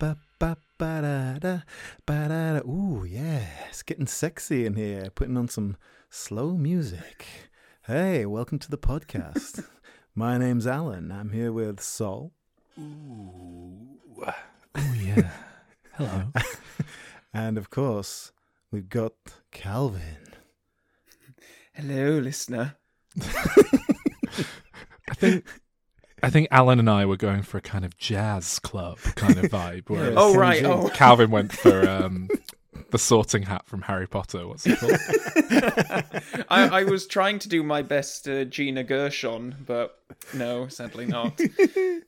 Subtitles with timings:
[0.00, 1.60] Ba-da-da, ba-ba-ba, ba-da-da,
[2.06, 2.60] ba-da-da.
[2.66, 5.10] Ooh, yeah, it's getting sexy in here.
[5.14, 5.76] Putting on some
[6.08, 7.26] slow music.
[7.82, 9.62] Hey, welcome to the podcast.
[10.14, 11.12] My name's Alan.
[11.12, 12.32] I'm here with Sol.
[12.78, 13.98] Ooh.
[14.74, 15.32] Oh, yeah.
[15.96, 16.32] Hello.
[17.34, 18.32] And of course,
[18.70, 19.12] we've got
[19.50, 20.32] Calvin.
[21.74, 22.76] Hello, listener.
[23.20, 25.44] I think
[26.22, 29.44] I think Alan and I were going for a kind of jazz club kind of
[29.50, 29.84] vibe.
[29.88, 30.64] Whereas Oh, right.
[30.64, 32.28] Oh, Calvin went for um,
[32.90, 34.46] the sorting hat from Harry Potter.
[34.46, 36.44] What's it called?
[36.50, 39.98] I, I was trying to do my best uh, Gina Gershon, but
[40.34, 41.40] no, sadly not.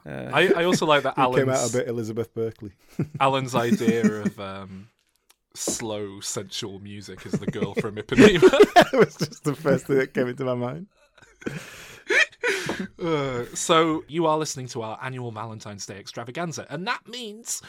[0.05, 2.73] Uh, I, I also like that He came out a bit Elizabeth Berkley.
[3.21, 4.89] Alan's idea of um,
[5.55, 8.51] slow sensual music is the girl from Ipanema.
[8.75, 10.89] that was just the first thing that came into my mind.
[13.03, 17.63] Uh, so you are listening to our annual Valentine's Day extravaganza, and that means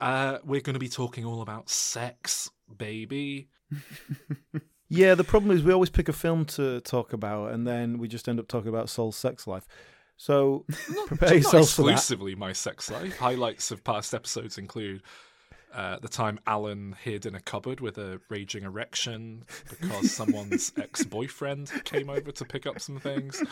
[0.00, 3.48] uh, we're going to be talking all about sex, baby.
[4.92, 8.08] Yeah, the problem is we always pick a film to talk about, and then we
[8.08, 9.68] just end up talking about Sol's sex life.
[10.16, 10.64] So
[11.06, 11.92] prepare Not yourself for that.
[11.92, 13.16] exclusively my sex life.
[13.16, 15.02] Highlights of past episodes include
[15.72, 21.70] uh, the time Alan hid in a cupboard with a raging erection because someone's ex-boyfriend
[21.84, 23.42] came over to pick up some things.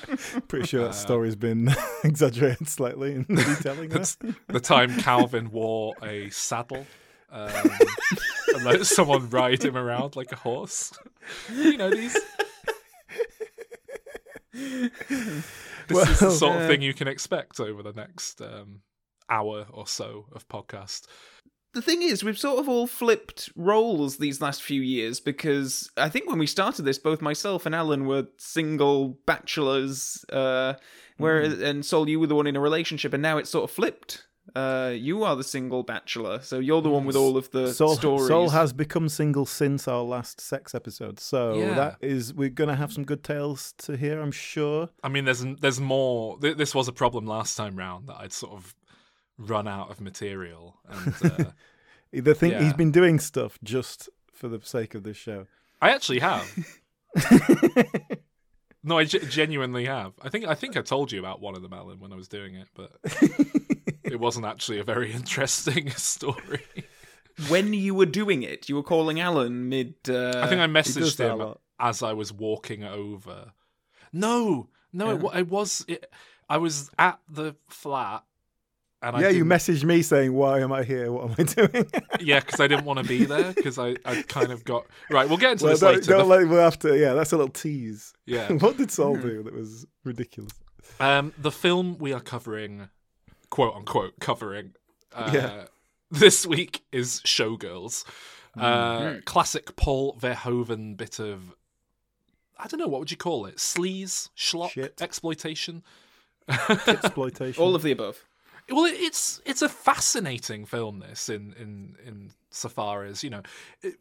[0.48, 1.70] Pretty sure that Uh, story's been
[2.04, 3.88] exaggerated slightly in the retelling.
[3.90, 4.16] That's
[4.48, 6.86] the time Calvin wore a saddle.
[7.30, 7.50] Um,
[8.54, 10.92] and let someone ride him around like a horse.
[11.54, 12.18] You know these.
[14.52, 15.44] This is
[15.88, 18.80] the Well, sort of thing you can expect over the next um,
[19.30, 21.06] hour or so of podcast.
[21.74, 26.08] The thing is, we've sort of all flipped roles these last few years because I
[26.08, 30.74] think when we started this, both myself and Alan were single bachelors, uh,
[31.18, 33.70] where and Sol, you were the one in a relationship, and now it's sort of
[33.70, 34.24] flipped.
[34.56, 37.94] Uh, you are the single bachelor, so you're the one with all of the Sol,
[37.96, 38.28] stories.
[38.28, 41.74] Sol has become single since our last sex episode, so Yeah.
[41.74, 44.88] that is we're gonna have some good tales to hear, I'm sure.
[45.04, 46.38] I mean, there's there's more.
[46.40, 48.74] th- This was a problem last time round that I'd sort of
[49.38, 51.44] run out of material, and uh,
[52.12, 52.62] The thing Yeah.
[52.64, 55.46] he's been doing stuff just for the sake of this show.
[55.80, 56.46] I actually have.
[58.84, 60.12] No, I genuinely have.
[60.22, 62.28] I think I think I told you about one of them, Alan, when I was
[62.28, 62.92] doing it, but
[64.04, 66.62] it wasn't actually a very interesting story.
[67.48, 69.94] when you were doing it, you were calling Alan mid.
[70.08, 73.52] Uh, I think I messaged him as I was walking over.
[74.12, 75.20] No, no, it, Yeah.
[75.22, 75.84] wa- it was.
[75.88, 76.10] It,
[76.48, 78.22] I was at the flat,
[79.02, 81.10] and I yeah, you didn't- messaged me saying, "Why am I here?
[81.12, 84.22] What am I doing?" yeah, because I didn't want to be there because I, I
[84.22, 85.28] kind of got right.
[85.28, 86.10] We'll get into well, this don't, later.
[86.12, 86.98] don't let we'll have to.
[86.98, 88.12] Yeah, that's a little tease.
[88.26, 90.52] yeah, what did Sol do that was ridiculous?
[91.00, 92.88] Um, the film we are covering,
[93.50, 94.74] quote unquote, covering
[95.14, 95.64] uh, Yeah.
[96.10, 98.04] this week is Showgirls.
[98.56, 99.24] Uh, Mhm.
[99.26, 101.54] Classic Paul Verhoeven bit of,
[102.58, 103.56] I don't know, what would you call it?
[103.58, 104.30] Sleaze?
[104.36, 104.70] Schlock?
[104.70, 105.00] Shit.
[105.00, 105.84] Exploitation?
[106.48, 107.62] Exploitation.
[107.62, 108.24] all of the above.
[108.70, 110.98] Well, it's it's a fascinating film.
[111.00, 113.42] This in in in so far as you know,
[113.82, 113.94] it,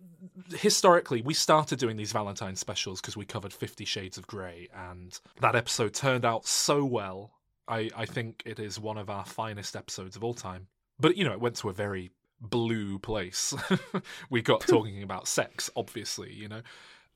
[0.54, 5.18] historically we started doing these Valentine specials because we covered Fifty Shades of Grey, and
[5.40, 7.32] that episode turned out so well.
[7.68, 10.68] I I think it is one of our finest episodes of all time.
[11.00, 12.12] But you know, it went to a very
[12.42, 13.54] blue place.
[14.30, 16.62] we got talking about sex, obviously, you know.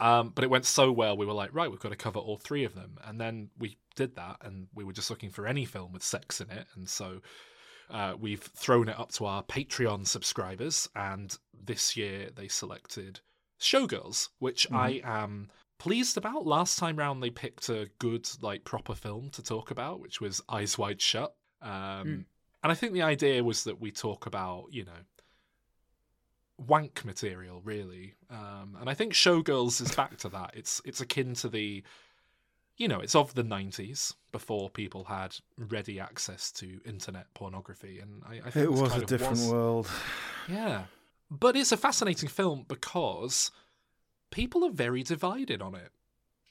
[0.01, 2.37] Um, but it went so well, we were like, right, we've got to cover all
[2.37, 2.97] three of them.
[3.05, 6.41] And then we did that, and we were just looking for any film with sex
[6.41, 6.65] in it.
[6.75, 7.21] And so
[7.89, 13.19] uh, we've thrown it up to our Patreon subscribers, and this year they selected
[13.59, 16.47] Showgirls, which I am pleased about.
[16.47, 20.41] Last time round, they picked a good, like, proper film to talk about, which was
[20.49, 21.35] Eyes Wide Shut.
[21.61, 21.69] Um,
[22.05, 22.25] Mm.
[22.63, 24.91] And I think the idea was that we talk about, you know,
[26.67, 28.13] wank material really.
[28.29, 30.51] Um and i think showgirls is back to that.
[30.55, 31.83] It's it's akin to the
[32.77, 37.99] you know it's of the 90s before people had ready access to internet pornography.
[37.99, 39.87] And i, I think it was a different was- world.
[40.47, 40.83] yeah.
[41.29, 43.51] But it's a fascinating film because
[44.31, 45.91] people are very divided on it.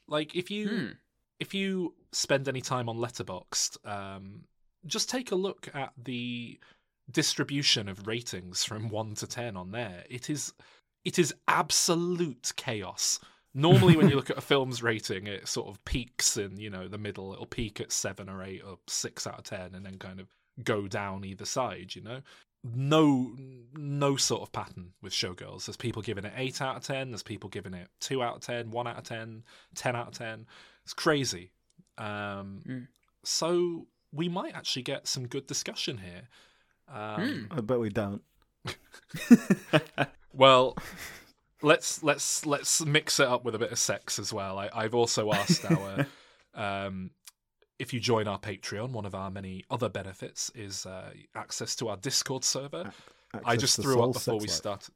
[0.07, 0.87] Like if you Hmm.
[1.39, 4.45] if you spend any time on letterboxd um
[4.87, 6.59] just take a look at the
[7.11, 10.53] distribution of ratings from 1 to 10 on there it is
[11.05, 13.19] it is absolute chaos.
[13.55, 16.89] Normally when you look at a film's rating it sort of peaks in you know
[16.89, 17.33] the middle.
[17.33, 20.29] It'll peak at 7 or 8 or 6 out of 10 and then kind of
[20.63, 22.21] go down either side you know?
[22.63, 23.35] No
[23.75, 25.65] no sort of pattern with showgirls.
[25.65, 28.43] There's people giving it 8 out of 10 there's people giving it 2 out of
[28.43, 29.43] 10 1 out of 10
[29.75, 30.47] 10 out of 10
[30.85, 31.53] it's crazy.
[31.99, 32.89] Um Mm.
[33.25, 36.29] so we might actually get some good discussion here
[36.93, 38.23] Um, I bet we don't.
[40.33, 40.77] Well,
[41.63, 44.59] let's let's let's mix it up with a bit of sex as well.
[44.59, 46.07] I, I've also asked our
[46.55, 47.11] um,
[47.79, 51.89] if you join our Patreon, one of our many other benefits is uh, access to
[51.89, 52.93] our Discord server.
[53.45, 54.51] I just threw up before we Life.
[54.51, 54.95] started.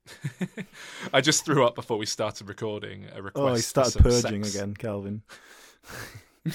[1.12, 3.44] I just threw up before we started recording a request.
[3.44, 5.22] Oh, he for started some purging sex- again, Calvin.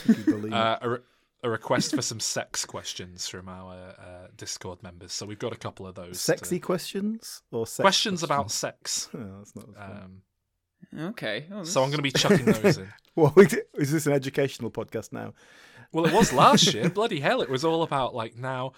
[0.06, 0.54] You believe?
[0.54, 0.98] Uh, a, re-
[1.44, 5.14] a request for some sex questions from our uh, Discord members.
[5.14, 6.12] So we've got a couple of those.
[6.12, 9.10] to- Sexy questions or sex questions about sex.
[9.16, 9.66] Oh, that's not.
[9.78, 10.22] Um,
[10.98, 11.46] Okay.
[11.54, 12.88] Oh, so I'm going to be chucking those in.
[13.16, 13.34] Well,
[13.74, 15.34] is this an educational podcast now?
[15.92, 16.90] Well, it was last year.
[16.90, 17.42] Bloody hell!
[17.42, 18.72] It was all about like now,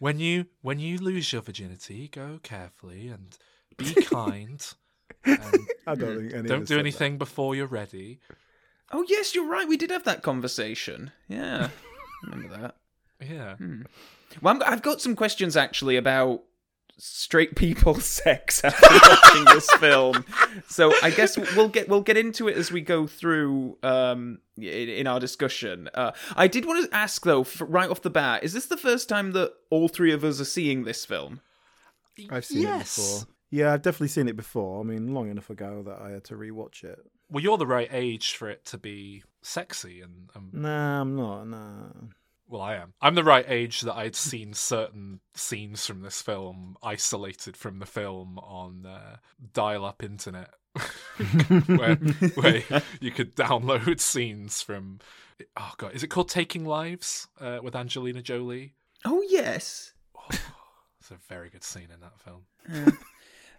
[0.00, 3.38] when you when you lose your virginity, go carefully and
[3.76, 4.60] be kind.
[5.24, 5.38] And
[5.86, 6.48] I don't think any.
[6.48, 8.18] don't do said anything before you're ready.
[8.90, 9.68] Oh yes, you're right.
[9.68, 11.12] We did have that conversation.
[11.28, 11.68] Yeah,
[12.24, 12.76] remember that.
[13.20, 13.56] Yeah.
[14.42, 16.42] Well, I'm, I've got some questions actually about
[16.98, 20.24] straight people sex after watching this film.
[20.68, 24.88] So I guess we'll get we'll get into it as we go through um, in,
[24.88, 25.88] in our discussion.
[25.94, 28.76] Uh, I did want to ask though, f right off the bat, is this the
[28.76, 31.40] first time that all three of us are seeing this film?
[32.30, 32.96] I've seen yes.
[32.98, 33.32] it before.
[33.50, 34.80] Yeah, I've definitely seen it before.
[34.80, 36.98] I mean, long enough ago that I had to rewatch it.
[37.30, 41.46] Well, you're the right age for it to be sexy, and um, Nah, I'm not.
[41.46, 41.90] Nah.
[42.48, 42.92] well, I am.
[43.00, 47.86] I'm the right age that I'd seen certain scenes from this film isolated from the
[47.86, 49.16] film on uh,
[49.52, 50.50] dial-up internet,
[51.66, 51.96] where
[52.34, 52.62] where
[53.00, 54.98] you could download scenes from.
[55.56, 58.74] Oh god, is it called Taking Lives uh, with Angelina Jolie?
[59.04, 59.92] Oh yes.
[60.98, 62.96] It's a very good scene in that film.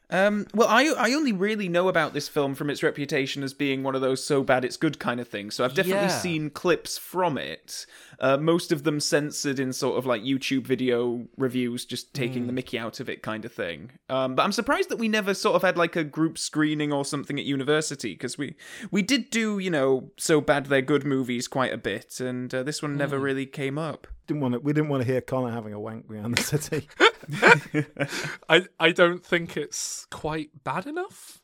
[0.09, 3.83] Um, well, I I only really know about this film from its reputation as being
[3.83, 5.55] one of those so bad it's good kind of things.
[5.55, 6.21] So I've definitely Yeah.
[6.21, 7.85] seen clips from it.
[8.19, 12.47] Uh, most of them censored in sort of like YouTube video reviews, just taking Hmm.
[12.47, 13.91] the Mickey out of it kind of thing.
[14.09, 17.03] Um, but I'm surprised that we never sort of had like a group screening or
[17.03, 18.55] something at university because we
[18.91, 22.63] we did do you know so bad they're good movies quite a bit, and uh,
[22.63, 22.97] this one Hmm.
[22.99, 24.07] never really came up.
[24.27, 24.59] Didn't want to.
[24.59, 26.87] We didn't want to hear Connor having a wank around the city.
[28.49, 31.41] I I don't think it's quite bad enough.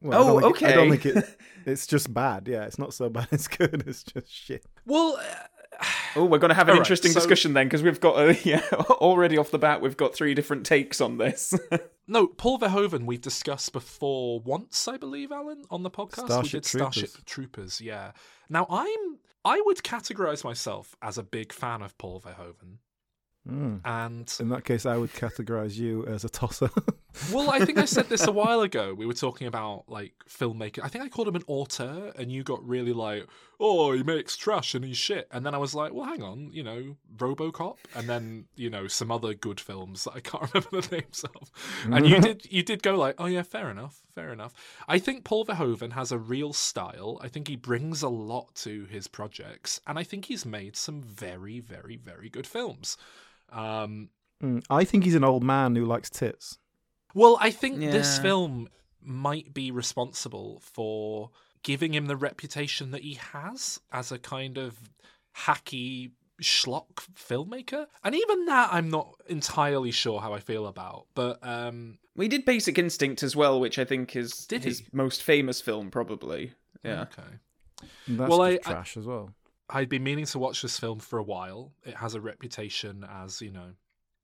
[0.00, 1.38] Well, Oh, don't think it- I don't think it.
[1.66, 2.48] It's just bad.
[2.48, 3.28] Yeah, it's not so bad.
[3.32, 3.82] It's good.
[3.86, 4.64] It's just shit.
[4.86, 5.44] Well, uh,
[6.16, 8.16] Oh, we're going to have an All right, interesting so- discussion then, because we've got
[8.16, 11.54] uh, yeah already off the bat we've got three different takes on this.
[12.10, 16.24] No, Paul Verhoeven we've discussed before once, I believe, Alan, on the podcast.
[16.24, 17.24] Starship we did Starship Troopers.
[17.26, 18.12] Troopers, yeah.
[18.48, 22.78] Now I'm I would categorize myself as a big fan of Paul Verhoeven.
[23.48, 23.80] Mm.
[23.84, 26.70] And In that case, I would categorize you as a tosser.
[27.32, 28.94] well, I think I said this a while ago.
[28.94, 30.80] We were talking about like filmmaking.
[30.82, 33.26] I think I called him an auteur, and you got really like,
[33.60, 36.50] "Oh, he makes trash and he's shit." And then I was like, "Well, hang on,
[36.52, 40.80] you know, RoboCop, and then you know some other good films that I can't remember
[40.80, 41.50] the names of."
[41.92, 44.54] And you did, you did go like, "Oh yeah, fair enough, fair enough."
[44.86, 47.18] I think Paul Verhoeven has a real style.
[47.22, 51.02] I think he brings a lot to his projects, and I think he's made some
[51.02, 52.96] very, very, very good films.
[53.50, 56.58] Um, Mm, I think he's an old man who likes tits.
[57.12, 58.68] well, I think this film
[59.02, 61.30] might be responsible for
[61.62, 64.76] giving him the reputation that he has as a kind of
[65.36, 66.10] hacky
[66.42, 67.86] schlock filmmaker.
[68.04, 71.06] And even that I'm not entirely sure how I feel about.
[71.14, 74.86] But um we did Basic Instinct as well, which I think is Did his he?
[74.92, 76.52] most famous film, probably.
[76.84, 77.02] Yeah.
[77.02, 77.22] okay.
[78.08, 79.30] That's Well, just I- I- trash as well.
[79.70, 81.72] I'd been meaning to watch this film for a while.
[81.84, 83.72] It has a reputation as, you know,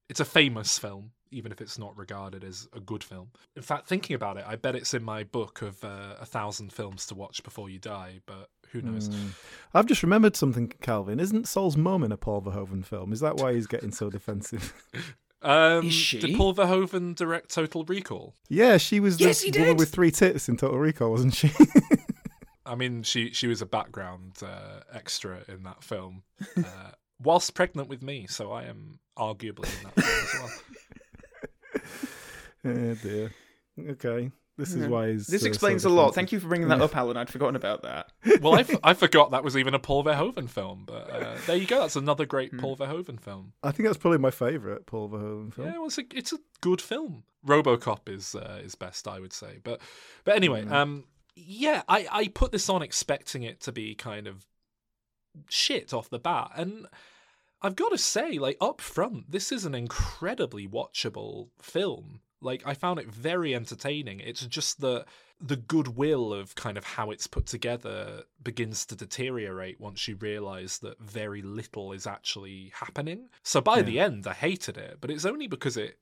[0.08, 3.28] it's a famous film, even if it's not regarded as a good film.
[3.56, 6.72] In fact, thinking about it, I bet it's in my book of uh, a thousand
[6.72, 9.08] films to watch before you die, but who knows?
[9.08, 9.30] Mm.
[9.74, 11.20] I've just remembered something, Calvin.
[11.20, 13.12] Isn't Sol's mum in a Paul Verhoeven film?
[13.12, 14.72] Is that why he's getting so defensive?
[15.42, 16.18] Um, Is she?
[16.20, 18.32] Did Paul Verhoeven direct Total Recall?
[18.48, 19.78] yeah, she was Yes, he woman did.
[19.78, 21.50] with three tits in Total Recall, wasn't she?
[22.66, 26.22] I mean, she she was a background uh, extra in that film,
[26.56, 30.62] uh, whilst pregnant with me, so I am arguably in that film as
[32.64, 32.76] well.
[32.76, 33.33] oh dear.
[33.90, 35.26] Okay, this is why he's.
[35.26, 36.14] This uh, explains so a lot.
[36.14, 37.16] Thank you for bringing that up, Alan.
[37.16, 38.12] I'd forgotten about that.
[38.40, 41.56] Well, I, f- I forgot that was even a Paul Verhoeven film, but uh, there
[41.56, 41.80] you go.
[41.80, 42.61] That's another great Hmm.
[42.61, 43.52] Paul Verhoeven film.
[43.62, 45.66] I think that's probably my favourite Paul Verhoeven film.
[45.66, 47.25] Yeah, well, it's a it's a good film.
[47.47, 49.59] RoboCop is uh, is best, I would say.
[49.64, 49.80] But
[50.25, 51.04] but anyway, um,
[51.35, 54.47] yeah, I I put this on expecting it to be kind of
[55.49, 56.87] shit off the bat, and
[57.61, 62.21] I've got to say, like up front, this is an incredibly watchable film.
[62.44, 64.20] Like I found it very entertaining.
[64.20, 65.06] It's just that
[65.40, 70.78] the goodwill of kind of how it's put together begins to deteriorate once you realize
[70.78, 73.28] that very little is actually happening.
[73.42, 73.82] So by Yeah.
[73.82, 75.98] the end, I hated it, but it's only because it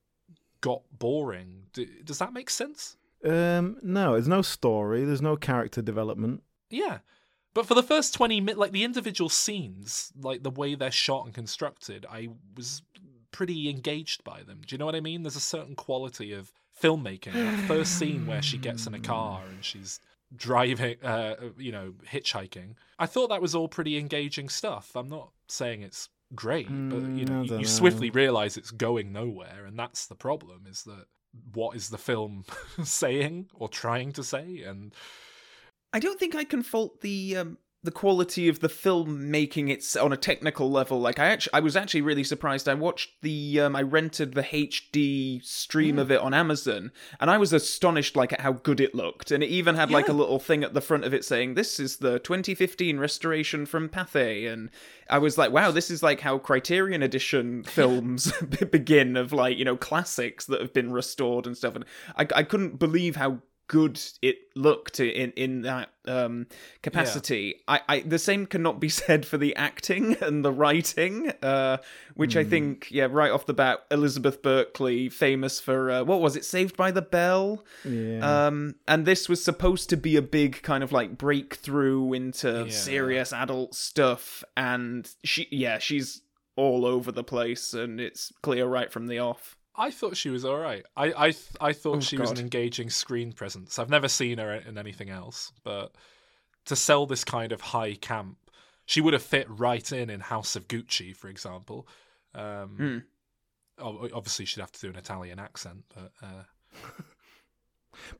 [0.61, 1.63] got boring.
[1.73, 2.95] D- does that make sense?
[3.25, 5.03] Um, no, there's no story.
[5.05, 6.43] There's no character development.
[6.69, 6.99] Yeah.
[7.53, 11.25] But for the first 20 minutes, like the individual scenes, like the way they're shot
[11.25, 12.81] and constructed, I was
[13.33, 14.61] pretty engaged by them.
[14.65, 15.23] Do you know what I mean?
[15.23, 17.41] There's a certain quality of filmmaking.
[17.43, 19.99] That first scene where she gets in a car and she's
[20.35, 22.75] driving, uh, you know, hitchhiking.
[22.97, 24.95] I thought that was all pretty engaging stuff.
[24.95, 29.11] I'm not saying it's great, but you Mm, know, you, you swiftly realize it's going
[29.11, 30.65] nowhere, and that's the problem.
[30.69, 31.05] Is that
[31.53, 32.45] what is the film
[32.83, 34.61] saying or trying to say?
[34.61, 34.93] And
[35.91, 39.95] I don't think I can fault the um, the quality of the film making it's
[39.97, 41.01] on a technical level.
[41.01, 42.69] Like I actually, I was actually really surprised.
[42.69, 47.37] I watched the, um, I rented the HD stream of it on Amazon, and I
[47.37, 49.31] was astonished like at how good it looked.
[49.31, 51.77] And it even had like a little thing at the front of it saying, "This
[51.79, 54.69] is the 2015 restoration from Pathé." And
[55.09, 58.31] I was like, "Wow, this is like how Criterion Edition films
[58.71, 61.85] begin of like you know classics that have been restored and stuff." And
[62.15, 66.45] I, I couldn't believe how good it looked in in that um
[66.81, 67.55] capacity.
[67.67, 71.77] I, I the same cannot be said for the acting and the writing uh
[72.15, 76.35] which i think yeah right off the bat elizabeth berkley famous for uh, what was
[76.35, 76.43] it?
[76.45, 77.63] Saved by the bell?
[77.85, 78.47] Yeah.
[78.47, 82.71] um and this was supposed to be a big kind of like breakthrough into Yeah.
[82.71, 84.43] serious adult stuff.
[84.57, 86.21] And she yeah she's
[86.55, 90.45] all over the place and it's clear right from the off I thought she was
[90.45, 90.85] all right.
[90.95, 93.79] I I th- I thought Oh, she was an engaging screen presence.
[93.79, 95.93] I've never seen her in anything else, but
[96.65, 98.37] to sell this kind of high camp,
[98.85, 101.87] she would have fit right in in House of Gucci, for example.
[102.35, 103.03] Um,
[103.79, 106.43] ob- Obviously, she'd have to do an Italian accent, but uh,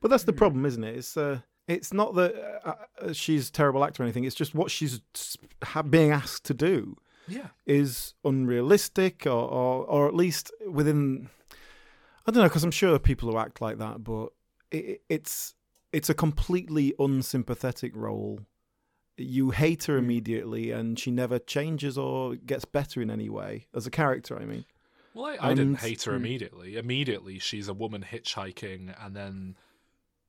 [0.00, 0.38] But that's the Hmm.
[0.38, 0.96] problem, isn't it?
[0.96, 2.34] It's uh, it's not that
[2.64, 4.24] uh, uh, she's a terrible actor or anything.
[4.24, 5.00] It's just what she's
[5.90, 6.96] being asked to do
[7.26, 11.28] yeah, is unrealistic, or or, or at least within.
[12.26, 14.28] I don't know, because I'm sure there are people who act like that, but
[14.70, 15.54] it, it's
[15.92, 18.40] it's a completely unsympathetic role.
[19.16, 19.98] You hate her Mm.
[20.04, 24.36] immediately, and she never changes or gets better in any way as a character.
[24.36, 24.64] I mean,
[25.12, 26.16] Well, I, I didn't hate her Hmm.
[26.16, 26.76] immediately.
[26.76, 29.56] Immediately, she's a woman hitchhiking, and then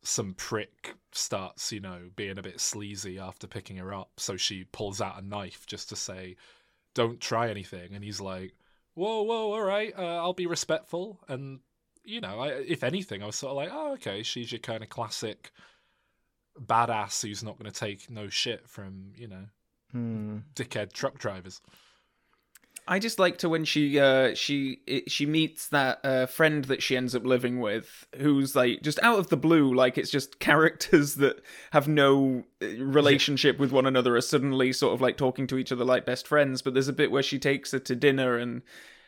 [0.03, 4.11] some prick starts, you know, being a bit sleazy after picking her up.
[4.19, 6.35] So she pulls out a knife just to say,
[6.93, 8.53] "Don't try anything." And he's like,
[8.93, 11.61] "Whoa, whoa, all right, uh, I'll be respectful." And
[12.05, 14.83] you know, I, if anything, I was sort of like, "Oh, okay, she's your kind
[14.83, 15.51] of classic
[16.59, 19.45] badass who's not going to take no shit from, you know,
[19.91, 20.37] hmm.
[20.55, 21.61] dickhead truck drivers."
[22.87, 26.83] I just liked her when she uh she it, she meets that uh friend that
[26.83, 30.39] she ends up living with who's like just out of the blue like it's just
[30.39, 35.47] characters that have no uh, relationship with one another are suddenly sort of like talking
[35.47, 37.95] to each other like best friends but there's a bit where she takes her to
[37.95, 38.61] dinner and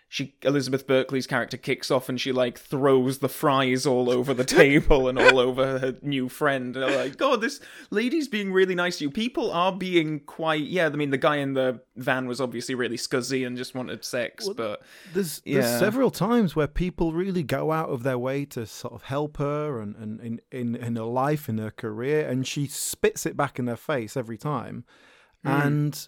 [0.09, 4.45] she Elizabeth Berkley's character kicks off and she like throws the fries all over the
[4.45, 7.59] table and all over her new friend and I'm like god this
[7.89, 11.37] lady's being really nice to you people are being quite yeah I mean the guy
[11.37, 14.81] in the van was obviously really scuzzy and just wanted sex Well, but
[15.13, 19.03] There's there's several times where people really go out of their way to sort of
[19.03, 23.25] help her and, and in, in, in her life, in her career, and she spits
[23.25, 24.85] it back in their face every time.
[25.45, 25.65] Mm.
[25.65, 26.07] And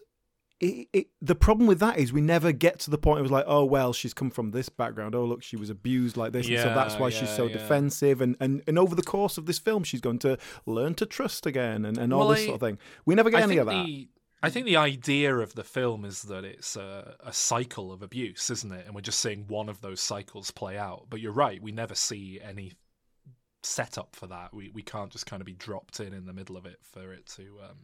[0.59, 3.45] it, it, the problem with that is we never get to the point of like,
[3.47, 5.15] oh well, she's come from this background.
[5.15, 7.53] Oh look, she was abused like this, and so that's Yeah, why she's so yeah.
[7.53, 8.19] defensive.
[8.21, 11.45] And, and and over the course of this film, she's going to learn to trust
[11.45, 12.77] again and, and all Well, this I- sort of thing.
[13.05, 13.85] We never get I any of that.
[13.85, 14.09] The,
[14.41, 18.49] I think the idea of the film is that it's a, a cycle of abuse,
[18.49, 18.85] isn't it?
[18.85, 21.07] And we're just seeing one of those cycles play out.
[21.09, 22.71] But you're right, we never see any
[23.63, 24.53] setup for that.
[24.53, 27.13] We we can't just kind of be dropped in in the middle of it for
[27.13, 27.43] it to.
[27.63, 27.77] Um...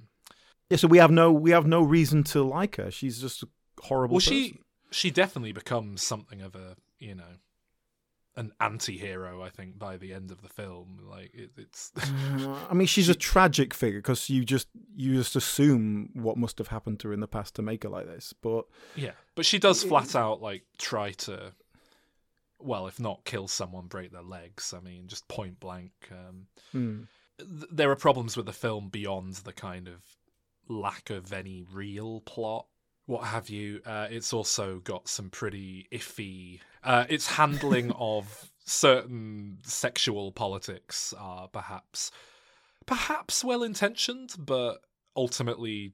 [0.70, 2.92] Yeah, so we have no we have no reason to like her.
[2.92, 3.48] She's just a
[3.82, 4.16] horrible.
[4.16, 4.34] Well, person.
[4.34, 4.60] she
[4.92, 7.24] she definitely becomes something of a you know
[8.38, 12.74] an anti-hero i think by the end of the film like it, it's Uh, I
[12.74, 17.00] mean, she's a tragic figure because you just you just assume what must have happened
[17.02, 18.34] to her in the past to make her like this.
[18.34, 21.54] But Yeah, but she does flat out like try to,
[22.60, 24.74] well, if not kill someone, break their legs.
[24.76, 25.92] I mean, just point blank.
[26.12, 27.04] Um, hmm.
[27.38, 30.04] th- there are problems with the film beyond the kind of
[30.68, 32.68] lack of any real plot,
[33.06, 33.82] what have you.
[33.86, 36.60] Uh, it's also got some pretty iffy.
[36.84, 42.12] Uh, its handling of certain sexual politics are perhaps,
[42.86, 44.82] perhaps well intentioned, but
[45.16, 45.94] ultimately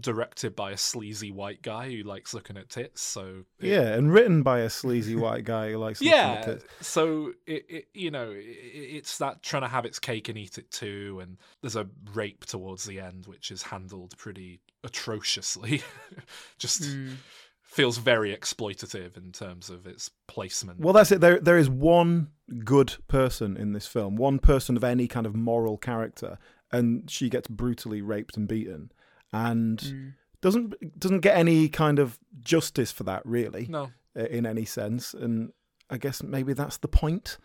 [0.00, 3.02] directed by a sleazy white guy who likes looking at tits.
[3.02, 6.54] So it- yeah, and written by a sleazy white guy who likes looking at yeah
[6.80, 10.56] so it, it you know it, it's that trying to have its cake and eat
[10.58, 15.82] it too and there's a rape towards the end which is handled pretty atrociously
[16.58, 17.16] just Mm.
[17.60, 20.80] feels very exploitative in terms of its placement.
[20.80, 21.20] Well, that's it.
[21.20, 22.28] There, there is one
[22.64, 26.38] good person in this film, one person of any kind of moral character,
[26.70, 28.90] and she gets brutally raped and beaten,
[29.32, 30.14] and Mm.
[30.40, 35.14] doesn't doesn't get any kind of justice for that, really, no, in any sense.
[35.14, 35.52] And
[35.90, 37.38] I guess maybe that's the point.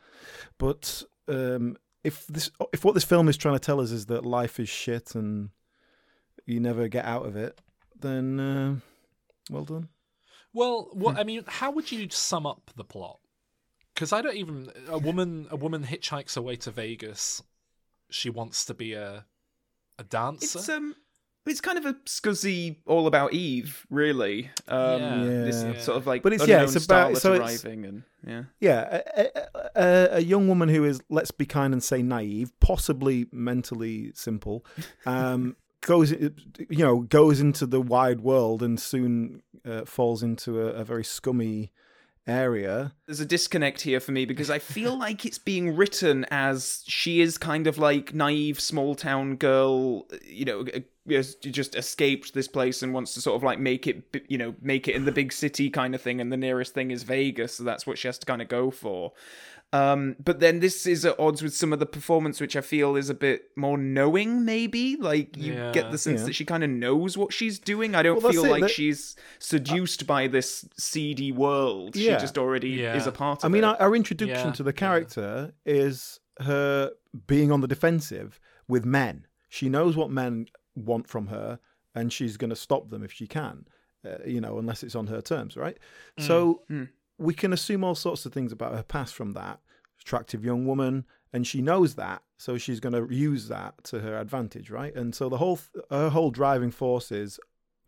[0.57, 4.25] But um, if this, if what this film is trying to tell us is that
[4.25, 5.49] life is shit and
[6.45, 7.59] you never get out of it,
[7.99, 8.75] then uh,
[9.49, 9.89] well done.
[10.53, 13.19] Well, what I mean, how would you sum up the plot?
[13.93, 17.43] Because I don't even a woman a woman hitchhikes away to Vegas.
[18.09, 19.25] She wants to be a
[19.99, 20.59] a dancer.
[20.59, 20.95] It's um,
[21.49, 24.49] it's kind of a scuzzy all about Eve, really.
[24.67, 25.23] Um, Yeah.
[25.45, 25.79] this Yeah.
[25.79, 28.43] sort of like, But it's- yeah, unknown it's about- starlet so it's- arriving and yeah.
[28.59, 32.51] Yeah, a, a, a, a young woman who is, let's be kind and say, naive,
[32.59, 34.65] possibly mentally simple,
[35.05, 36.33] um, goes, you
[36.69, 41.71] know, goes into the wide world and soon uh, falls into a, a very scummy
[42.25, 42.93] area.
[43.05, 47.21] There's a disconnect here for me because I feel like it's being written as she
[47.21, 52.83] is kind of like naive small town girl, you know, has just escaped this place
[52.83, 55.31] and wants to sort of like make it, you know, make it in the big
[55.33, 58.17] city kind of thing, and the nearest thing is Vegas, so that's what she has
[58.19, 59.13] to kind of go for.
[59.73, 62.95] Um, but then this is at odds with some of the performance, which I feel
[62.95, 64.45] is a bit more knowing.
[64.45, 65.73] Maybe like you Yeah.
[65.73, 66.27] get the sense Yeah.
[66.27, 67.93] that she kind of knows what she's doing.
[67.93, 71.97] I don't Well, feel it, like that- she's seduced by this seedy world.
[71.97, 72.15] Yeah.
[72.17, 72.95] She just already Yeah.
[72.95, 73.67] is a part of I mean, it.
[73.67, 74.79] our, our introduction Yeah, to the yeah.
[74.79, 76.91] character is her
[77.27, 79.25] being on the defensive with men.
[79.49, 80.45] She knows what men
[80.77, 81.59] want from her,
[81.95, 83.65] and she's going to stop them if she can.
[84.05, 85.77] Uh, you know, unless it's on her terms, right?
[86.19, 86.89] So Mm.
[87.17, 89.59] we can assume all sorts of things about her past from that.
[89.99, 94.17] Attractive young woman, and she knows that, so she's going to use that to her
[94.17, 94.95] advantage, right?
[94.95, 95.59] And so the whole
[95.89, 97.39] her whole driving force is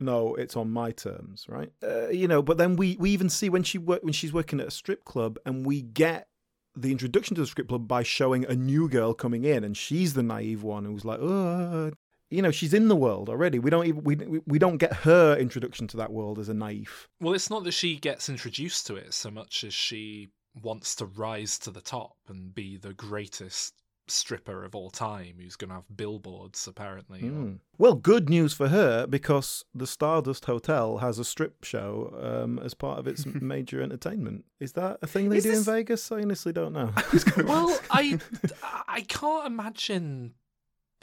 [0.02, 1.72] no, it's on my terms, right?
[1.84, 4.60] Uh, you know, but then we we even see when she work when she's working
[4.60, 6.28] at a strip club, and we get
[6.76, 10.16] the introduction to the strip club by showing a new girl coming in, and she's
[10.16, 11.92] the naive one who's like, oh,
[12.30, 13.60] you know, she's in the world already.
[13.60, 14.16] We don't even we
[14.46, 17.08] we- don't get her introduction to that world as a naive.
[17.20, 20.30] Well, it's not that she gets introduced to it so much as she
[20.62, 23.74] wants to rise to the top and be the greatest
[24.08, 27.20] stripper of all time who's going to have billboards, apparently.
[27.20, 27.60] or- Mm.
[27.78, 32.14] Well, good news for her because the Stardust Hotel has a strip show
[32.44, 34.46] um, as part of its major entertainment.
[34.60, 36.12] Is that a thing they Is do in Vegas?
[36.12, 36.92] I honestly don't know.
[37.46, 38.18] Well, I,
[38.88, 40.34] I can't imagine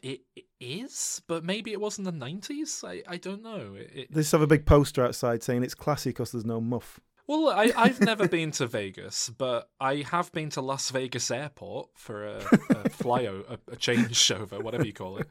[0.06, 2.84] it is, but maybe it was in the 90s.
[2.84, 3.74] I, I don't know.
[3.74, 6.60] It, it, they just have a big poster outside saying it's classy because there's no
[6.60, 7.00] muff.
[7.26, 11.90] Well, I, I've never been to Vegas, but I have been to Las Vegas Airport
[11.94, 12.40] for a, a
[12.90, 15.28] flyover, a, a changeover, whatever you call it.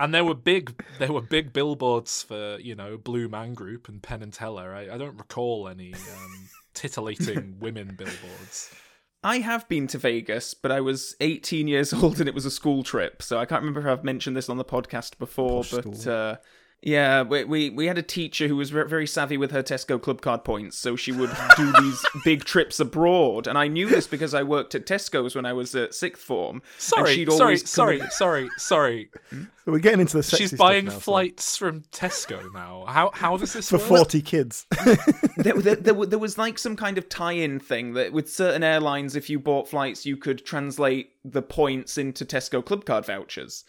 [0.00, 4.02] And there were big, there were big billboards for you know Blue Man Group and
[4.02, 4.74] Penn and Teller.
[4.74, 8.74] I, I don't recall any um, titillating women billboards.
[9.24, 12.50] I have been to Vegas, but I was 18 years old and it was a
[12.50, 15.62] school trip, so I can't remember if I've mentioned this on the podcast before.
[15.62, 16.36] Posh but uh,
[16.82, 20.02] yeah, we, we we had a teacher who was ve- very savvy with her Tesco
[20.02, 23.46] club card points, so she would do these big trips abroad.
[23.46, 26.56] And I knew this because I worked at Tesco's when I was at sixth form.
[26.56, 29.10] and Sorry, she'd sorry, come sorry, in- sorry, sorry.
[29.30, 32.84] So we're getting into the sexy She's stuff buying now, so- flights from Tesco now.
[32.88, 33.98] How how does this work for work?
[34.00, 34.66] forty kids.
[35.36, 39.14] there, there, there, there was like some kind of tie-in thing that with certain airlines,
[39.14, 43.62] if you bought flights, you could translate the points into Tesco club card vouchers.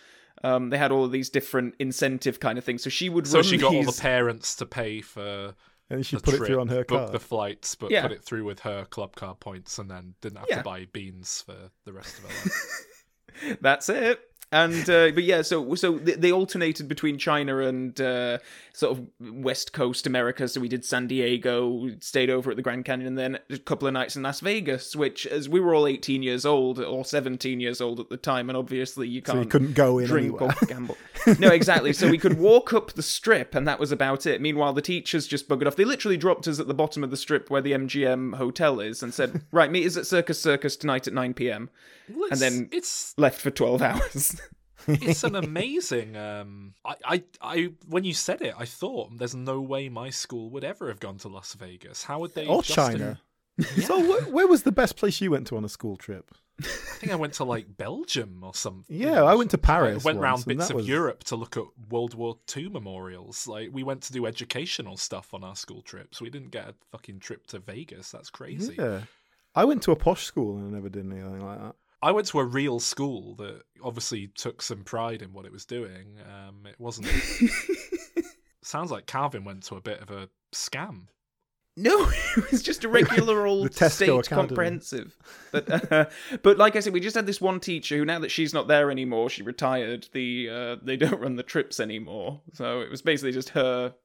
[0.43, 2.83] Um, they had all of these different incentive kind of things.
[2.83, 5.55] So she would run So run she got all the parents to pay for
[5.89, 7.11] and she put trip, it through on her book card.
[7.13, 8.01] the flights, but Yeah.
[8.01, 10.57] put it through with her club card points, and then didn't have Yeah.
[10.57, 13.57] to buy beans for the rest of her life.
[13.61, 14.19] That's it.
[14.53, 18.37] And uh, but yeah, so so they, they alternated between China and uh,
[18.71, 20.47] sort of West Coast America.
[20.47, 23.87] So we did San Diego, stayed over at the Grand Canyon, and then a couple
[23.87, 24.95] of nights in Las Vegas.
[24.95, 28.47] Which, as we were all eighteen years old or seventeen years old at the time,
[28.47, 30.55] and obviously you can't so you couldn't go in drink anywhere.
[30.61, 30.97] or gamble.
[31.39, 31.91] No, exactly.
[31.91, 34.39] So we could walk up the strip, and that was about it.
[34.39, 35.77] Meanwhile, the teachers just buggered off.
[35.77, 39.01] They literally dropped us at the bottom of the strip where the MGM hotel is,
[39.01, 41.71] and said, "Right, meet us at Circus Circus tonight at nine p.m."
[42.09, 44.39] Well, And then- it's Left for twelve hours.
[44.87, 46.17] it's an amazing.
[46.17, 50.49] Um, I, I I when you said it, I thought there's no way my school
[50.51, 52.03] would ever have gone to Las Vegas.
[52.03, 52.45] How would they?
[52.47, 53.21] or justify- China.
[53.83, 56.31] So wh- where was the best place you went to on a school trip?
[56.59, 56.63] I
[56.97, 58.95] think I went to like Belgium or something.
[58.95, 61.55] Yeah, I went to Paris I went once, round bits of was- Europe to look
[61.55, 63.47] at World War II memorials.
[63.47, 66.19] Like we went to do educational stuff on our school trips.
[66.19, 68.09] We didn't get a fucking trip to Vegas.
[68.11, 68.75] That's crazy.
[68.77, 69.01] Yeah.
[69.55, 71.75] I went to a posh school and I never did anything like that.
[72.03, 75.63] I went to a real school that obviously took some pride in what it was
[75.63, 76.17] doing.
[76.27, 77.07] Um, it wasn't.
[78.61, 81.07] sounds like Calvin went to a bit of a scam.
[81.77, 84.23] No, it was just a regular old state Academy.
[84.23, 85.17] comprehensive.
[85.51, 86.05] But, uh,
[86.43, 88.67] but like I said, we just had this one teacher who, now that she's not
[88.67, 90.07] there anymore, she retired.
[90.11, 93.95] The uh, they don't run the trips anymore, so it was basically just her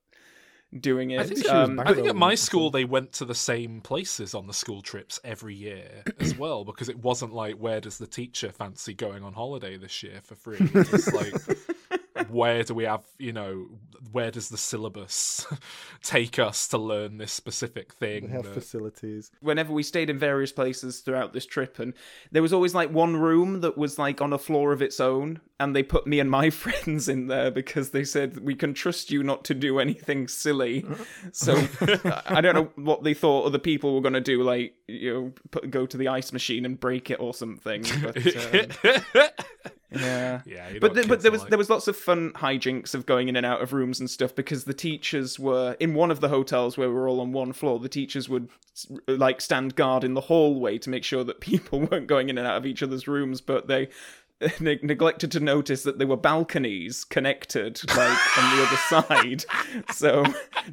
[0.81, 1.20] doing it.
[1.20, 4.46] I think, Um, I think at my school they went to the same places on
[4.46, 8.52] the school trips every year as well because it wasn't like where does the teacher
[8.52, 10.59] fancy going on holiday this year for free?
[10.74, 13.68] It's like where do we have you know
[14.12, 15.46] where does the syllabus
[16.02, 18.26] take us to learn this specific thing?
[18.26, 19.31] They have that- facilities.
[19.40, 21.94] whenever we stayed in various places throughout this trip and
[22.33, 25.40] there was always like one room that was like on a floor of its own
[25.61, 29.11] and they put me and my friends in there because they said we can trust
[29.11, 30.85] you not to do anything silly
[31.33, 31.55] so
[32.27, 35.33] i don't know what they thought other people were going to do like you know
[35.51, 38.16] put, go to the ice machine and break it or something but
[39.94, 41.51] um, yeah yeah, but what th- but there was like.
[41.51, 44.35] there was lots of fun hijinks of going in and out of rooms and stuff
[44.35, 47.55] because the teachers were in one of the hotels where we were all on one
[47.55, 47.79] floor.
[47.79, 48.51] The teachers would
[49.07, 52.47] like stand guard in the hallway to make sure that people weren't going in and
[52.47, 53.88] out of each other's rooms, but they.
[54.61, 59.44] ne- neglected to notice that there were balconies connected like on the other side
[59.92, 60.24] so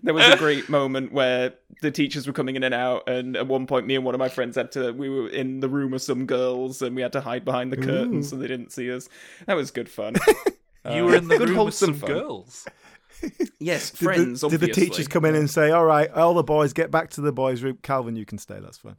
[0.03, 3.47] there was a great moment where the teachers were coming in and out and at
[3.47, 5.91] one point me and one of my friends had to we were in the room
[5.91, 8.91] with some girls and we had to hide behind the curtains so they didn't see
[8.91, 9.09] us
[9.47, 10.13] that was good fun
[10.93, 12.09] you were in the good room with some wholesome fun.
[12.09, 12.67] girls.
[13.59, 16.43] yes Did friends the, did the teachers come in and say, "All right, all the
[16.43, 17.79] boys get back to the boys' room.
[17.81, 18.59] Calvin, you can stay.
[18.59, 18.97] That's fine."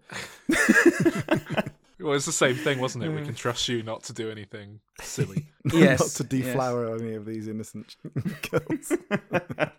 [1.98, 3.08] Well, it's the same thing, wasn't it?
[3.08, 5.46] We can trust you not to do anything silly.
[5.72, 6.46] yes Not to yes.
[6.46, 7.96] deflower any of these innocent
[8.50, 8.92] girls.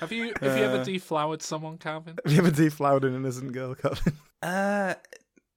[0.00, 2.16] Have you have you ever Uh, deflowered someone, Calvin?
[2.24, 4.12] Have you ever deflowered an innocent girl, Calvin?
[4.42, 4.94] uh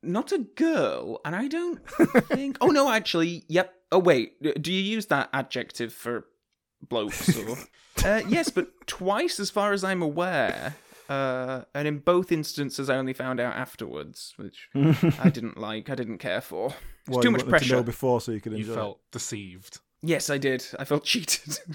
[0.03, 1.79] not a girl and i don't
[2.23, 6.25] think oh no actually yep oh wait do you use that adjective for
[6.89, 7.55] blokes or
[8.03, 10.73] uh, yes but twice as far as i'm aware
[11.11, 14.57] uh, and in both instances i only found out afterwards which
[15.25, 17.83] i didn't like i didn't care for it's Well, too much wanted To pressure know
[17.83, 18.75] before, so you could You enjoy.
[18.75, 19.79] felt deceived.
[20.01, 21.57] yes i did i felt cheated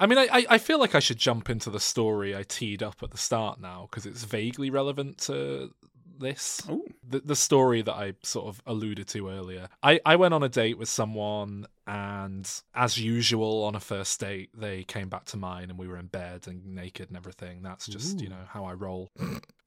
[0.00, 2.84] I mean, I, I I feel like I should jump into the story I teed
[2.84, 5.72] up at the start now because it's vaguely relevant to
[6.20, 6.62] this.
[7.08, 9.68] The, the story that I sort of alluded to earlier.
[9.82, 14.50] I, I went on a date with someone, and as usual on a first date,
[14.54, 17.62] they came back to mine and we were in bed and naked and everything.
[17.62, 19.10] That's just, you know, how I roll.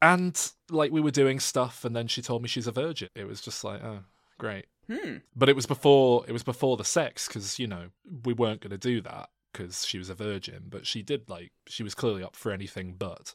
[0.01, 3.09] and like we were doing stuff, and then she told me she's a virgin.
[3.15, 3.99] It was just like, oh,
[4.37, 4.65] great.
[4.87, 7.87] hmm But it was before it was before the sex because you know
[8.25, 10.63] we weren't going to do that because she was a virgin.
[10.69, 13.33] But she did like she was clearly up for anything but.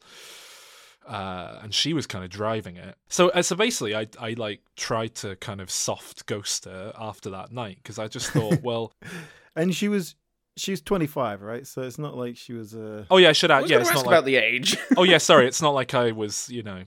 [1.07, 2.97] Uh, and she was kind of driving it.
[3.09, 7.31] So, uh, so basically, I I like tried to kind of soft ghost her after
[7.31, 8.92] that night because I just thought, well,
[9.57, 10.14] And she was
[10.59, 11.66] she was 25, right?
[11.66, 13.79] So it's not like she was uh oh yeah, I should i add, was yeah,
[13.79, 16.49] it's ask not like about the age oh yeah, sorry, it's not like I was,
[16.51, 16.85] you know,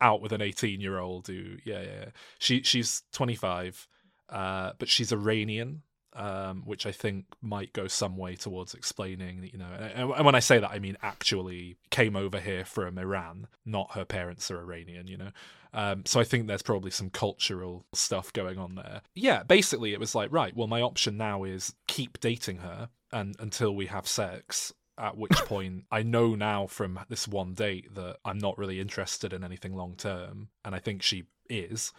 [0.00, 2.10] out with an eighteen-year-old who, yeah, yeah, yeah.
[2.38, 3.86] She she's twenty-five,
[4.30, 5.82] uh, but she's Iranian,
[6.18, 9.70] um, which I think might go some way towards explaining, you know.
[9.78, 13.92] And, and when I say that, I mean actually came over here from Iran, not
[13.92, 15.30] her parents are Iranian, you know.
[15.72, 19.02] Um, so I think there's probably some cultural stuff going on there.
[19.14, 23.36] Yeah, basically it was like, right, well, my option now is keep dating her and
[23.38, 24.72] until we have sex.
[24.98, 29.32] At which point, I know now from this one date that I'm not really interested
[29.32, 31.92] in anything long term, and I think she is.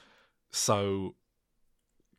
[0.51, 1.15] So,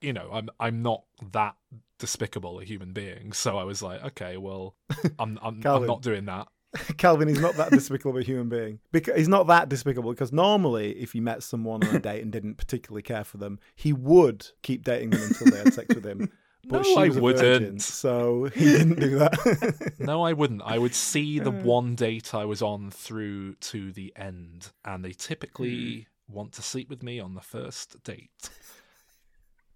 [0.01, 1.57] you know, I'm I'm not that
[1.99, 3.33] despicable a human being.
[3.33, 4.75] So I was like, okay, well,
[5.19, 6.49] I'm I'm, I'm not doing that.
[6.99, 8.79] Calvin, he's not that despicable of a human being.
[8.93, 12.33] Because he's not that despicable because normally, if he met someone on a date and
[12.33, 16.05] didn't particularly care for them, he would keep dating them until they had sex with
[16.05, 16.31] him.
[16.69, 17.83] But No, she I a virgin, wouldn't.
[17.83, 19.95] so he didn't do that.
[19.99, 20.63] No, I wouldn't.
[20.63, 25.13] I would see the one date I was on through to the end, and they
[25.13, 26.35] typically hmm.
[26.35, 28.51] want to sleep with me on the first date.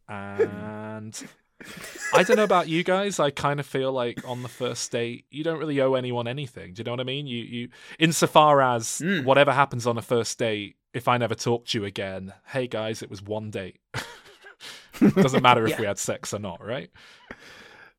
[0.09, 1.15] And
[2.13, 3.19] I don't know about you guys.
[3.19, 6.75] I kind of feel like on the first date, you don't really owe anyone anything.
[6.75, 7.27] Do you know what I mean?
[7.27, 9.25] You, you, insofar as Mm.
[9.25, 13.03] whatever happens on a first date, if I never talk to you again, hey guys,
[13.03, 13.79] it was one date.
[15.01, 15.81] Doesn't matter if Yeah.
[15.81, 16.91] we had sex or not, right?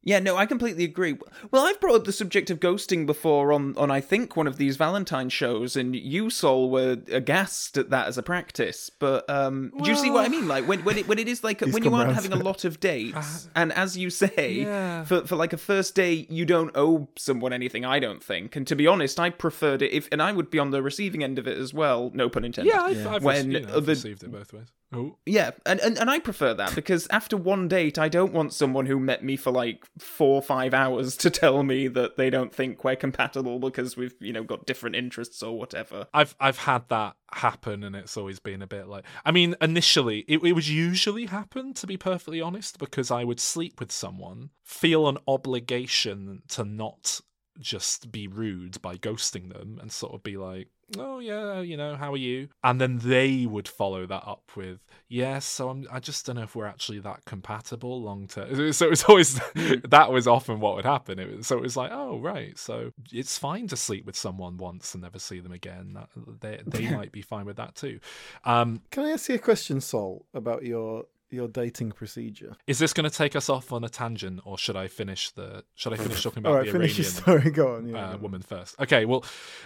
[0.07, 1.17] Yeah, no, I completely agree.
[1.49, 4.57] Well, I've brought up the subject of ghosting before on, on I think one of
[4.57, 8.91] these Valentine shows, and you, Sol, were aghast at that as a practice.
[8.91, 10.47] But um, do you see what I mean?
[10.47, 12.65] Like when when it when it is like when you aren't round having a lot
[12.65, 15.03] of dates, and as you say, Yeah.
[15.05, 17.83] for for like a first day, you don't owe someone anything.
[17.83, 18.55] I don't think.
[18.55, 21.23] And to be honest, I preferred it if, and I would be on the receiving
[21.23, 22.11] end of it as well.
[22.13, 22.71] No pun intended.
[22.71, 24.67] Yeah, I've, I've, When you know, I've other- received it both ways.
[24.93, 28.53] Oh, Yeah, and, and and I prefer that because after one date, I don't want
[28.53, 32.53] someone who met me for like four five hours to tell me that they don't
[32.53, 36.07] think we're compatible because we've you know got different interests or whatever.
[36.13, 39.05] I've I've had that happen, and it's always been a bit like.
[39.23, 43.39] I mean, initially it, it would usually happen, to be perfectly honest, because I would
[43.39, 47.21] sleep with someone, feel an obligation to not
[47.59, 51.95] just be rude by ghosting them, and sort of be like, "Oh yeah, you know,
[51.95, 55.87] how are you?" And then they would follow that up with, "Yes, so I'm.
[55.91, 59.39] I just don't know if we're actually that compatible long term." So it was always
[59.55, 61.19] that was often what would happen.
[61.19, 64.57] It was, so it was like, "Oh right, so it's fine to sleep with someone
[64.57, 65.93] once and never see them again.
[65.93, 66.09] That,
[66.41, 67.99] they they might be fine with that too."
[68.43, 72.55] Um, Can I ask you a question, Sol, about your your dating procedure?
[72.67, 75.63] is this going to take us off on a tangent, or should I finish the?
[75.75, 77.41] Should I finish talking about All right, the finish your Iranian?
[77.43, 77.51] story.
[77.51, 77.87] Go on.
[77.89, 78.21] Yeah, uh, go on.
[78.21, 78.79] woman first.
[78.79, 79.23] Okay, well,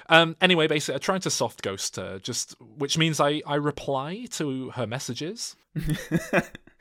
[0.10, 4.28] um, anyway, basically, I tried to soft ghost her, just which means I I reply
[4.32, 5.56] to her messages.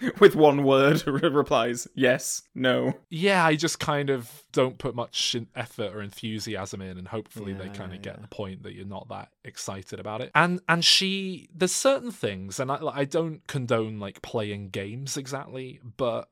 [0.21, 2.95] With one word replies yes, no.
[3.11, 7.69] Yeah, I just kind of don't put much effort or enthusiasm in, and hopefully they
[7.69, 10.31] kind of get the point that you're not that excited about it.
[10.35, 15.81] And and she, there's certain things, and I I don't condone like playing games exactly,
[15.97, 16.29] but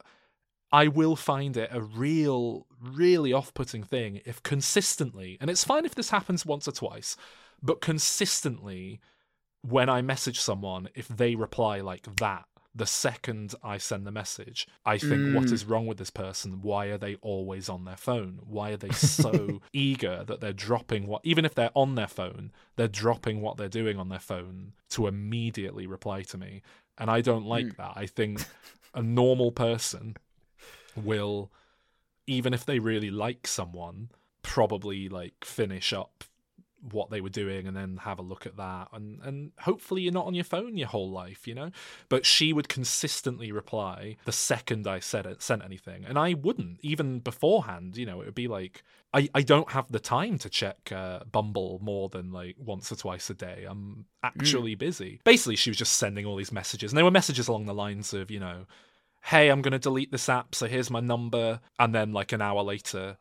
[0.72, 5.94] I will find it a real, really off-putting thing if consistently, and it's fine if
[5.94, 7.16] this happens once or twice,
[7.62, 9.00] but consistently
[9.62, 12.44] when I message someone, if they reply like that,
[12.76, 15.52] the second I send the message, I think, what Mm.
[15.52, 16.60] is wrong with this person?
[16.60, 18.40] Why are they always on their phone?
[18.46, 18.90] Why are they
[19.24, 23.56] so eager that they're dropping what, even if they're on their phone, they're dropping what
[23.56, 26.60] they're doing on their phone to immediately reply to me?
[26.98, 27.94] And I don't like that.
[27.96, 28.44] I think
[28.94, 30.16] a normal person
[30.94, 31.50] will,
[32.26, 34.10] even if they really like someone,
[34.42, 36.24] probably like finish up
[36.92, 38.88] what they were doing and then have a look at that.
[38.92, 41.70] And and hopefully you're not on your phone your whole life you know?
[42.08, 46.04] But she would consistently reply the second i said it sent anything.
[46.04, 49.90] And i wouldn't even beforehand you know it would be like i i don't have
[49.90, 53.66] the time to check uh, bumble more than like once or twice a day.
[53.68, 55.20] I'm actually busy.
[55.24, 58.12] Basically she was just sending all these messages and they were messages along the lines
[58.12, 58.66] of you know
[59.22, 61.60] hey i'm going to delete this app so here's my number.
[61.78, 63.18] And then like an hour later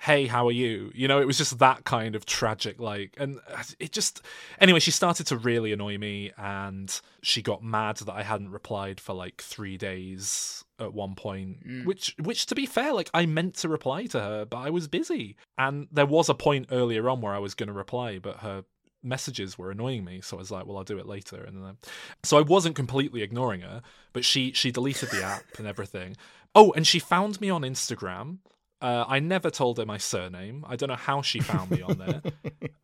[0.00, 0.90] hey how are you?
[0.94, 3.40] You know it was just that kind of tragic like and
[3.78, 4.22] it just
[4.60, 9.00] anyway she started to really annoy me and she got mad that i hadn't replied
[9.00, 11.84] for like three days at one point mm.
[11.84, 14.88] which which to be fair like i meant to reply to her but i was
[14.88, 15.36] busy.
[15.56, 18.64] And there was a point earlier on where i was going to reply but her
[19.02, 21.76] messages were annoying me so i was like well i'll do it later and then
[22.24, 23.80] so i wasn't completely ignoring her
[24.12, 26.16] but she she deleted the app and everything.
[26.54, 28.38] Oh and she found me on instagram
[28.80, 30.64] uh, I never told her my surname.
[30.68, 32.22] I don't know how she found me on there.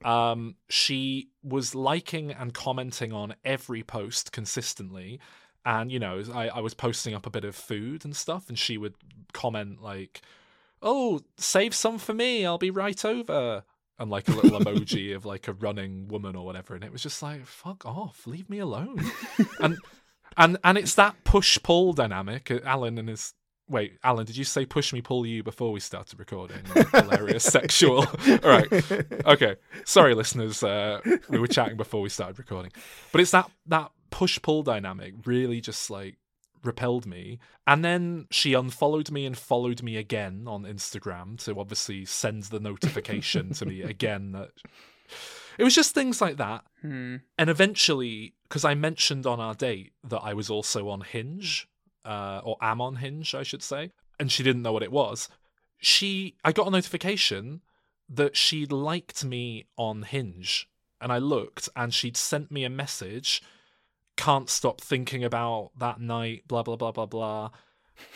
[0.05, 5.19] Um, she was liking and commenting on every post consistently.
[5.65, 8.59] And, you know, I, I was posting up a bit of food and stuff, and
[8.59, 8.95] she would
[9.33, 10.21] comment, like,
[10.83, 12.45] oh, save some for me.
[12.45, 13.65] I'll be right over.
[13.99, 16.75] And, like, a little emoji of, like, a running woman or whatever.
[16.75, 18.27] And it was just like, fuck off.
[18.27, 19.11] Leave me alone.
[19.61, 19.79] and,
[20.37, 22.51] and, and it's that push pull dynamic.
[22.51, 23.33] uh, Alan and his
[23.69, 26.61] Wait, Alan, did you say push me, pull you before we started recording?
[26.93, 28.01] Hilarious sexual.
[28.01, 28.71] All right.
[29.27, 29.57] Okay.
[29.85, 30.63] Sorry, listeners.
[30.63, 31.01] Uh,
[31.31, 32.73] we were chatting before we started recording.
[33.11, 36.19] But it's that, that push pull dynamic really just like
[36.63, 37.39] repelled me.
[37.67, 42.61] And then she unfollowed me and followed me again on Instagram to obviously send the
[42.61, 44.51] notification to me again that
[45.59, 46.65] it was just things like that.
[46.81, 47.17] Hmm.
[47.39, 51.69] And eventually, because I mentioned on our date that I was also on Hinge,
[52.05, 55.29] uh, or am on Hinge, I should say, and she didn't know what it was.
[55.79, 57.61] She, I got a notification
[58.09, 60.69] that she'd liked me on Hinge,
[61.01, 63.43] and I looked, and she'd sent me a message.
[64.17, 66.47] Can't stop thinking about that night.
[66.47, 67.51] Blah blah blah blah blah.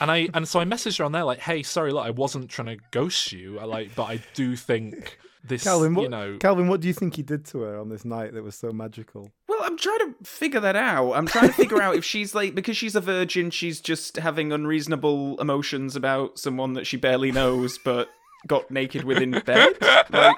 [0.01, 2.51] And I and so I messaged her on there like, "Hey, sorry, look, I wasn't
[2.51, 3.59] trying to ghost you.
[3.59, 6.94] I like, but I do think this, Calvin, what, you know, Calvin, what do you
[6.94, 9.31] think he did to her on this night that was so magical?
[9.48, 11.12] Well, I'm trying to figure that out.
[11.12, 14.53] I'm trying to figure out if she's like because she's a virgin, she's just having
[14.53, 18.09] unreasonable emotions about someone that she barely knows, but
[18.46, 19.77] got naked within bed.
[20.11, 20.37] Like,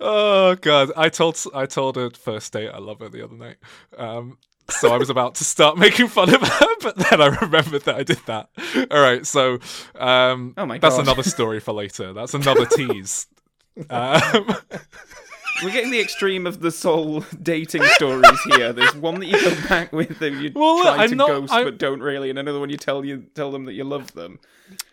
[0.00, 0.92] oh god.
[0.96, 3.56] I told i told her first date i love her the other night.
[3.96, 4.38] Um
[4.70, 7.96] so i was about to start making fun of her but then i remembered that
[7.96, 8.48] i did that.
[8.90, 9.26] All right.
[9.26, 9.58] So
[9.98, 12.12] um Oh my that's another story for later.
[12.12, 13.26] That's another tease
[13.90, 14.56] um
[15.62, 18.72] we're getting the extreme of the Sol dating stories here.
[18.72, 21.28] There's one that you go back with that you Well, look, try I'm to not-
[21.28, 23.84] ghost I'm- but don't really, and another one you tell you tell them that you
[23.84, 24.38] love them.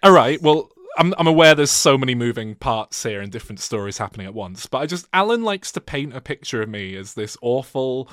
[0.04, 3.98] all right well I'm, I'm aware there's so many moving parts here and different stories
[4.00, 7.14] happening at once but i just alan likes to paint a picture of me as
[7.14, 8.10] this awful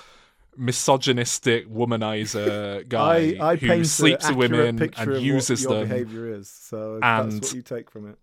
[0.57, 5.72] misogynistic womanizer guy I, I who paint sleeps with women picture and of uses what
[5.72, 6.48] your them behavior is.
[6.48, 8.18] So and- that's what you take from it.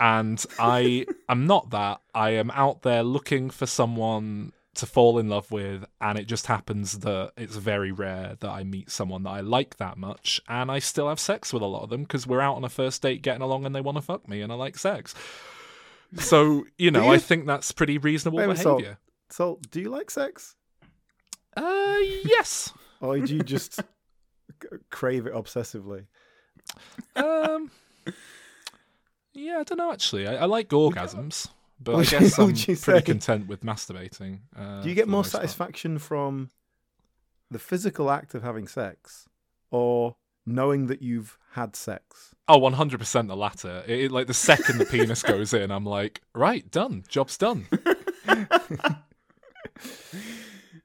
[0.00, 2.00] And I am not that.
[2.14, 6.46] I am out there looking for someone to fall in love with, and it just
[6.46, 10.70] happens that it's very rare that I meet someone that I like that much, and
[10.70, 13.02] I still have sex with a lot of them because we're out on a first
[13.02, 15.14] date getting along and they want to fuck me, and I like sex.
[16.18, 17.10] So you know, you?
[17.10, 18.98] I think that's pretty reasonable Wait a minute, behavior.
[19.28, 20.56] So, do you like sex,
[21.56, 22.72] Uh, yes.
[23.00, 23.74] or do you just
[24.62, 26.06] c- crave it obsessively?
[27.16, 27.70] um,
[29.34, 29.92] yeah, I don't know.
[29.92, 31.48] Actually, I, I like orgasms,
[31.80, 34.40] but I guess I'm pretty say- content with masturbating.
[34.56, 35.42] Uh, Do you get more most part.
[35.42, 36.50] satisfaction from
[37.50, 39.26] the physical act of having sex,
[39.70, 40.16] or
[40.46, 42.34] knowing that you've had sex?
[42.48, 43.84] Oh, 100% the latter.
[43.86, 47.04] It, it- like the second the penis goes in, I'm like, right, done.
[47.08, 47.66] Job's done.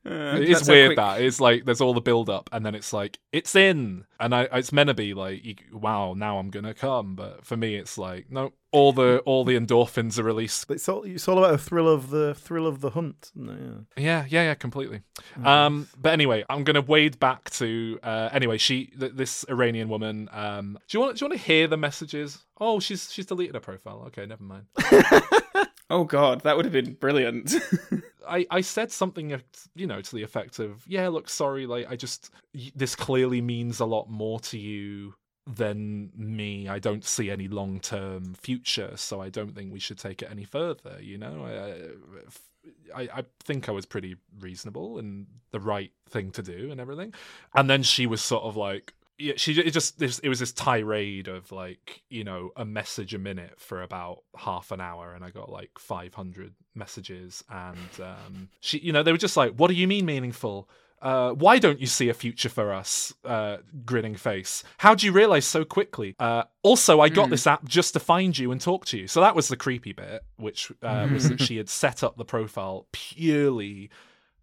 [0.05, 1.21] Uh, It is weird quick- that.
[1.21, 4.05] It's like there's all the build up and then it's like it's in.
[4.19, 7.15] And I it's meant to be like you, wow now I'm gonna come.
[7.15, 10.69] But for me it's like no all the all the endorphins are released.
[10.69, 13.31] It's all, it's all about the thrill of the thrill of the hunt.
[13.35, 13.51] Yeah.
[13.97, 15.01] yeah yeah yeah completely.
[15.33, 15.47] Mm-hmm.
[15.47, 20.29] um but anyway I'm gonna wade back to uh anyway she th- this Iranian woman
[20.31, 22.39] um do you want do you want to hear the messages?
[22.59, 24.03] Oh she's she's deleted her profile.
[24.07, 24.65] Okay never mind
[25.89, 27.53] Oh god, that would have been brilliant.
[28.27, 29.39] I, I said something,
[29.75, 32.31] you know, to the effect of, yeah, look, sorry, like, I just,
[32.75, 35.13] this clearly means a lot more to you
[35.45, 36.67] than me.
[36.67, 40.29] I don't see any long term future, so I don't think we should take it
[40.31, 41.45] any further, you know?
[41.45, 46.81] I, I, I think I was pretty reasonable and the right thing to do and
[46.81, 47.13] everything.
[47.53, 50.51] And then she was sort of like, yeah, she it just this it was this
[50.51, 55.23] tirade of like you know a message a minute for about half an hour, and
[55.23, 59.53] I got like five hundred messages, and um, she you know they were just like,
[59.55, 60.69] "What do you mean meaningful?
[61.01, 64.63] Uh, why don't you see a future for us?" Uh, grinning face.
[64.79, 66.15] How do you realize so quickly?
[66.19, 67.31] Uh, also, I got Mm.
[67.31, 69.07] this app just to find you and talk to you.
[69.07, 72.25] So that was the creepy bit, which uh, was that she had set up the
[72.25, 73.89] profile purely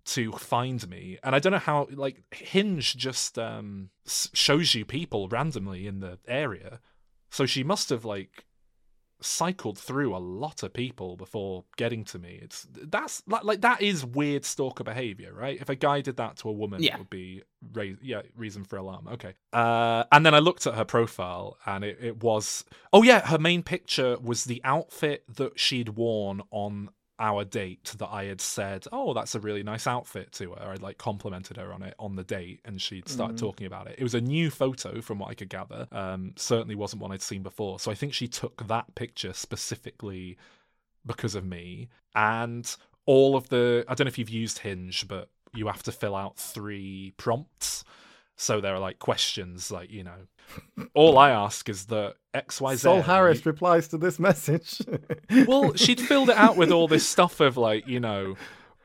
[0.05, 1.19] to find me.
[1.23, 6.19] And i don't know how like hinge just um shows you people randomly in the
[6.27, 6.81] area.
[7.31, 8.45] So she must have like
[9.25, 12.41] cycled through a lot of people before getting to me.
[12.43, 15.61] It's that's like, like that is weird stalker behavior right?
[15.61, 16.95] If a guy did that to a woman Yeah.
[16.95, 19.07] it would be ra- yeah reason for alarm.
[19.13, 19.35] Okay.
[19.53, 23.39] Uh and then i looked at her profile and it, it was oh yeah her
[23.39, 26.91] main picture was the outfit that she'd worn on
[27.23, 30.71] our date that I had said, "Oh, that's a really nice outfit" to her.
[30.73, 33.41] I'd like complimented her on it on the date, and she'd started Mhm.
[33.41, 33.95] talking about it.
[33.99, 35.87] It was a new photo, from what I could gather.
[35.93, 37.79] Um, certainly wasn't one I'd seen before.
[37.79, 40.37] So I think she took that picture specifically
[41.07, 43.85] because of me, and all of the.
[43.89, 47.85] I don't know if you've used Hinge, but you have to fill out three prompts.
[48.37, 52.75] So there are like questions, like you know, all I ask is that X Y
[52.75, 52.81] Z.
[52.81, 54.81] Sol Harris replies to this message.
[55.47, 58.37] Well, she'd filled it out with all this stuff of like, you know,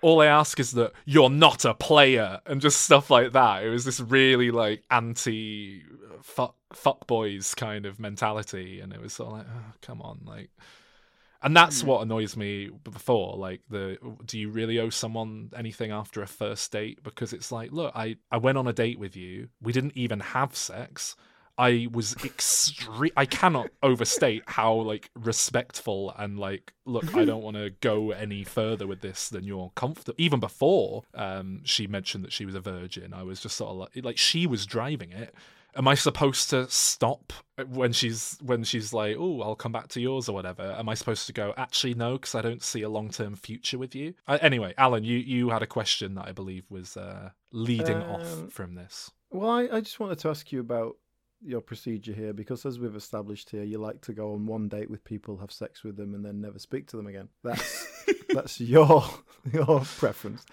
[0.01, 3.63] all I ask is that you're not a player and just stuff like that.
[3.63, 9.01] It was this really like anti uh, fuck fuck boys kind of mentality, and it
[9.01, 10.49] was sort of like, oh, come on, like.
[11.43, 16.21] And that's what annoys me before, like the do you really owe someone anything after
[16.21, 17.04] a first date?
[17.04, 19.50] Because it's like, look, I I went on a date with you.
[19.62, 21.15] We didn't even have sex.
[21.60, 23.12] I was extreme.
[23.17, 28.43] I cannot overstate how like respectful and like, look, I don't want to go any
[28.43, 30.15] further with this than you're comfortable.
[30.19, 33.78] Even before um, she mentioned that she was a virgin, I was just sort of
[33.78, 35.34] like, like she was driving it.
[35.75, 37.34] Am I supposed to stop
[37.67, 40.75] when she's when she's like, oh, I'll come back to yours or whatever?
[40.77, 41.53] Am I supposed to go?
[41.58, 44.13] Actually, no, because I don't see a long term future with you.
[44.27, 48.10] Uh, anyway, Alan, you you had a question that I believe was uh, leading Um,
[48.10, 49.12] off from this.
[49.30, 50.97] well, I, I just wanted to ask you about
[51.43, 54.89] your procedure here because, as we've established here, you like to go on one date
[54.89, 57.29] with people, have sex with them, and then never speak to them again.
[57.44, 57.87] That's
[58.29, 59.04] that's your
[59.54, 60.44] your preference.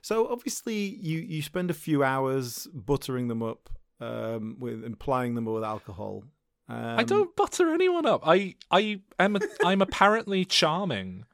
[0.00, 3.70] So obviously, you you spend a few hours buttering them up
[4.02, 6.24] um, with implying them with alcohol.
[6.68, 8.22] Um, I don't butter anyone up.
[8.26, 11.24] I I am a, I'm apparently charming.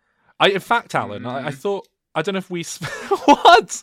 [0.40, 2.84] I in fact, Alan, I, I thought I don't know if we sp-
[3.24, 3.82] what.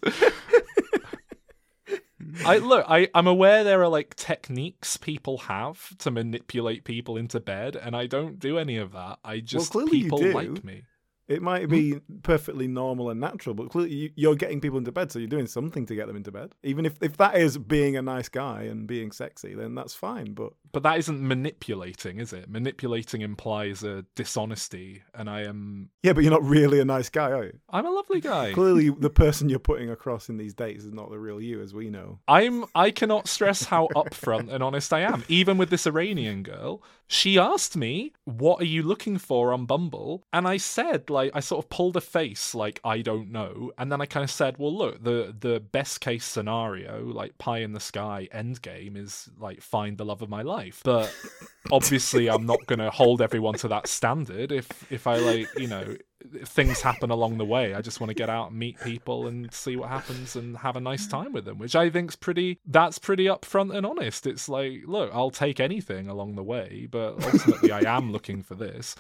[2.46, 2.86] I look.
[2.88, 7.96] I I'm aware there are like techniques people have to manipulate people into bed, and
[7.96, 9.20] I don't do any of that.
[9.24, 10.84] I just clearly you people like me.
[11.28, 15.12] It might be perfectly normal and natural, but clearly you- you're getting people into bed,
[15.12, 16.54] so you're doing something to get them into bed.
[16.64, 20.34] Even if, if that is being a nice guy and being sexy, then that's fine.
[20.34, 22.50] But But that isn't manipulating, is it?
[22.50, 27.32] Manipulating implies a dishonesty, and I am Yeah, but you're not really a nice guy,
[27.32, 27.58] are you?
[27.70, 28.52] I'm a lovely guy.
[28.54, 31.74] Clearly, the person you're putting across in these dates is not the real you, as
[31.74, 32.20] we know.
[32.28, 35.24] I'm I cannot stress how upfront and honest I am.
[35.30, 40.24] Even with this Iranian girl, she asked me, "What are you looking for on Bumble?"
[40.34, 43.92] And I said, like, I sort of pulled a face, like, I don't know, and
[43.92, 47.72] then I kind of said, "Well, look, the the best case scenario, like pie in
[47.72, 51.12] the sky end game, is like find the love of my life." But
[51.72, 54.52] obviously, I'm not going to hold everyone to that standard.
[54.52, 55.96] If if I like, you know,
[56.44, 57.74] things happen along the way.
[57.74, 60.76] I just want to get out and meet people and see what happens and have
[60.76, 62.60] a nice time with them, which I think's pretty.
[62.66, 64.28] That's pretty upfront and honest.
[64.28, 68.56] It's like, look, I'll take anything along the way, but ultimately, I am looking for
[68.56, 68.96] this.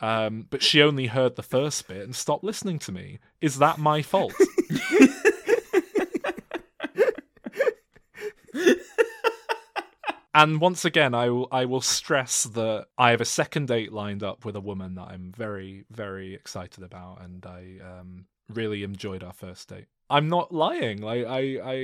[0.00, 3.18] Um, but she only heard the first bit and stopped listening to me.
[3.40, 4.34] Is that my fault?
[10.34, 14.24] And once again, I will I will stress that I have a second date lined
[14.24, 19.22] up with a woman that I'm very very excited about, and I um, really enjoyed
[19.22, 19.86] our first date.
[20.10, 21.00] I'm not lying.
[21.00, 21.74] Like I, I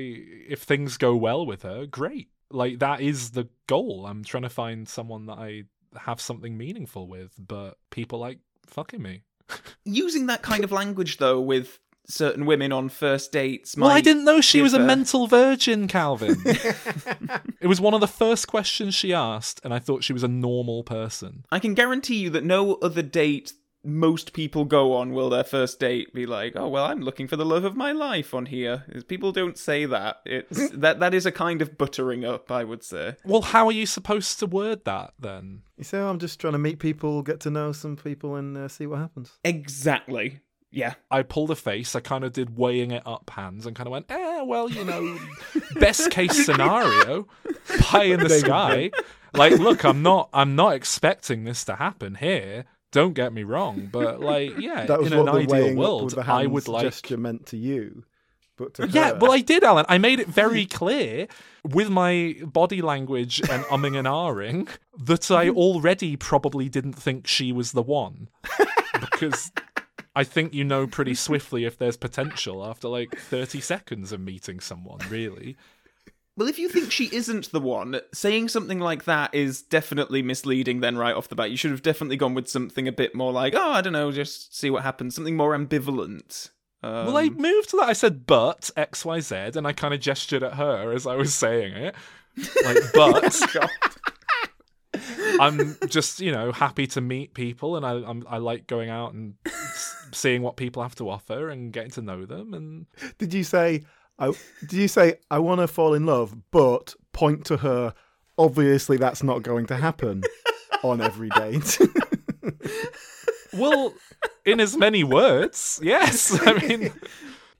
[0.48, 2.28] if things go well with her, great.
[2.50, 4.04] Like that is the goal.
[4.04, 5.64] I'm trying to find someone that I
[5.96, 9.22] have something meaningful with, but people like fucking me.
[9.84, 13.76] Using that kind of language though with certain women on first dates.
[13.76, 16.36] Well, I didn't know she was a uh, mental virgin, Calvin.
[16.44, 20.28] it was one of the first questions she asked, and I thought she was a
[20.28, 21.44] normal person.
[21.50, 23.52] I can guarantee you that no other date
[23.84, 27.36] most people go on will their first date be like, "Oh well, I'm looking for
[27.36, 30.18] the love of my life on here." People don't say that.
[30.24, 33.16] It's that that is a kind of buttering up, I would say.
[33.24, 35.62] Well, how are you supposed to word that then?
[35.76, 38.56] You say, oh, I'm just trying to meet people, get to know some people, and
[38.56, 39.38] uh, see what happens.
[39.44, 40.40] Exactly.
[40.70, 40.94] Yeah.
[41.10, 41.96] I pulled a face.
[41.96, 44.84] I kind of did weighing it up hands and kind of went, eh, well, you
[44.84, 45.18] know,
[45.74, 47.26] best case scenario,
[47.80, 48.90] pie in the sky.
[49.32, 52.66] Like, look, I'm not, I'm not expecting this to happen here.
[52.92, 56.46] Don't get me wrong, but like, yeah, That was in an the ideal world, I
[56.46, 56.82] would like.
[56.82, 58.04] gesture meant to you.
[58.56, 59.86] But to Yeah, her- well, I did, Alan.
[59.88, 61.28] I made it very clear
[61.64, 64.68] with my body language and umming and ahhing
[64.98, 68.28] that I already probably didn't think she was the one.
[69.00, 69.50] Because
[70.14, 74.60] I think you know pretty swiftly if there's potential after like 30 seconds of meeting
[74.60, 75.56] someone, really.
[76.36, 80.80] Well, if you think she isn't the one, saying something like that is definitely misleading
[80.80, 81.50] then right off the bat.
[81.50, 84.10] You should have definitely gone with something a bit more like, oh, I don't know,
[84.10, 85.14] just see what happens.
[85.14, 86.50] Something more ambivalent.
[86.82, 87.88] Um, Well, I moved to that.
[87.90, 91.74] I said, but XYZ, and I kind of gestured at her as I was saying
[91.74, 91.94] it.
[92.64, 93.44] Like, but.
[95.40, 99.14] I'm just, you know, happy to meet people, and I I'm, I like going out
[99.14, 102.52] and s- seeing what people have to offer and getting to know them.
[102.54, 102.86] And
[103.18, 103.84] Did you say?
[104.20, 107.94] I did you say I want to fall in love, but point to her?
[108.38, 110.22] Obviously, that's not going to happen
[110.82, 111.78] on every date.
[113.52, 113.94] well,
[114.44, 116.38] in as many words, yes.
[116.46, 116.92] I mean,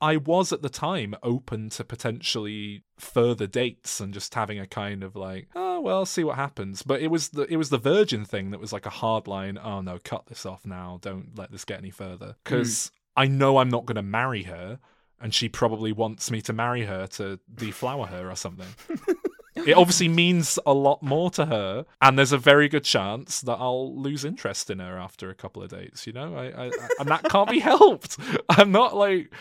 [0.01, 5.03] I was at the time open to potentially further dates and just having a kind
[5.03, 6.83] of like, oh well, see what happens.
[6.83, 9.59] But it was the it was the virgin thing that was like a hard line.
[9.59, 10.99] Oh no, cut this off now.
[11.01, 12.33] Don't let this get any further hmm.
[12.45, 14.79] because I know I'm not going to marry her,
[15.21, 18.69] and she probably wants me to marry her to deflower her or something.
[19.67, 23.57] It obviously means a lot more to her, and there's a very good chance that
[23.59, 26.07] I'll lose interest in her after a couple of dates.
[26.07, 28.17] You know, I, I, and that can't be helped.
[28.49, 29.33] I'm not like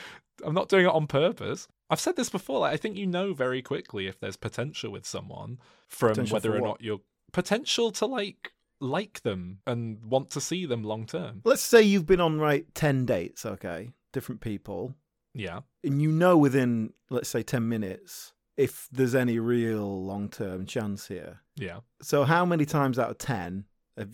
[0.43, 1.67] I'm not doing it on purpose.
[1.89, 2.59] I've said this before.
[2.59, 6.55] Like, I think you know very quickly if there's potential with someone from Potential whether
[6.55, 6.67] or what?
[6.67, 7.01] not you're
[7.31, 8.51] potential to like
[8.81, 11.41] like them and want to see them long term.
[11.43, 14.95] Let's say you've been on right ten dates, okay, different people,
[15.39, 15.61] Yeah.
[15.83, 21.07] and you know within let's say ten minutes if there's any real long term chance
[21.07, 21.39] here.
[21.55, 21.79] Yeah.
[22.01, 23.65] So, how many times out of ten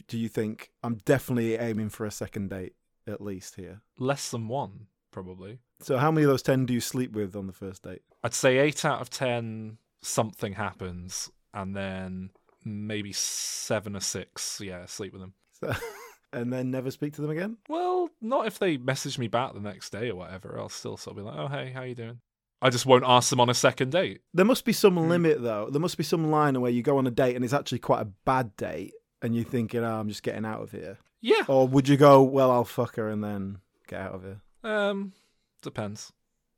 [0.08, 2.74] do you think I'm definitely aiming for a second date
[3.08, 3.82] at least here?
[3.98, 5.60] Less than one, probably.
[5.82, 8.04] So, how many of those ten do you sleep with on the first date?
[8.24, 12.30] I'd say eight out of ten, something happens, and then
[12.64, 15.34] maybe seven or six, yeah, sleep with them.
[15.60, 15.74] So,
[16.36, 17.58] and then never speak to them again?
[17.70, 20.60] Well, not if they message me back the next day or whatever.
[20.60, 22.20] I'll still sort of be like, "Oh, hey, how you doing?"
[22.62, 24.22] I just won't ask them on a second date.
[24.34, 25.70] There must be some limit though.
[25.72, 28.02] There must be some line where you go on a date and it's actually quite
[28.02, 31.44] a bad date, and you're thinking, "Oh, I'm just getting out of here." Yeah.
[31.48, 34.42] Or would you go, "Well, I'll fuck her and then get out of here"?
[34.64, 35.14] Um,
[35.62, 36.12] depends.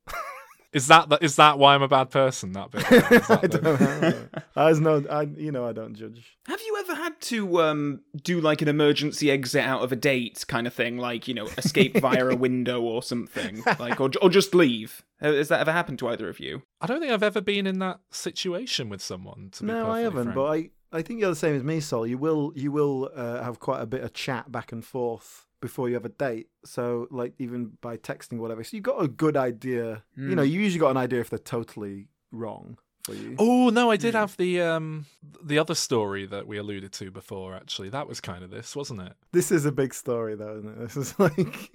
[0.73, 2.53] is that the, is that why I'm a bad person?
[2.53, 2.83] That bit.
[2.89, 4.27] That I don't know.
[4.55, 6.37] I was no, I you know I don't judge.
[6.47, 6.66] Have you ever
[6.97, 10.97] had to um, do like an emergency exit out of a date kind of thing,
[10.97, 15.03] like you know, escape via a window or something, like, or or just leave?
[15.19, 16.61] Has that ever happened to either of you?
[16.81, 19.49] I don't think I've ever been in that situation with someone.
[19.53, 20.33] To be No, I haven't.
[20.33, 20.35] frank.
[20.35, 22.05] But I I think you're the same as me, Sol.
[22.05, 25.87] You will you will uh, have quite a bit of chat back and forth before
[25.89, 26.49] you have a date.
[26.65, 28.63] So like even by texting whatever.
[28.63, 30.03] So you've got a good idea.
[30.15, 32.77] You know, you usually got an idea if they're totally wrong
[33.07, 33.35] for you.
[33.39, 35.05] Oh no, I did have the um
[35.41, 37.55] the other story that we alluded to before.
[37.55, 39.13] Actually, that was kind of this, wasn't it?
[39.31, 40.79] This is a big story though, isn't it?
[40.79, 41.71] This is like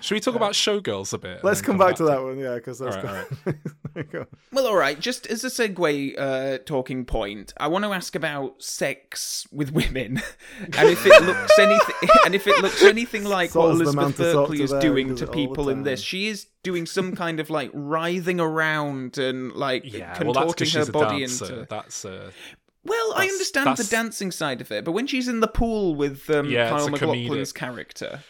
[0.00, 1.42] Should we talk about showgirls a bit?
[1.42, 4.26] let's then come back to that one, yeah, because that's All right, Go.
[4.52, 4.98] Well, all right.
[4.98, 10.22] Just as a segue uh, talking point, I want to ask about sex with women,
[10.78, 14.04] and if it looks anything, and if it looks anything like what Sol's the man
[14.06, 16.00] Elizabeth to Berkley is doing to it all the people in this.
[16.00, 20.54] She is doing some kind of like writhing around and like Yeah, well, that's contorting
[20.56, 21.44] because her she's a body dancer.
[21.46, 21.66] into.
[21.68, 22.30] That's uh,
[22.84, 25.94] Well, I understand that's- the dancing side of it, but when she's in the pool
[25.94, 28.20] with um, Yeah, Kyle MacLachlan's comedic- character,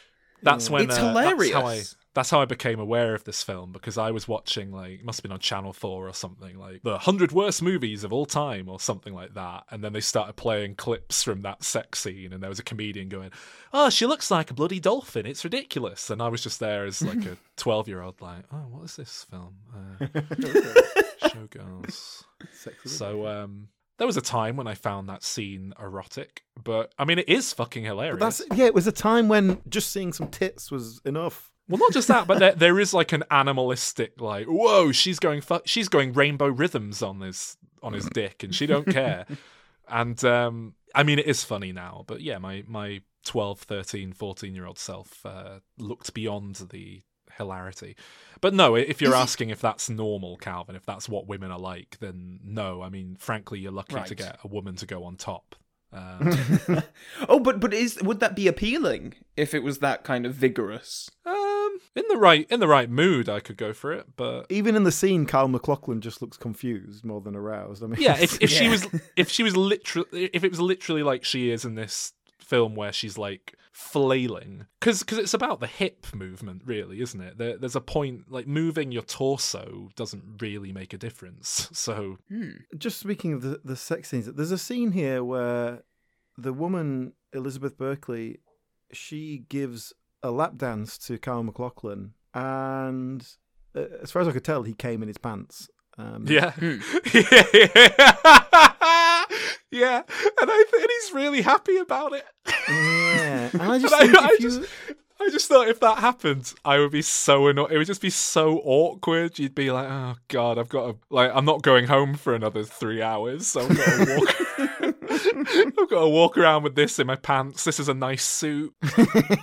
[0.43, 1.13] that's when It's uh,
[1.53, 1.83] That's how, I,
[2.15, 5.19] that's how I became aware of this film because I was watching like it must
[5.19, 8.69] have been on Channel Four or something like the hundred worst movies of all time
[8.69, 12.43] or something like that, and then they started playing clips from that sex scene, and
[12.43, 13.31] there was a comedian going,
[13.73, 15.27] "Oh, she looks like a bloody dolphin.
[15.27, 18.97] It's ridiculous," and I was just there as like a twelve-year-old, like, "Oh, what is
[18.97, 20.07] this film?" Uh,
[21.31, 22.25] Showgirls.
[22.87, 23.69] So um,
[24.01, 27.53] there was a time when I found that scene erotic, but I mean, it is
[27.53, 28.19] fucking hilarious.
[28.19, 28.65] That's yeah.
[28.65, 31.53] It was a time when just seeing some tits was enough.
[31.69, 35.43] Well, not just that, but there, there is like an animalistic, like, whoa, she's going,
[35.43, 39.27] fu- she's going rainbow rhythms on his on his dick, and she don't care.
[39.89, 44.55] and um, I mean, it is funny now, but yeah, my my 12, 13, 14
[44.55, 47.03] year old self uh, looked beyond the
[47.37, 47.97] hilarity.
[48.41, 51.99] But no, if you're asking if that's normal, Calvin, if that's what women are like,
[52.01, 52.83] then no.
[52.83, 55.57] I mean, frankly, you're lucky to get a woman to go on top.
[55.93, 56.83] Um,
[57.29, 61.11] oh, but but is would that be appealing if it was that kind of vigorous?
[61.27, 64.77] um, in the right in the right mood, I could go for it, but Even
[64.77, 67.83] in the scene, Kyle MacLachlan just looks confused more than aroused.
[67.83, 71.03] I mean, yeah if, if she was if she was literally if it was literally
[71.03, 72.13] like she is in this
[72.51, 74.67] film where she's like flailing.
[74.81, 77.39] Because because it's about the hip movement really isn't it?
[77.39, 82.19] There, there's a point like moving your torso doesn't really make a difference so
[82.77, 85.85] just speaking of the, the sex scenes, there's a scene here where
[86.37, 88.41] the woman Elizabeth Berkley,
[88.93, 89.93] she gives
[90.23, 93.27] a lap dance to Kyle MacLachlan, and
[93.75, 95.69] uh, as far as I could tell, he came in his pants.
[95.99, 96.53] Um, yeah
[97.13, 98.70] yeah
[100.03, 102.27] and i and he's really happy about it
[102.69, 103.51] yeah.
[103.53, 104.61] And I just And I, I you, just,
[105.21, 107.73] I just thought if that happened, I would be so annoyed.
[107.73, 109.39] It would just be so awkward.
[109.39, 112.65] You'd be like, "Oh God, I've got to like, I'm not going home for another
[112.65, 114.37] three hours, so I'm gonna walk.
[115.49, 117.65] I've got to walk around with this in my pants.
[117.65, 118.75] This is a nice suit.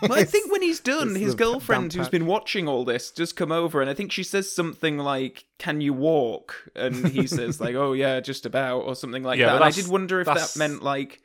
[0.01, 3.35] Well, I think when he's done, It's his girlfriend, who's been watching all this, just
[3.35, 7.59] come over, and I think she says something like, "Can you walk?" And he says
[7.59, 9.55] like, "Oh yeah, just about," or something like Yeah, that.
[9.55, 11.21] And I did wonder if that meant like,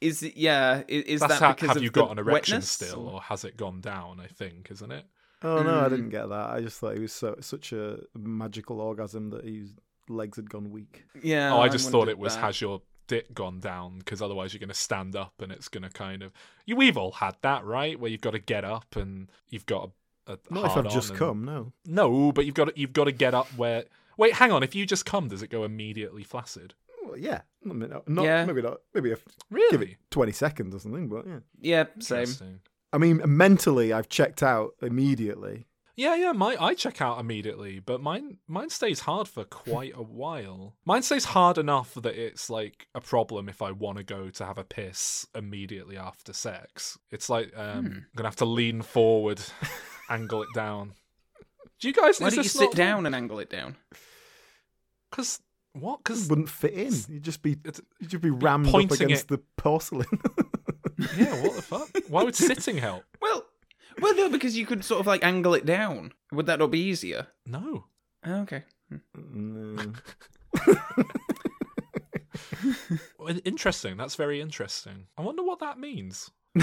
[0.00, 0.36] is it?
[0.36, 2.70] Yeah, i- is That's that how, because have of you the got an erection wetness?
[2.70, 4.20] still, or has it gone down?
[4.20, 5.04] I think, isn't it?
[5.42, 5.90] oh no, I Mm.
[5.90, 6.50] didn't get that.
[6.50, 9.72] I just thought it was so such a magical orgasm that his
[10.08, 11.04] legs had gone weak.
[11.22, 11.52] Yeah.
[11.54, 12.40] oh, I just thought it was that.
[12.40, 15.82] has your dick gone down because otherwise you're going to stand up and it's going
[15.84, 16.32] to kind of.
[16.64, 17.98] You, we've all had that, right?
[17.98, 19.90] Where you've got to get up and you've got
[20.26, 20.32] a.
[20.34, 21.44] a Not if I've just and- come.
[21.44, 21.72] No.
[21.84, 23.84] No, but you've got to, you've got to get up where.
[24.16, 24.62] Wait, hang on.
[24.62, 26.74] If you just come, does it go immediately flaccid?
[27.04, 27.42] Well, yeah.
[27.64, 28.44] I mean, not, not- Yeah.
[28.46, 28.78] maybe not.
[28.94, 29.16] Maybe a,
[29.50, 29.70] Really?
[29.70, 31.08] give it twenty seconds or something.
[31.08, 31.38] But yeah.
[31.60, 32.18] Yeah, same.
[32.20, 32.60] Interesting.
[32.92, 35.66] I mean, mentally, I've checked out immediately.
[35.96, 36.32] Yeah, yeah.
[36.32, 40.74] My I check out immediately, but mine mine stays hard for quite a while.
[40.84, 44.44] Mine stays hard enough that it's like a problem if I want to go to
[44.44, 46.98] have a piss immediately after sex.
[47.10, 47.86] It's like um, Hmm.
[47.86, 49.40] I'm gonna have to lean forward,
[50.10, 50.92] angle it down.
[51.80, 52.20] Do you guys?
[52.20, 53.76] Why don't you sit down and angle it down?
[55.10, 55.40] Because
[55.72, 55.94] what?
[56.00, 56.92] It Because wouldn't fit in.
[57.08, 57.56] You'd just be
[58.00, 60.06] you'd just be rammed up against it- the porcelain.
[61.16, 61.40] yeah.
[61.42, 61.88] What the fuck?
[62.08, 63.04] Why would sitting help?
[63.20, 63.45] Well,
[64.00, 66.12] well, no, because you could sort of like angle it down.
[66.32, 67.28] Would that not be easier?
[67.46, 67.84] No.
[68.24, 68.64] Oh, okay.
[69.14, 69.92] No.
[73.18, 73.96] Well, Interesting.
[73.96, 75.06] That's very interesting.
[75.16, 76.30] I wonder what that means.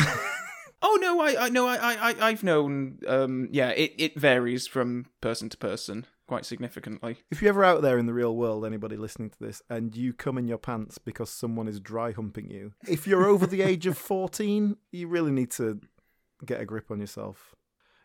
[0.85, 2.99] Oh no, I, I no, I, I, I've known.
[3.07, 7.19] Um, yeah, it, it varies from person to person quite significantly.
[7.31, 10.11] If you're ever out there in the real world, anybody listening to this, and you
[10.11, 13.87] come in your pants because someone is dry humping you, if you're over the age
[13.87, 15.79] of 14, you really need to
[16.45, 17.55] get a grip on yourself.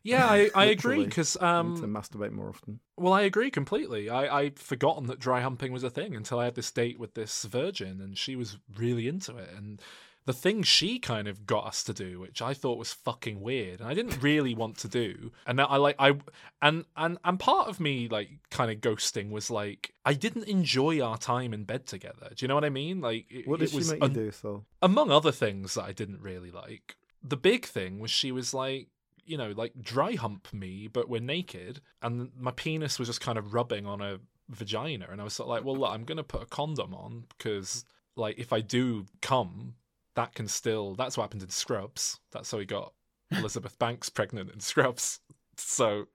[0.04, 2.80] Yeah, I, I agree because need to um, masturbate more often.
[2.96, 4.08] well, I agree completely.
[4.08, 7.14] I I'd forgotten that dry humping was a thing until I had this date with
[7.14, 9.50] this virgin, and she was really into it.
[9.54, 9.82] And
[10.24, 13.80] the thing she kind of got us to do, which I thought was fucking weird,
[13.80, 15.32] and I didn't really want to do.
[15.46, 16.14] And I like I
[16.62, 21.00] and and and part of me like kind of ghosting was like I didn't enjoy
[21.00, 22.30] our time in bed together.
[22.34, 23.00] Do you know what I mean?
[23.00, 24.64] Like it, What did it she was make un- you do, Sol?
[24.80, 26.96] among other things that I didn't really like.
[27.22, 28.88] The big thing was she was like,
[29.24, 33.36] you know, like dry hump me, but we're naked, and my penis was just kind
[33.38, 36.22] of rubbing on a vagina, and I was sort of like, well, look, I'm gonna
[36.24, 37.84] put a condom on because,
[38.16, 39.74] like, if I do come,
[40.14, 40.94] that can still.
[40.94, 42.20] That's what happened in Scrubs.
[42.32, 42.92] That's how he got
[43.30, 45.20] Elizabeth Banks pregnant in Scrubs.
[45.60, 46.06] So,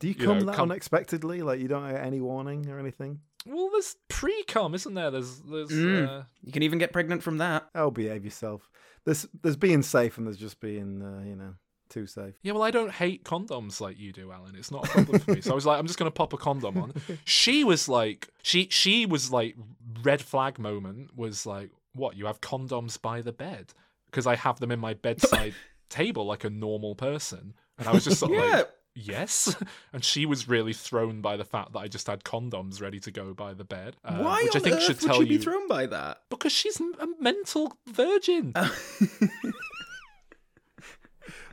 [0.00, 1.40] Do you you come know, that come- unexpectedly?
[1.42, 3.20] Like you don't get any warning or anything?
[3.46, 5.10] well, there's pre-cum, isn't there?
[5.12, 5.70] There's, there's.
[5.70, 6.08] Mm.
[6.08, 7.68] Uh, You can even get pregnant from that.
[7.76, 8.68] Oh, behave yourself.
[9.04, 11.54] There's there's being safe and there's just being uh, you know
[11.88, 12.34] too safe.
[12.42, 14.54] Yeah, well, I don't hate condoms like you do, Alan.
[14.54, 15.40] It's not a problem for me.
[15.40, 16.92] So I was like, I'm just gonna pop a condom on.
[17.24, 19.56] She was like, she she was like,
[20.02, 22.16] red flag moment was like, what?
[22.16, 23.72] You have condoms by the bed
[24.06, 25.54] because I have them in my bedside
[25.88, 28.56] table like a normal person, and I was just sort of Yeah.
[28.58, 28.70] like,
[29.00, 29.56] yes.
[29.92, 33.10] And she was really thrown by the fact that I just had condoms ready to
[33.10, 35.24] go by the bed, uh, Why which on I think earth should would tell she
[35.26, 36.22] be you thrown by that?
[36.30, 38.54] because she's a mental virgin.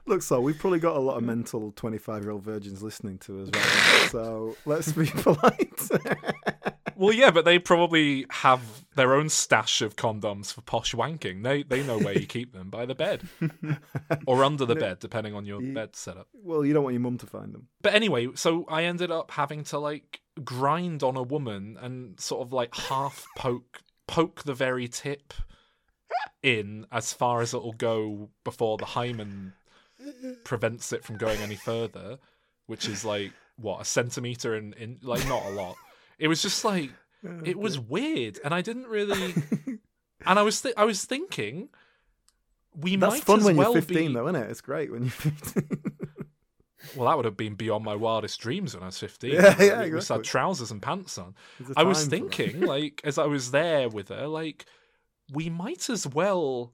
[0.05, 3.17] Look, so we've probably got a lot of mental twenty five year old virgins listening
[3.19, 4.07] to us right now.
[4.09, 5.81] So let's be polite.
[6.97, 11.43] Well, yeah, but they probably have their own stash of condoms for posh wanking.
[11.43, 13.27] They they know where you keep them by the bed
[14.25, 16.27] or under the bed, depending on your bed setup.
[16.33, 17.67] well, you don't want your mum to find them.
[17.81, 22.41] But anyway, so I ended up having to like grind on a woman and sort
[22.41, 25.33] of like half poke poke the very tip
[26.41, 29.53] in as far as it'll go before the hymen
[30.43, 32.17] prevents it from going any further,
[32.65, 35.75] which is like what a centimeter in, in like not a lot.
[36.19, 36.91] It was just like
[37.25, 39.33] oh, it was weird, and I didn't really.
[40.25, 41.69] And I was th- I was thinking,
[42.75, 44.13] we That's might fun as when well you're 15, be.
[44.13, 44.49] though, isn't it?
[44.49, 45.63] It's great when you're 15.
[46.95, 49.33] Well, that would have been beyond my wildest dreams when I was fifteen.
[49.33, 50.23] Yeah, We- yeah, we just had exactly.
[50.23, 51.35] trousers and pants on.
[51.77, 52.35] I was time for that.
[52.35, 54.65] thinking, like, as I was there with her, like,
[55.31, 56.73] we might as well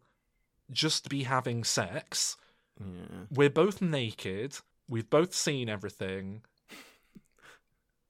[0.72, 2.38] just be having sex.
[2.80, 2.86] Yeah.
[3.32, 4.58] We're both naked.
[4.90, 6.44] We've both seen everything.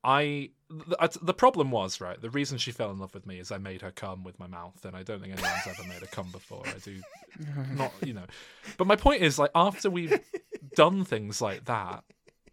[0.04, 2.20] I the, the problem was right.
[2.20, 4.48] The reason she fell in love with me is I made her come with my
[4.48, 6.64] mouth, and I don't think anyone's ever made her come before.
[6.66, 7.02] I do
[7.76, 8.26] not, you know.
[8.78, 10.20] But my point is, like, after we've
[10.76, 12.04] done things like that,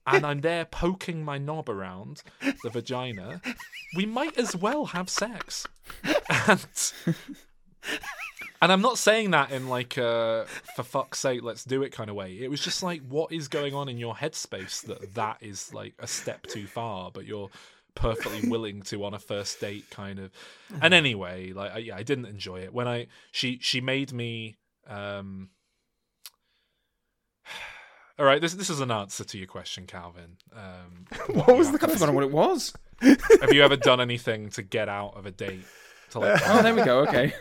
[0.07, 2.23] and I'm there poking my knob around
[2.63, 3.41] the vagina,
[3.97, 5.67] we might as well have sex.
[6.47, 6.65] And
[8.63, 10.47] and I'm not saying that in like a
[10.77, 12.33] for fuck's sake, let's do it kind of way.
[12.41, 15.95] It was just like, what is going on in your headspace that that is like
[15.99, 17.51] a step too far, but you're
[17.95, 20.31] perfectly willing to on a first date kind of.
[20.81, 24.57] And anyway, like I, yeah, I didn't enjoy it when I she she made me.
[24.87, 25.49] um
[28.19, 30.37] all right, this this is an answer to your question, Calvin.
[30.55, 32.73] Um, What was the have- I forgot what it was.
[33.01, 35.65] Have you ever done anything to get out of a date?
[36.11, 37.01] To like, Oh, there we go.
[37.01, 37.33] Okay.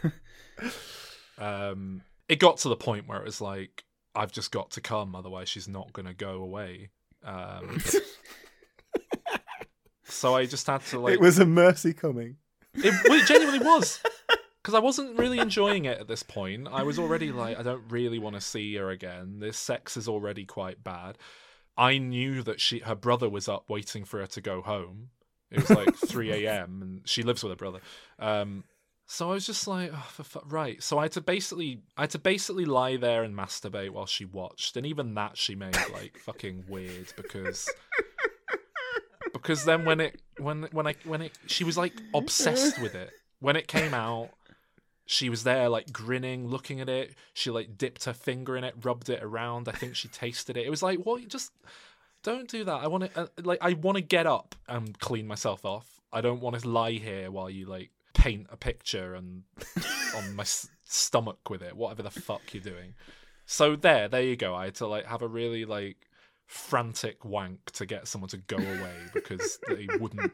[1.39, 3.83] Um, it got to the point where it was like,
[4.15, 6.89] I've just got to come, otherwise she's not going to go away.
[7.23, 7.81] Um,
[10.03, 11.13] so I just had to like.
[11.13, 12.37] it was a mercy coming.
[12.75, 14.01] It, it genuinely was.
[14.61, 16.67] Because I wasn't really enjoying it at this point.
[16.69, 19.39] I was already like, I don't really want to see her again.
[19.39, 21.17] This sex is already quite bad.
[21.77, 25.11] I knew that she, her brother was up waiting for her to go home.
[25.49, 26.81] It was like 3 a.m.
[26.81, 27.79] and she lives with her brother.
[28.19, 28.65] Um,
[29.11, 30.81] so I was just like, oh, right.
[30.83, 34.23] So I had to basically, I had to basically lie there and masturbate while she
[34.23, 37.67] watched, and even that she made like fucking weird because
[39.33, 43.09] because then when it when when I when it she was like obsessed with it.
[43.39, 44.29] When it came out
[45.07, 47.15] she was there like grinning looking at it.
[47.33, 49.67] She like dipped her finger in it rubbed it around.
[49.67, 50.67] I think she tasted it.
[50.67, 51.51] It was like you just
[52.21, 52.75] don't do that.
[52.75, 55.99] I want to uh, like i want to get up and clean myself off.
[56.13, 57.89] I don't want to lie here while you like
[58.19, 59.43] paint a picture and
[60.15, 62.93] on my s- stomach with it whatever the fuck you're doing
[63.45, 65.97] so there there you go i had to like have a really like
[66.47, 70.31] frantic wank to get someone to go away because they wouldn't.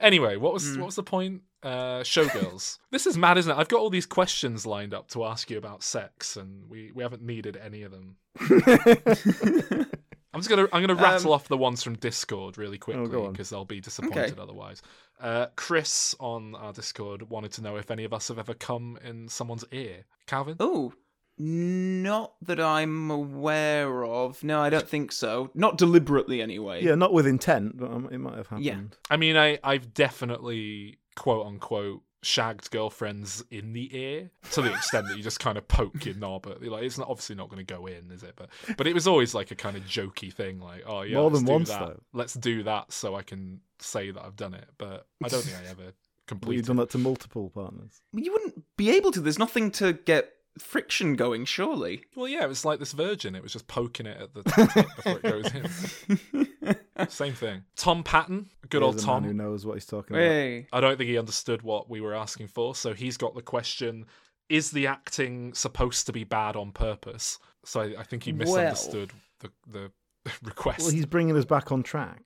[0.00, 1.42] Anyway, what was what was the point?
[1.62, 2.78] Uh, showgirls.
[2.90, 3.58] this is mad, isn't it?
[3.60, 7.02] I've got all these questions lined up to ask you about sex, and we we
[7.02, 8.16] haven't needed any of them.
[10.34, 13.32] I'm just gonna I'm gonna rattle off the ones from Discord really quickly go on.
[13.32, 14.80] because they'll be disappointed otherwise.
[15.22, 18.98] Uh, Chris on our Discord wanted to know if any of us have ever come
[19.04, 20.04] in someone's ear.
[20.26, 20.56] Calvin.
[20.58, 20.92] Oh,
[21.38, 24.42] not that I'm aware of.
[24.44, 25.50] No, I don't think so.
[25.54, 26.84] Not deliberately, anyway.
[26.84, 28.64] Yeah, not with intent, but um, it might have happened.
[28.64, 28.80] Yeah.
[29.10, 35.08] I mean, I I've definitely quote unquote shagged girlfriends in the ear to the extent
[35.08, 37.58] that you just kind of poke your knob at like it's not obviously not going
[37.58, 40.32] to go in is it but but it was always like a kind of jokey
[40.32, 41.80] thing like oh yeah More let's than do once, that.
[41.80, 42.00] though.
[42.12, 45.56] let's do that so i can say that i've done it but i don't think
[45.64, 45.92] i ever
[46.42, 48.00] Well, you've done that to multiple partners.
[48.14, 49.20] You wouldn't be able to.
[49.20, 52.04] There's nothing to get friction going, surely.
[52.16, 54.96] well yeah it was like this virgin it was just poking it at the tip
[54.96, 59.84] before it goes in same thing tom patton good old tom who knows what he's
[59.84, 60.24] talking about.
[60.72, 62.74] I don't think he understood what we were asking for.
[62.74, 64.06] So he's got the question:
[64.48, 67.38] Is the acting supposed to be bad on purpose?
[67.64, 69.90] So I, I think he Well- misunderstood the the
[70.42, 70.80] request.
[70.80, 72.22] Well, he's bringing us back on track.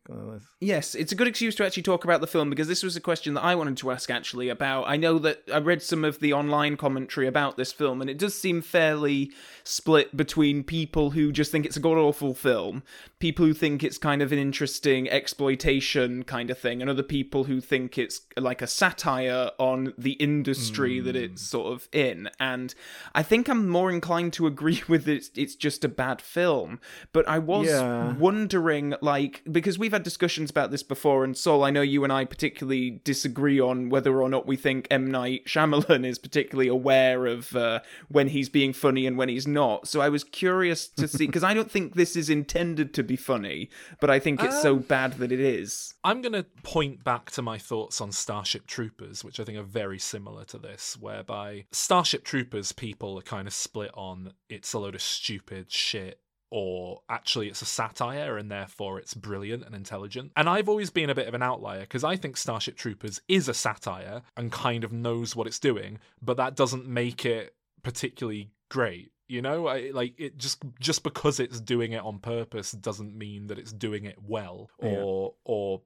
[0.60, 3.00] Yes, it's a good excuse to actually talk about the film because this was a
[3.00, 4.84] question that I wanted to ask actually about.
[4.86, 8.18] I know that I read some of the online commentary about this film, and it
[8.18, 9.32] does seem fairly
[9.64, 12.82] split between people who just think it's a god awful film,
[13.18, 17.44] people who think it's kind of an interesting exploitation kind of thing, and other people
[17.44, 21.22] who think it's like a satire on the industry that hmm.
[21.22, 22.28] it's sort of in.
[22.38, 22.74] And
[23.14, 25.30] I think I'm more inclined to agree with it.
[25.34, 26.78] It's just a bad film,
[27.14, 27.85] but I was Yeah.
[28.18, 32.12] Wondering, like, because we've had discussions about this before, and Sol, I know you and
[32.12, 35.10] I particularly disagree on whether or not we think M.
[35.10, 39.88] Night Shyamalan is particularly aware of uh, when he's being funny and when he's not.
[39.88, 43.16] So I was curious to see, because I don't think this is intended to be
[43.16, 43.70] funny,
[44.00, 45.94] but I think it's so bad that it is.
[46.04, 49.62] I'm going to point back to my thoughts on Starship Troopers, which I think are
[49.62, 54.78] very similar to this, whereby Starship Troopers people are kind of split on it's a
[54.78, 56.20] load of stupid shit
[56.50, 60.32] or actually it's a satire and therefore it's brilliant and intelligent.
[60.36, 63.48] And I've always been a bit of an outlier because I think Starship Troopers is
[63.48, 68.50] a satire and kind of knows what it's doing, but that doesn't make it particularly
[68.68, 69.10] great.
[69.28, 73.48] You know, I, like it just just because it's doing it on purpose doesn't mean
[73.48, 75.82] that it's doing it well or or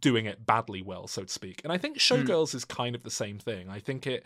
[0.00, 1.62] doing it badly well, so to speak.
[1.64, 2.00] And I think hmm.
[2.00, 3.70] Showgirls is kind of the same thing.
[3.70, 4.24] I think it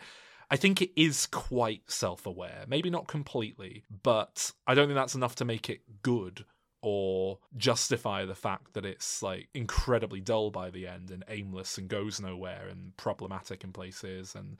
[0.51, 2.65] I think it is quite self-aware.
[2.67, 6.43] Maybe not completely, but I don't think that's enough to make it good
[6.81, 11.87] or justify the fact that it's like incredibly dull by the end and aimless and
[11.87, 14.57] goes nowhere and problematic in places and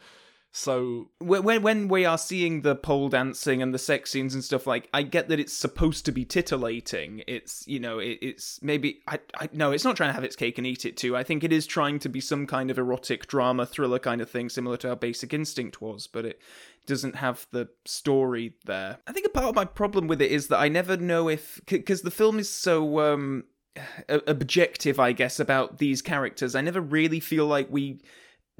[0.52, 4.68] so when when- we are seeing the pole dancing and the sex scenes and stuff
[4.68, 7.24] like i get that it's supposed to be titillating.
[7.28, 10.36] It's you know it, it's maybe I, I no it's not trying to have its
[10.36, 11.16] cake and eat it too.
[11.16, 14.30] I think it is trying to be some kind of erotic drama thriller kind of
[14.30, 16.42] thing similar to how basic instinct was but it
[16.86, 18.98] doesn't have the story there.
[19.08, 21.62] I think a part of my problem with it is that i never know if
[21.66, 23.44] because the film is so um
[24.10, 26.56] objective i guess about these characters.
[26.56, 28.02] I never really feel like we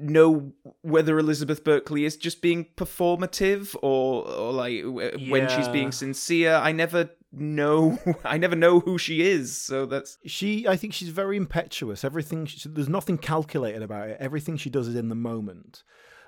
[0.02, 5.92] know whether Elizabeth Berkley is just being performative or or like w- when she's being
[5.92, 6.54] sincere.
[6.54, 7.98] I never know.
[8.24, 9.56] I never know who she is.
[9.56, 12.04] So that's She, I think she's very impetuous.
[12.04, 14.16] Everything, she, there's nothing calculated about it.
[14.20, 15.82] Everything she does is in the moment.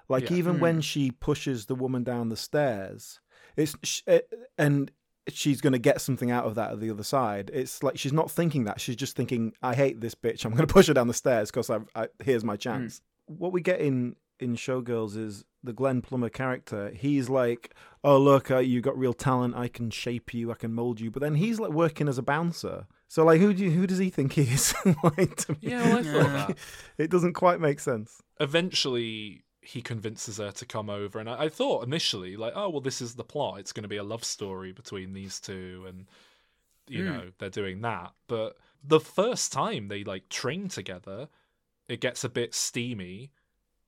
[0.09, 0.37] Like Yeah.
[0.39, 3.21] even when she pushes the woman down the stairs,
[3.57, 4.21] it's sh- eh,
[4.59, 4.91] and
[5.29, 7.51] she's going to get something out of that at the other side.
[7.55, 8.81] It's like she's not thinking that.
[8.81, 10.45] She's just thinking, "I hate this bitch.
[10.45, 13.53] I'm going to push her down the stairs because I, I here's my chance." What
[13.53, 16.91] we get in in Showgirls is the Glenn Plummer character.
[16.91, 19.55] He's like, "Oh look, uh, you got real talent.
[19.57, 20.51] I can shape you.
[20.51, 22.87] I can mold you." But then he's like working as a bouncer.
[23.09, 24.75] So like, who do you, who does he think he is?
[25.05, 26.59] like, to me, yeah, well, I thought that.
[26.99, 28.21] it doesn't quite make sense.
[28.41, 32.83] eventually he convinces her to come over and I, I thought initially like oh well
[32.83, 36.07] this is the plot it's going to be a love story between these two and
[36.87, 37.11] you Hmm.
[37.13, 41.29] know they're doing that but the first time they like train together
[41.89, 43.31] it gets a bit steamy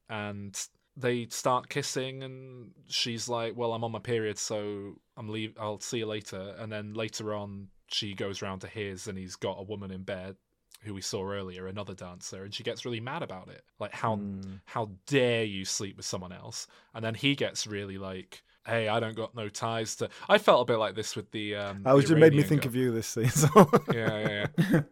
[0.09, 5.55] and they start kissing and she's like well i'm on my period so i'm leave
[5.61, 9.37] i'll see you later and then later on she goes round to his and he's
[9.37, 10.37] got a woman in bed
[10.83, 14.17] who we saw earlier another dancer and she gets really mad about it like how
[14.17, 14.61] Mm.
[14.65, 18.99] how dare you sleep with someone else and then he gets really like hey i
[19.01, 21.93] don't got no ties to i felt a bit like this with the um I
[21.95, 22.69] was just made me think girl.
[22.69, 23.07] of you this.
[23.09, 23.49] So.
[23.93, 24.81] yeah yeah yeah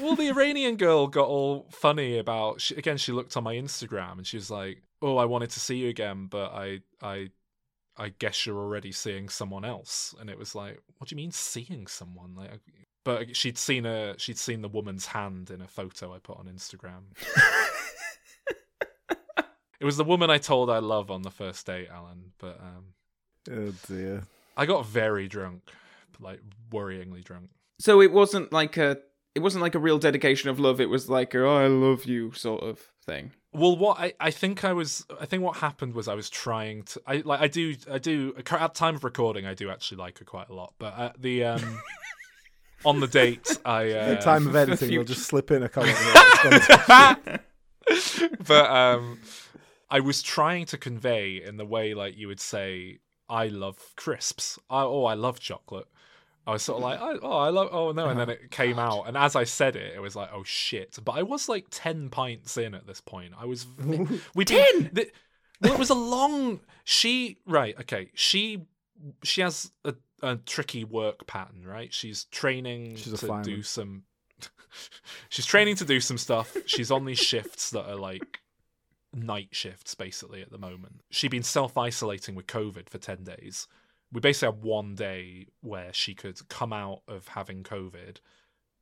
[0.00, 4.12] well the iranian girl got all funny about she, again she looked on my instagram
[4.12, 7.28] and she was like oh i wanted to see you again but i i
[7.96, 11.30] i guess you're already seeing someone else and it was like what do you mean
[11.30, 12.50] seeing someone like
[13.04, 16.46] but she'd seen a she'd seen the woman's hand in a photo i put on
[16.46, 17.02] instagram
[19.80, 22.84] it was the woman i told i love on the first date alan but um
[23.50, 24.22] oh dear.
[24.56, 25.62] i got very drunk
[26.20, 26.40] like
[26.70, 27.50] worryingly drunk
[27.82, 28.00] so.
[28.00, 28.98] It wasn't like a.
[29.34, 30.80] It wasn't like a real dedication of love.
[30.80, 33.32] It was like a, oh, I love you sort of thing.
[33.54, 36.84] Well, what I, I think I was I think what happened was I was trying
[36.84, 40.18] to I like I do I do at time of recording I do actually like
[40.20, 41.80] her quite a lot, but at the um
[42.84, 45.98] on the date I uh, At time of editing, we'll just slip in a comment.
[46.88, 47.40] there.
[48.46, 49.18] but um
[49.90, 54.58] I was trying to convey in the way like you would say, I love crisps.
[54.70, 55.86] I, oh, I love chocolate.
[56.46, 58.78] I was sort of like, oh, oh, I love, oh no, and then it came
[58.78, 60.98] out, and as I said it, it was like, oh shit.
[61.04, 63.32] But I was like ten pints in at this point.
[63.38, 63.66] I was
[64.34, 64.90] we ten.
[65.60, 66.60] Well, it was a long.
[66.84, 68.10] She right, okay.
[68.14, 68.66] She
[69.22, 71.92] she has a, a tricky work pattern, right?
[71.94, 73.44] She's training She's to fireman.
[73.44, 74.02] do some.
[75.28, 76.56] she's training to do some stuff.
[76.66, 78.40] She's on these shifts that are like
[79.14, 81.02] night shifts basically at the moment.
[81.10, 83.68] She'd been self isolating with COVID for 10 days.
[84.12, 88.18] We basically had one day where she could come out of having COVID,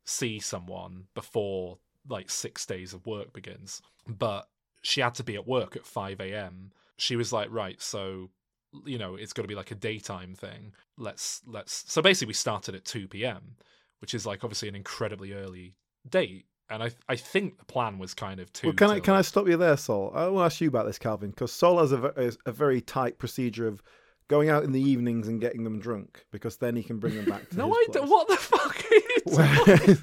[0.05, 1.79] see someone before
[2.09, 3.81] like six days of work begins.
[4.09, 4.49] But
[4.83, 6.73] she had to be at work at 5 a.m.
[6.97, 8.31] She was like, right, so
[8.85, 10.73] you know, it's going to be like a daytime thing.
[10.97, 11.91] Let's let's.
[11.93, 13.57] So basically, we started at 2 p.m.,
[14.01, 15.75] which is like obviously an incredibly early
[16.09, 16.47] date.
[16.69, 18.69] And I I think the plan was kind of two.
[18.69, 20.13] Well, can I can I stop you there, Sol?
[20.15, 23.19] I want to ask you about this, Calvin, because Sol has a, a very tight
[23.19, 23.83] procedure of
[24.31, 27.25] going out in the evenings and getting them drunk, because then he can bring them
[27.25, 27.97] back to No, I place.
[27.97, 28.09] don't.
[28.09, 28.85] What the fuck?
[28.91, 29.99] Are you Whereas,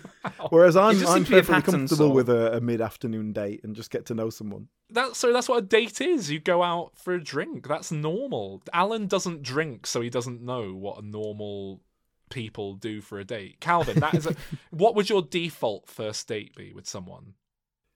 [0.50, 3.76] whereas I'm, I'm seem to be a perfectly comfortable with a, a mid-afternoon date and
[3.76, 4.68] just get to know someone.
[4.92, 6.30] That, so that's what a date is.
[6.30, 7.68] You go out for a drink.
[7.68, 8.62] That's normal.
[8.74, 11.82] Alan doesn't drink, so he doesn't know what a normal
[12.30, 13.60] people do for a date.
[13.62, 14.36] Calvin, that is a.
[14.72, 17.34] what would your default first date be with someone?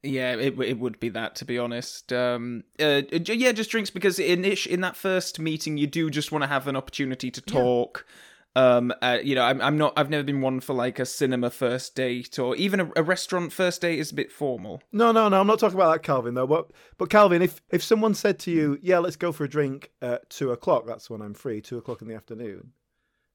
[0.04, 2.12] Yeah, it it would be that to be honest.
[2.12, 6.32] Um, uh, yeah, just drinks because in ish, in that first meeting, you do just
[6.32, 8.06] want to have an opportunity to talk.
[8.54, 9.94] Um, uh, you know, I'm I'm not.
[9.96, 13.54] I've never been one for like a cinema first date or even a, a restaurant
[13.54, 14.82] first date is a bit formal.
[14.92, 15.40] No, no, no.
[15.40, 16.34] I'm not talking about that, Calvin.
[16.34, 19.50] Though, but but Calvin, if if someone said to you, "Yeah, let's go for a
[19.50, 21.62] drink at two o'clock," that's when I'm free.
[21.62, 22.72] Two o'clock in the afternoon.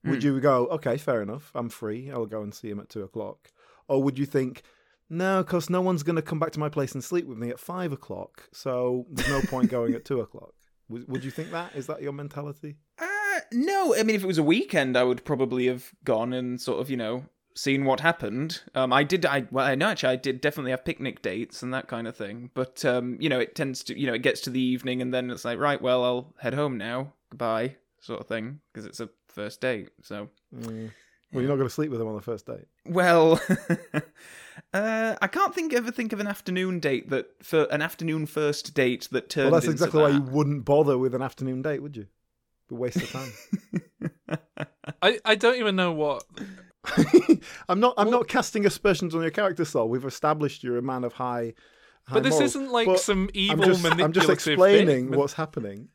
[0.05, 0.27] Would Hmm.
[0.29, 1.51] you go, "Okay, fair enough.
[1.55, 2.11] I'm free.
[2.11, 3.53] I'll go and see him at two o'clock,"
[3.89, 4.63] or would you think?
[5.09, 7.51] No, because no one's going to come back to my place and sleep with me
[7.51, 10.53] at five o'clock, so there's no point going at two o'clock.
[10.89, 11.75] Would, would you think that?
[11.75, 12.77] Is that your mentality?
[12.99, 16.61] Uh, no, I mean, if it was a weekend, I would probably have gone and
[16.61, 18.63] sort of, you know, seen what happened.
[18.75, 21.73] Um, I did, I well, I know actually, I did definitely have picnic dates and
[21.75, 22.51] that kind of thing.
[22.55, 25.13] But um, you know, it tends to, you know, it gets to the evening and
[25.13, 29.01] then it's like, right, well, I'll head home now, goodbye, sort of thing, because it's
[29.01, 29.91] a first date.
[30.03, 30.91] So, Mm.
[31.33, 32.67] Well, you're not going to sleep with them on the first date.
[32.89, 33.41] Well,
[34.75, 38.75] uh, I can't think ever think of an afternoon date that for an afternoon first
[38.75, 39.51] date that turned.
[39.51, 42.07] Well, that's into exactly why you wouldn't bother with an afternoon date, would you?
[42.71, 44.39] A waste of time.
[45.03, 46.25] I, I don't even know what.
[47.69, 47.95] I'm not.
[47.97, 49.89] I'm not casting aspersions on your character, Sol.
[49.89, 51.55] We've established you're a man of high.
[52.07, 52.51] high But this morals.
[52.57, 54.53] isn't like But some I'm evil just, manipulative I'm just thing.
[54.53, 55.89] explaining what's happening.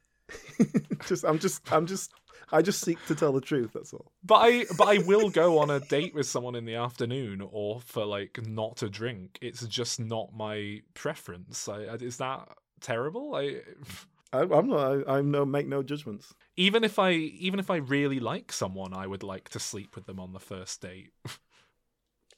[1.08, 2.14] just, I'm just, I'm just,
[2.52, 3.72] I just seek to tell the truth.
[3.74, 4.12] That's all.
[4.24, 7.82] But I but I will go on a date with someone in the afternoon or
[7.82, 9.38] for like not to drink.
[9.42, 11.68] It's just not my preference.
[11.70, 12.48] I, I- is that
[12.82, 13.36] terrible?
[13.36, 13.62] I
[14.34, 15.08] I, I'm not.
[15.10, 16.34] I, I'm no make no judgments.
[16.56, 20.06] even if I even if I really like someone, I would like to sleep with
[20.06, 21.12] them on the first date.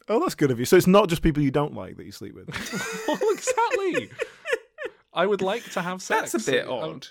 [0.09, 0.65] Oh, that's good of you.
[0.65, 2.49] So it's not just people you don't like that you sleep with.
[3.07, 4.09] well, exactly.
[5.13, 6.33] I would like to have sex.
[6.33, 7.07] That's a bit I'm- odd.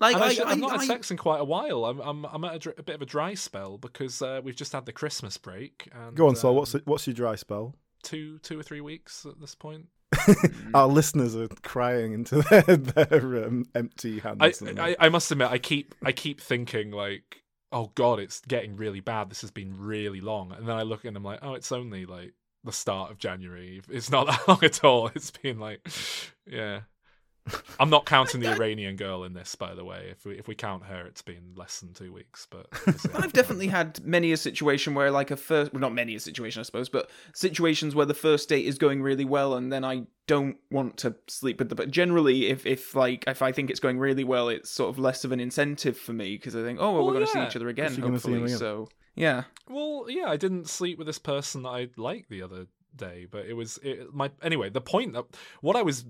[0.00, 1.84] Like And I, actually, I, I've not had sex in quite a while.
[1.84, 4.56] I'm I'm I'm at a, dr- a bit of a dry spell because uh, we've
[4.56, 5.88] just had the Christmas break.
[5.92, 6.50] And, Go on, Sol.
[6.50, 7.74] um, What's what's your dry spell?
[8.02, 9.86] two two or three weeks at this point?
[10.74, 14.62] Our listeners are crying into their, their um, empty hands.
[14.62, 17.42] I, I I must admit, I keep I keep thinking like,
[17.72, 19.30] oh god, it's getting really bad.
[19.30, 22.06] This has been really long, and then I look and I'm like, oh, it's only
[22.06, 22.34] like
[22.64, 23.82] the start of January.
[23.90, 25.08] It's not that long at all.
[25.14, 25.86] It's been like,
[26.46, 26.80] yeah.
[27.80, 30.08] I'm not counting the Iranian girl in this, by the way.
[30.10, 32.46] If we if we count her, it's been less than two weeks.
[32.50, 32.66] But.
[33.14, 36.60] I've definitely had many a situation where, like, a first, well, not many a situation,
[36.60, 40.06] I suppose, but situations where the first date is going really well, and then I
[40.26, 41.76] don't want to sleep with them.
[41.76, 44.98] But generally, if, if like, if I think it's going really well, it's sort of
[44.98, 47.32] less of an incentive for me because I think, oh, well, Well, we're going to
[47.32, 48.54] see each other again, you're gonna see him hopefully.
[48.54, 48.58] again.
[48.58, 49.44] So, yeah.
[49.68, 52.66] Well, yeah, I didn't sleep with this person that I liked the other
[52.96, 54.70] day, but it was it, my anyway.
[54.70, 55.24] The point that
[55.60, 56.04] what I was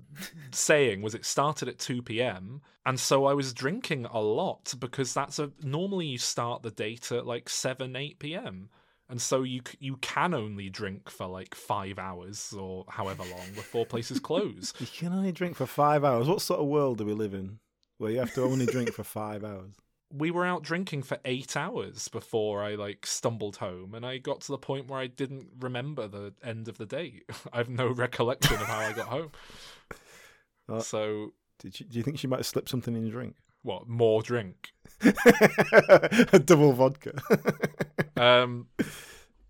[0.51, 2.61] saying was it started at two p.m.
[2.87, 7.13] and so I was drinking a lot because that's a normally you start the date
[7.13, 8.71] at like seven eight p.m.
[9.11, 13.87] And so you you can only drink for like five hours or however long before
[13.87, 14.75] places close.
[14.81, 16.29] You can only drink for five hours.
[16.29, 17.59] What sort of world do we live in
[17.97, 19.73] where you have to only drink for five hours?
[20.11, 24.41] We were out drinking for eight hours before I like stumbled home, and I got
[24.43, 27.25] to the point where I didn't remember the end of the date.
[27.53, 29.31] I have no recollection of how I got home.
[30.71, 33.37] Uh, So, Did you, do you think she might have slipped something in your drink?
[33.63, 34.73] what more drink?
[35.03, 37.13] a double vodka.
[38.17, 38.67] Um,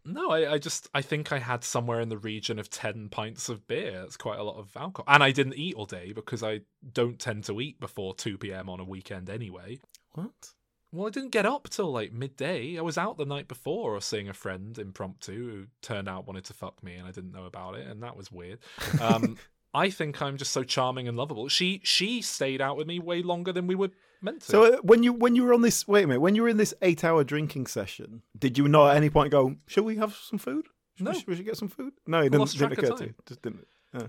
[0.05, 3.49] No, I, I just I think I had somewhere in the region of ten pints
[3.49, 4.01] of beer.
[4.01, 6.61] That's quite a lot of alcohol, and I didn't eat all day because I
[6.93, 8.71] don't tend to eat before two p.m.
[8.71, 9.81] on a weekend anyway.
[10.13, 10.53] What?
[10.91, 12.79] Well, I didn't get up till like midday.
[12.79, 16.45] I was out the night before or seeing a friend impromptu who turned out wanted
[16.47, 18.59] to fuck me, and I didn't know about it, and that was weird.
[19.01, 19.37] Um,
[19.75, 21.49] I think I'm just so charming and lovable.
[21.49, 23.91] She she stayed out with me way longer than we were
[24.23, 24.47] meant to.
[24.51, 26.49] So uh, when you when you were on this wait a minute when you were
[26.49, 29.97] in this eight hour drinking session, did you not at any point go, "Shall we
[29.97, 30.69] have some food?
[30.97, 31.11] Should No.
[31.11, 33.15] we, should we get some food." No, it didn't, didn't occur to you.
[33.27, 33.67] Just didn't.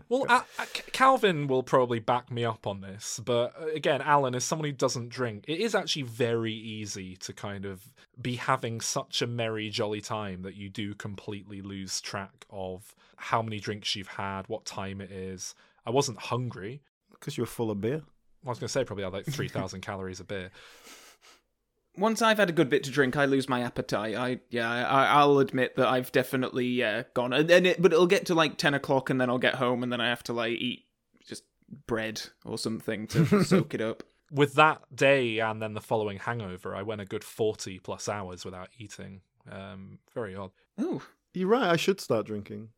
[0.10, 4.36] Well, uh, uh, Calvin will probably back me up on this, but uh, again, Alan,
[4.36, 7.82] as someone who doesn't drink, it is actually very easy to kind of
[8.22, 13.42] be having such a merry, jolly time that you do completely lose track of how
[13.42, 15.56] many drinks you've had, what time it is.
[15.86, 16.82] I wasn't hungry.
[17.12, 18.02] because you were full of beer.
[18.46, 20.52] I was going to say probably had like 3,000 calories a beer.
[22.00, 24.16] Once I've had a good bit to drink, I lose my appetite.
[24.16, 27.34] I yeah, I, I'll admit that I've definitely yeah gone.
[27.34, 29.84] And then it, but it'll get to like ten o'clock, and then I'll get home,
[29.84, 30.86] and then I have to like eat
[31.28, 31.44] just
[31.88, 34.04] bread or something to soak it up.
[34.32, 38.46] With that day and then the following hangover, I went a good 40 plus hours
[38.46, 39.22] without eating.
[39.52, 40.52] Um, very odd.
[40.80, 41.02] Ooh,
[41.34, 41.70] You're right.
[41.72, 42.70] I should start drinking.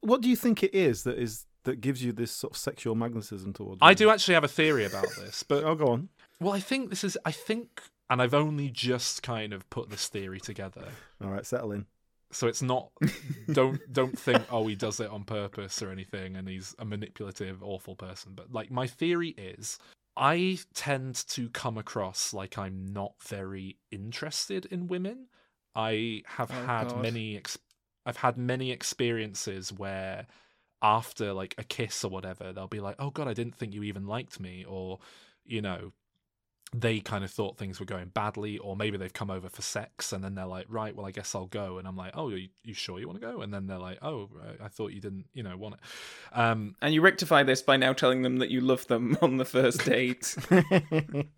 [0.00, 2.94] What do you think it is that is that gives you this sort of sexual
[2.94, 3.78] magnetism towards?
[3.80, 3.96] I women?
[3.96, 6.10] do actually have a theory about this, but I'll go on.
[6.40, 7.16] Well, I think this is.
[7.24, 10.88] I think, and I've only just kind of put this theory together,
[11.22, 11.86] All right, settle in.
[12.32, 12.90] so it's not.
[13.52, 17.62] don't don't think, oh, he does it on purpose or anything, and he's a manipulative,
[17.62, 18.32] awful person.
[18.34, 19.78] But like, my theory is,
[20.16, 25.26] I tend to come across like I'm not very interested in women.
[25.74, 27.02] I have Oh, had God.
[27.02, 27.36] many.
[27.36, 27.58] Ex-
[28.06, 30.26] I've had many experiences where.
[30.82, 33.84] After like a kiss or whatever, they'll be like, "Oh God, I didn't think you
[33.84, 34.98] even liked me," or,
[35.46, 35.92] you know,
[36.76, 40.12] they kind of thought things were going badly, or maybe they've come over for sex
[40.12, 41.78] and then they're like, right, well, I guess I'll go.
[41.78, 43.42] And I'm like, oh, you, you sure you want to go?
[43.42, 44.28] And then they're like, oh,
[44.60, 45.80] I thought you didn't, you know, want it.
[46.36, 49.44] Um, and you rectify this by now telling them that you love them on the
[49.44, 50.34] first date.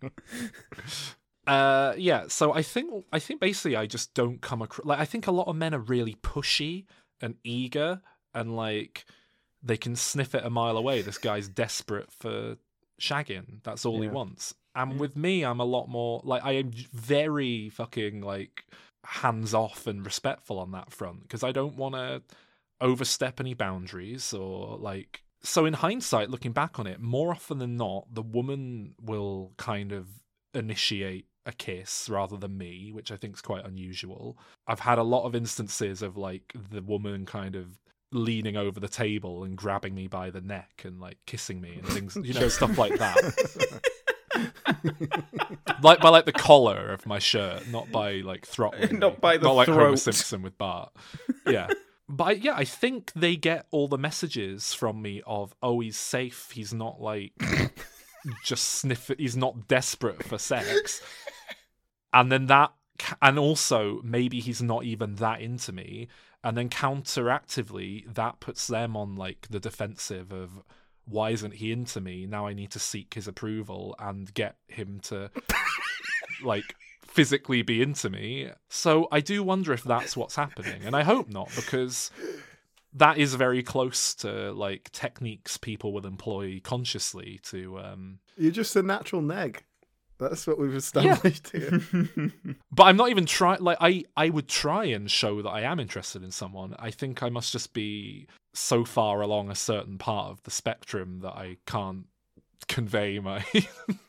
[1.47, 2.23] uh, yeah.
[2.29, 5.31] So I think, I think basically I just don't come across, like, I think a
[5.31, 6.85] lot of men are really pushy
[7.21, 8.01] and eager
[8.33, 9.05] and like
[9.61, 11.03] they can sniff it a mile away.
[11.03, 12.57] This guy's desperate for
[12.99, 13.61] shagging.
[13.63, 14.55] That's all he wants.
[14.77, 14.97] And mm.
[14.99, 18.63] with me, I'm a lot more like I am very fucking like
[19.03, 22.21] hands off and respectful on that front because I don't want to
[22.79, 25.23] overstep any boundaries or like.
[25.43, 29.91] So in hindsight, looking back on it, more often than not, the woman will kind
[29.91, 30.07] of
[30.53, 34.37] initiate a kiss rather than me, which I think is quite unusual.
[34.67, 37.79] I've had a lot of instances of like the woman kind of
[38.11, 41.87] leaning over the table and grabbing me by the neck and like kissing me and
[41.87, 43.81] things, you know, stuff like that.
[45.81, 49.43] like by like the collar of my shirt, not by like throttling, Not by the
[49.43, 49.99] not like Homer throat.
[49.99, 50.91] Simpson with Bart.
[51.45, 51.67] Yeah,
[52.09, 55.97] but I, yeah, I think they get all the messages from me of oh, he's
[55.97, 56.51] safe.
[56.51, 57.33] He's not like
[58.43, 59.11] just sniff.
[59.17, 61.01] He's not desperate for sex,
[62.13, 62.73] and then that,
[63.21, 66.07] and also maybe he's not even that into me.
[66.43, 70.61] And then counteractively, that puts them on like the defensive of
[71.07, 72.25] why isn't he into me?
[72.25, 75.31] Now I need to seek his approval and get him to
[76.43, 78.51] like physically be into me.
[78.69, 80.83] So I do wonder if that's what's happening.
[80.83, 82.11] And I hope not, because
[82.93, 88.75] that is very close to like techniques people will employ consciously to um You're just
[88.75, 89.63] a natural neg.
[90.19, 91.81] That's what we've established here.
[92.71, 95.79] but I'm not even trying like I I would try and show that I am
[95.79, 96.75] interested in someone.
[96.79, 101.19] I think I must just be so far along a certain part of the spectrum
[101.21, 102.05] that I can't
[102.67, 103.45] convey my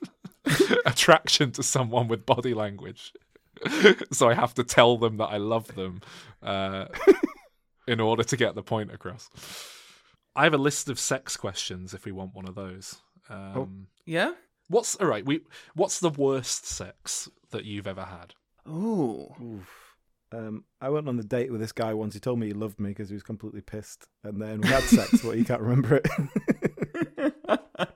[0.87, 3.13] attraction to someone with body language.
[4.13, 6.01] so I have to tell them that I love them
[6.43, 6.87] uh,
[7.87, 9.31] in order to get the point across.
[10.35, 12.97] I have a list of sex questions if we want one of those.
[13.29, 14.33] Um, yeah.
[14.69, 15.25] What's all right?
[15.25, 15.41] We
[15.75, 18.35] what's the worst sex that you've ever had?
[18.69, 19.35] Ooh.
[19.43, 19.89] Oof.
[20.31, 22.13] Um, I went on a date with this guy once.
[22.13, 24.83] He told me he loved me because he was completely pissed, and then we had
[24.83, 26.07] sex, but he can't remember it.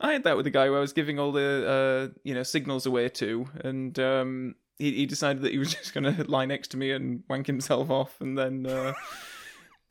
[0.00, 2.42] I had that with a guy who I was giving all the uh, you know
[2.42, 6.44] signals away to, and um, he, he decided that he was just going to lie
[6.44, 8.92] next to me and wank himself off, and then uh,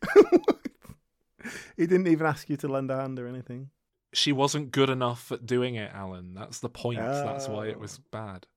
[1.78, 3.70] he didn't even ask you to lend a hand or anything.
[4.14, 6.34] She wasn't good enough at doing it, Alan.
[6.34, 7.00] That's the point.
[7.00, 7.82] That's why it Oh.
[7.82, 8.48] was bad.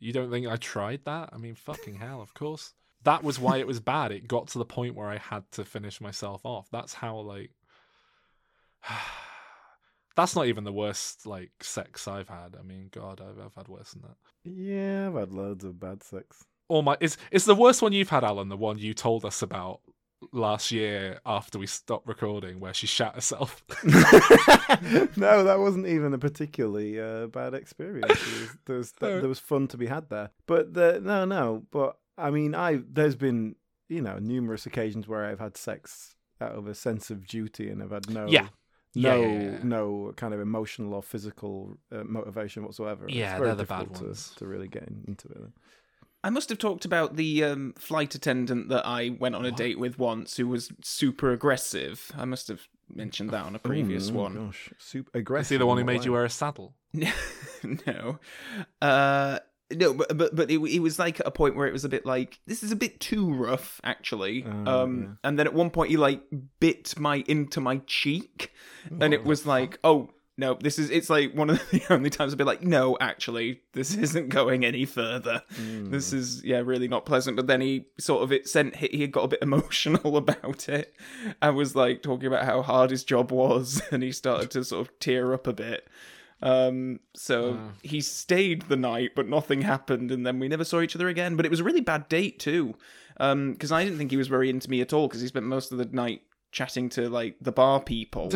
[0.00, 1.30] You don't think I tried that?
[1.32, 2.72] I mean, fucking hell, of course.
[3.04, 4.12] That was why it was bad.
[4.12, 6.68] It got to the point where I had to finish myself off.
[6.70, 7.50] That's how like
[10.14, 12.54] That's not even the worst like sex I've had.
[12.58, 14.16] I mean, god, I've, I've had worse than that.
[14.44, 16.44] Yeah, I've had loads of bad sex.
[16.68, 18.48] all my is is the worst one you've had, Alan.
[18.48, 19.80] The one you told us about
[20.32, 23.62] last year after we stopped recording, where she shat herself.
[25.16, 28.18] no, that wasn't even a particularly uh, bad experience.
[28.66, 29.20] There was, there, was, Oh.
[29.20, 30.30] there was fun to be had there.
[30.46, 31.64] But the, no, no.
[31.70, 33.56] But I mean, I there's been
[33.88, 37.82] you know numerous occasions where I've had sex out of a sense of duty, and
[37.82, 38.26] I've had no.
[38.28, 38.48] Yeah.
[38.94, 39.58] Yeah, No, yeah, yeah.
[39.62, 43.06] no kind of emotional or physical uh, motivation whatsoever.
[43.06, 44.34] It's Yeah, very they're the bad difficult to- ones.
[44.36, 45.38] To, really get in, into it.
[46.24, 49.78] I must have talked about the um, flight attendant that I went on a date
[49.78, 52.12] with once, who was super aggressive.
[52.16, 54.34] I must have mentioned that on a previous Oh, one.
[54.46, 55.46] Gosh, super aggressive.
[55.46, 56.74] Is he the one who in what made you wear a saddle?
[56.92, 58.20] no,
[58.80, 59.38] uh,
[59.72, 61.88] no, but but but it, it was like at a point where it was a
[61.88, 64.44] bit like this is a bit too rough, actually.
[64.46, 65.28] Oh, um, yeah.
[65.28, 66.22] and then at one point he like
[66.60, 68.52] bit my into my cheek,
[69.00, 72.32] and it was like, oh no, this is it's like one of the only times
[72.32, 75.42] I've been like, no, actually, this isn't going any further.
[75.54, 75.90] Mm.
[75.90, 77.36] This is yeah, really not pleasant.
[77.36, 80.94] But then he sort of it sent he, got a bit emotional about it.
[81.40, 84.86] I was like talking about how hard his job was, and he started to sort
[84.88, 85.88] of tear up a bit.
[86.40, 87.70] Um, so Wow.
[87.82, 91.36] he stayed the night, but nothing happened, and then we never saw each other again.
[91.36, 92.74] But it was a really bad date too,
[93.20, 95.46] um, because I didn't think he was very into me at all, because he spent
[95.46, 98.28] most of the night chatting to like the bar people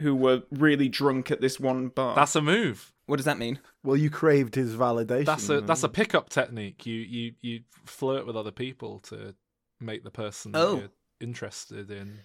[0.00, 2.14] who were really drunk at this one bar.
[2.14, 2.92] That's a move.
[3.06, 3.58] what does that mean?
[3.82, 5.26] Well, you craved his validation.
[5.26, 6.84] That's a that's a pickup technique.
[6.86, 9.34] You you you flirt with other people to
[9.80, 10.76] make the person that Oh.
[10.78, 10.90] you're
[11.20, 12.20] interested in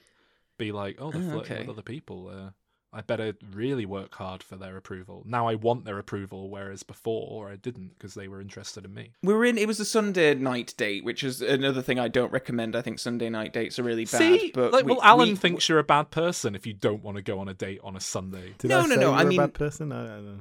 [0.58, 2.30] be like, oh, they're Oh, flirting with other people.
[2.30, 2.50] Uh,
[2.96, 5.24] I better really work hard for their approval.
[5.26, 9.12] Now I want their approval, whereas before I didn't because they were interested in me.
[9.22, 9.58] We were in.
[9.58, 12.76] It was a Sunday night date, which is another thing I don't recommend.
[12.76, 14.18] I think Sunday night dates are really bad.
[14.20, 17.04] See, but like, we- well, Alan we- thinks you're a bad person if you don't
[17.04, 18.54] want to go on a date on a Sunday.
[18.60, 19.92] Did No, I no, say no, you I mean- a bad person.
[19.92, 20.40] I don't know.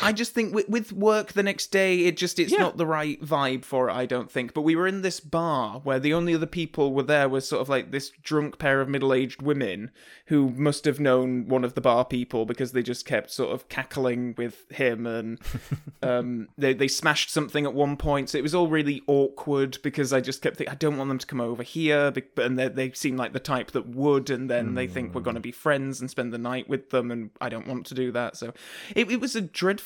[0.00, 2.60] I just think with, with work the next day, it just it's Yeah.
[2.60, 3.92] not the right vibe for it.
[3.92, 4.54] I don't think.
[4.54, 7.60] But we were in this bar where the only other people were there was sort
[7.60, 9.90] of like this drunk pair of middle aged women
[10.28, 13.68] who must have known one of the bar people because they just kept sort of
[13.68, 15.38] cackling with him and
[16.02, 18.30] um, they they smashed something at one point.
[18.30, 21.18] So it was all really awkward because I just kept thinking I don't want them
[21.18, 24.74] to come over here, and they they seem like the type that would, and then
[24.74, 27.50] they think we're going to be friends and spend the night with them, and I
[27.50, 28.38] don't want to do that.
[28.38, 28.54] So
[28.96, 29.81] it, it was a dreadful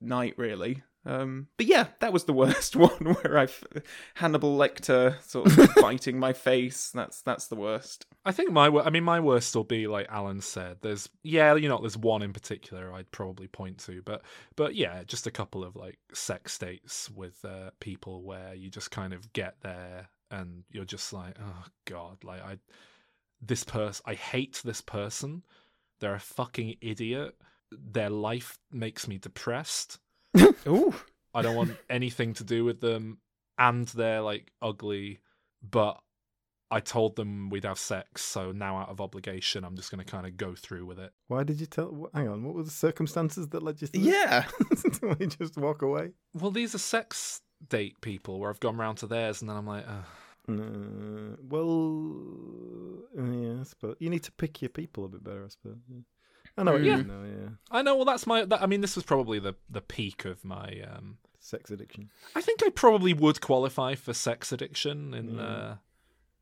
[0.00, 0.82] night, really.
[1.06, 2.90] Um, but yeah, that was the worst one
[3.22, 3.62] where I've
[4.14, 6.90] Hannibal Lecter sort of biting my face.
[6.92, 8.06] That's that's the worst.
[8.24, 10.78] I think my, I mean, my worst will be like Alan said.
[10.82, 14.22] There's, yeah, you know, there's one in particular I'd probably point to, but,
[14.56, 18.90] but yeah, just a couple of like sex dates with uh, people where you just
[18.90, 22.58] kind of get there and you're just like, oh god, like I,
[23.40, 25.44] this person, I hate this person.
[26.00, 27.36] They're a fucking idiot.
[27.72, 29.98] Their life makes me depressed.
[30.66, 30.94] Ooh,
[31.34, 33.18] I don't want anything to do with them,
[33.58, 35.20] and they're like ugly.
[35.68, 35.98] But
[36.70, 40.10] I told them we'd have sex, so now out of obligation, I'm just going to
[40.10, 41.12] kind of go through with it.
[41.28, 42.10] Why did you tell?
[42.14, 42.44] Hang on.
[42.44, 43.98] What were the circumstances that led you to?
[43.98, 44.46] yeah.
[44.82, 46.10] Did we just walk away?
[46.34, 49.66] Well, these are sex date people where I've gone round to theirs, and then I'm
[49.66, 50.04] like, Ugh.
[50.48, 55.78] Uh, well, yes, but you need to pick your people a bit better, I suppose.
[55.88, 56.02] Yeah.
[56.56, 56.96] I know what you Yeah.
[56.96, 57.48] mean, though, yeah.
[57.70, 57.96] I know.
[57.96, 58.44] Well, that's my.
[58.44, 60.80] That, I mean, this was probably the the peak of my.
[60.90, 62.10] um Sex addiction.
[62.34, 65.42] I think I probably would qualify for sex addiction in Yeah.
[65.42, 65.76] uh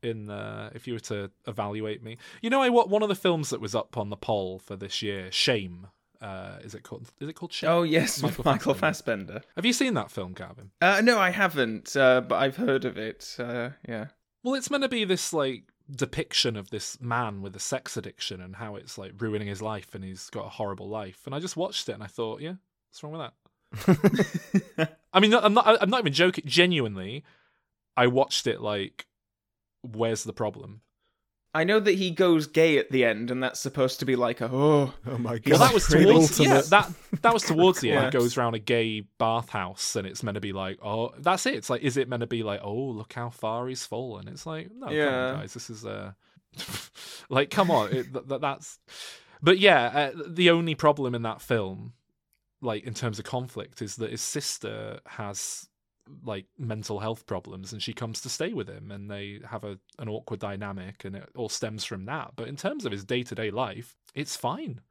[0.01, 2.17] in uh if you were to evaluate me.
[2.41, 4.75] You know, I what one of the films that was up on the poll for
[4.75, 5.87] this year, Shame.
[6.21, 7.11] Uh, is it called?
[7.19, 7.69] Is it called Shame?
[7.69, 9.33] Oh yes, Michael with Michael Fassbender.
[9.33, 9.53] Fassbender.
[9.57, 10.71] Have you seen that film, Gavin?
[10.81, 13.35] Uh, no, I haven't, uh, but I've heard of it.
[13.37, 14.07] Uh, yeah.
[14.43, 18.41] Well, it's meant to be this like depiction of this man with a sex addiction
[18.41, 21.21] and how it's like ruining his life and he's got a horrible life.
[21.25, 22.55] And I just watched it and I thought, yeah,
[22.89, 23.33] what's wrong with that?
[25.13, 25.81] I mean, I'm not.
[25.81, 26.43] I'm not even joking.
[26.47, 27.23] Genuinely,
[27.97, 29.05] I watched it like,
[29.81, 30.81] where's the problem?
[31.55, 34.41] I know that he goes gay at the end, and that's supposed to be like
[34.41, 34.93] a oh.
[35.07, 35.51] Oh my god.
[35.51, 36.91] Well, that was towards yeah, that
[37.21, 38.01] that was towards the end.
[38.01, 38.07] Yeah.
[38.09, 41.55] It goes around a gay bathhouse, and it's meant to be like, oh, that's it.
[41.55, 44.27] It's like, is it meant to be like, oh, look how far he's fallen?
[44.27, 45.27] It's like, no, come Yeah.
[45.29, 46.11] on, guys, this is uh,
[47.29, 48.77] like, come on, it, th- th- that's.
[49.41, 51.93] But yeah, uh, the only problem in that film,
[52.61, 55.67] like in terms of conflict, is that his sister has
[56.23, 59.79] like mental health problems and she comes to stay with him and they have a
[59.99, 62.31] an awkward dynamic and it all stems from that.
[62.35, 64.81] But in terms of his day-to-day life it's fine.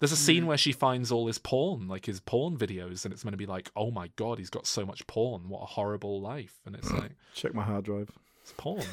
[0.00, 0.46] There's a scene mm.
[0.46, 3.46] where she finds all his porn like his porn videos and it's meant to be
[3.46, 5.48] like oh my god he's got so much porn.
[5.48, 6.60] What a horrible life.
[6.66, 8.10] And it's like Check my hard drive.
[8.42, 8.84] it's porn.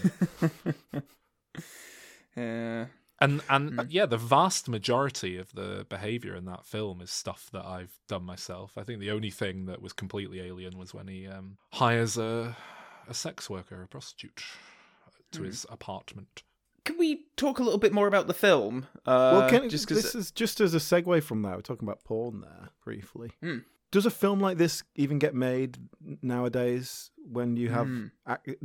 [2.35, 2.85] Yeah.
[3.21, 7.49] And and uh, yeah the vast majority of the behavior in that film is stuff
[7.53, 11.07] that i've done myself i think the only thing that was completely alien was when
[11.07, 12.55] he um hires a
[13.07, 14.41] a sex worker, a prostitute,
[15.31, 15.45] to Hmm.
[15.45, 16.41] his apartment.
[16.85, 18.87] Can we talk a little bit more about the film?
[19.05, 21.55] Uh, well, can, just 'cause- this is just as a segue from that.
[21.55, 23.29] We're talking about porn there briefly.
[23.43, 23.59] Hmm.
[23.91, 25.77] Does a film like this even get made
[26.23, 28.07] nowadays when you have, Hmm.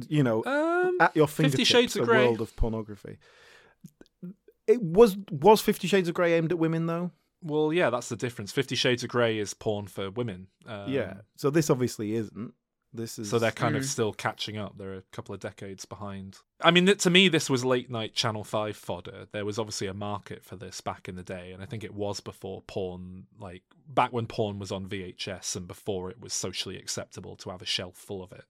[0.08, 2.24] you know, Um, at your Fifty fingertips Shades of a Grey.
[2.24, 3.18] world of pornography?
[4.66, 7.10] It was was Fifty Shades of Grey aimed at women though.
[7.42, 8.52] well, yeah, that's the difference.
[8.52, 10.46] Fifty Shades of Grey is porn for women.
[10.66, 11.14] Um, yeah.
[11.36, 12.54] So this obviously isn't.
[12.92, 13.78] This is So they're kind Mm.
[13.78, 14.76] of still catching up.
[14.76, 16.38] They're a couple of decades behind.
[16.60, 19.28] I mean, to me, this was late night Channel 5 fodder.
[19.30, 21.94] There was obviously a market for this back in the day, and I think it
[21.94, 26.76] was before porn, like back when porn was on VHS and before it was socially
[26.76, 28.44] acceptable to have a shelf full of it.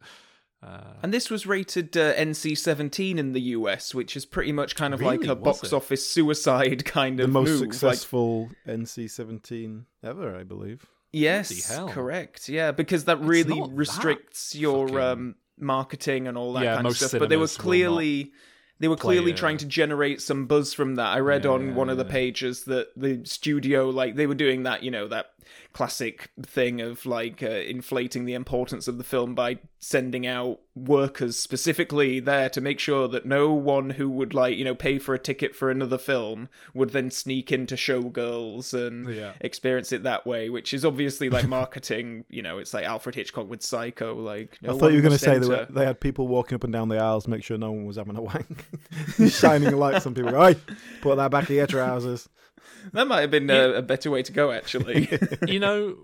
[0.62, 4.92] Uh, And this was rated uh, NC-17 in the US, which is pretty much kind
[4.92, 5.72] of like a box it?
[5.72, 7.60] office suicide kind the of most move.
[7.62, 10.86] Like, successful NC-17 ever, I believe.
[11.12, 11.88] yes, hell.
[11.88, 12.48] correct.
[12.48, 16.64] Yeah, because that It's really not that restricts your fucking- um, marketing and all that
[16.64, 17.18] Yeah, kind of stuff.
[17.18, 18.32] But they were clearly
[18.78, 21.08] they were clearly a- trying to generate some buzz from that.
[21.08, 24.34] I read Yeah, on yeah, one of the pages that the studio like they were
[24.34, 25.26] doing that, you know, that
[25.72, 31.36] classic thing of like uh, inflating the importance of the film by sending out workers
[31.38, 35.14] specifically there to make sure that no one who would like, you know, pay for
[35.14, 39.32] a ticket for another film would then sneak into showgirls and Yeah.
[39.40, 43.48] experience it that way, which is obviously like marketing, you know, it's like Alfred Hitchcock
[43.48, 46.00] with Psycho like no I thought you were going to say they, were, they had
[46.00, 48.22] people walking up and down the aisles to make sure no one was having a
[48.30, 48.66] wank,
[49.30, 50.34] shining lights on people.
[50.34, 50.54] Oi,
[51.00, 52.28] put that back in your trousers.
[52.92, 55.08] That might have been a, a better way to go, actually.
[55.46, 55.96] you know,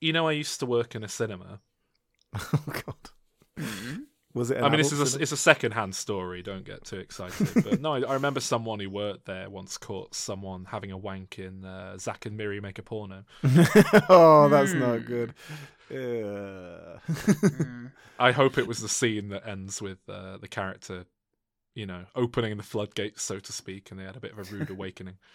[0.00, 1.60] you know, I used to work in a cinema.
[2.34, 3.64] Oh God,
[4.34, 4.58] was it?
[4.58, 5.22] An I mean, this is a, cinema?
[5.22, 6.42] it's a second-hand story.
[6.42, 7.48] Don't get too excited.
[7.64, 11.38] But no, I, I remember someone who worked there once caught someone having a wank
[11.38, 13.24] in uh, Zack and Miri make a porno.
[14.08, 15.06] oh, that's not Hmm.
[15.06, 15.34] good.
[15.90, 16.98] Yeah.
[18.18, 21.06] I hope it was the scene that ends with uh, the character,
[21.74, 24.54] you know, opening the floodgates, so to speak, and they had a bit of a
[24.54, 25.18] rude awakening.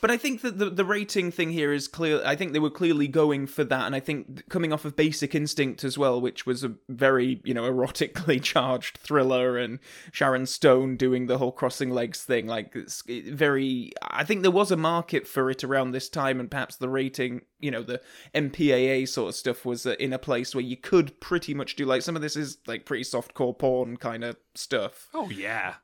[0.00, 2.20] but I think that the, the rating thing here is clear.
[2.24, 5.34] I think they were clearly going for that, and I think coming off of Basic
[5.34, 9.78] Instinct as well, which was a very you know erotically charged thriller, and
[10.12, 13.92] Sharon Stone doing the whole crossing legs thing, like it's very.
[14.02, 17.42] I think there was a market for it around this time, and perhaps the rating,
[17.58, 18.00] you know, the
[18.34, 21.84] MPAA sort of stuff was uh, in a place where you could pretty much do
[21.84, 25.08] like some of this is like pretty soft core porn kind of stuff.
[25.14, 25.74] Oh yeah,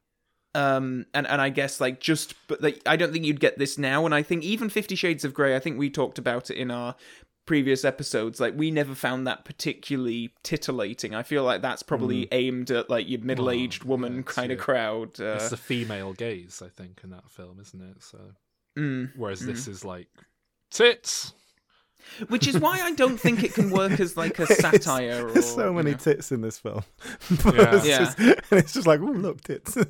[0.54, 3.76] um and and i guess like just but like i don't think you'd get this
[3.76, 6.56] now and i think even 50 shades of grey i think we talked about it
[6.56, 6.94] in our
[7.46, 12.70] previous episodes like we never found that particularly titillating i feel like that's probably aimed
[12.70, 16.62] at like your middle-aged Well, woman yeah, kind of crowd uh, it's the female gaze,
[16.64, 18.02] I think, in that film, isn't it?
[18.02, 18.18] So,
[18.78, 19.10] mm.
[19.16, 20.08] whereas this is like
[20.70, 21.32] tits.
[22.28, 25.54] Which is why i don't think it can work as like a satire or There's
[25.54, 25.96] so you many know.
[25.96, 26.82] tits in this film.
[27.44, 27.76] Yeah.
[27.76, 27.98] it's, Yeah.
[27.98, 28.18] Just,
[28.52, 29.76] it's just like, ooh, look, tits.
[29.76, 29.84] Um,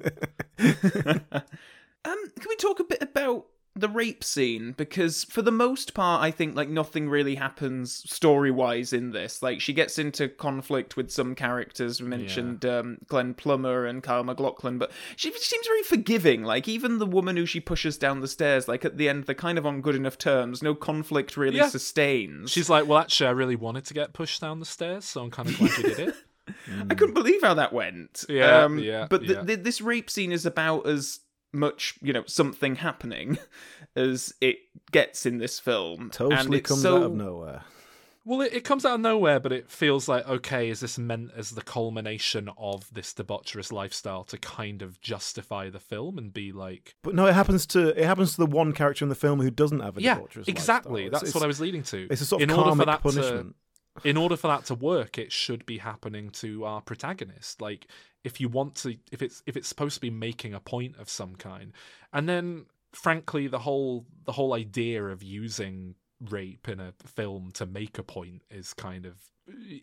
[2.38, 4.72] can we talk a bit about the rape scene?
[4.76, 9.42] Because for the most part, I think like nothing really happens story wise in this.
[9.42, 12.00] Like she gets into conflict with some characters.
[12.00, 16.42] We mentioned um, Glenn Plummer and Kyle MacLachlan, but she seems very forgiving.
[16.44, 19.34] Like even the woman who she pushes down the stairs, like at the end, they're
[19.34, 20.62] kind of on good enough terms.
[20.62, 21.68] No conflict really Yeah.
[21.68, 22.50] sustains.
[22.50, 25.30] She's like, well, actually, I really wanted to get pushed down the stairs, so I'm
[25.30, 26.14] kind of glad you did it.
[26.90, 28.24] I couldn't believe how that went.
[28.28, 29.42] Yeah, um, yeah, But th- yeah.
[29.44, 31.20] th- this rape scene is about as
[31.54, 33.38] much, you know, something happening
[33.96, 34.58] as it
[34.90, 36.10] gets in this film.
[36.10, 36.96] totally it's comes so...
[36.96, 37.62] out of nowhere.
[38.26, 40.70] Well, it, it comes out of nowhere, but it feels like okay.
[40.70, 45.78] Is this meant as the culmination of this debaucherous lifestyle to kind of justify the
[45.78, 49.04] film and be like, But no, it happens to it happens to the one character
[49.04, 51.02] in the film who doesn't have a yeah, debaucherous exactly.
[51.02, 51.10] lifestyle.
[51.10, 52.06] That's It's- what I was leading to.
[52.10, 53.48] It's a sort of in order for karmic that punishment.
[53.50, 53.54] to,
[54.02, 57.60] in order for that to work, it should be happening to our protagonist.
[57.60, 57.86] Like,
[58.24, 61.08] if you want to, if it's if it's supposed to be making a point of
[61.08, 61.72] some kind,
[62.12, 65.94] and then frankly, the whole the whole idea of using
[66.30, 69.16] rape in a film to make a point is kind of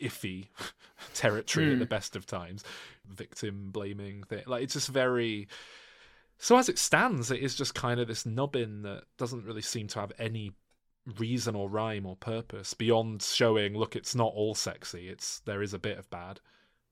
[0.02, 0.48] iffy
[1.14, 1.80] territory at Hmm.
[1.80, 2.64] the best of times.
[3.08, 5.48] Victim blaming thing, like it's just very.
[6.38, 9.88] So as it stands, it is just kind of this nubbin that doesn't really seem
[9.90, 10.54] to have any
[11.18, 15.74] reason or rhyme or purpose beyond showing look it's not all sexy it's there is
[15.74, 16.40] a bit of bad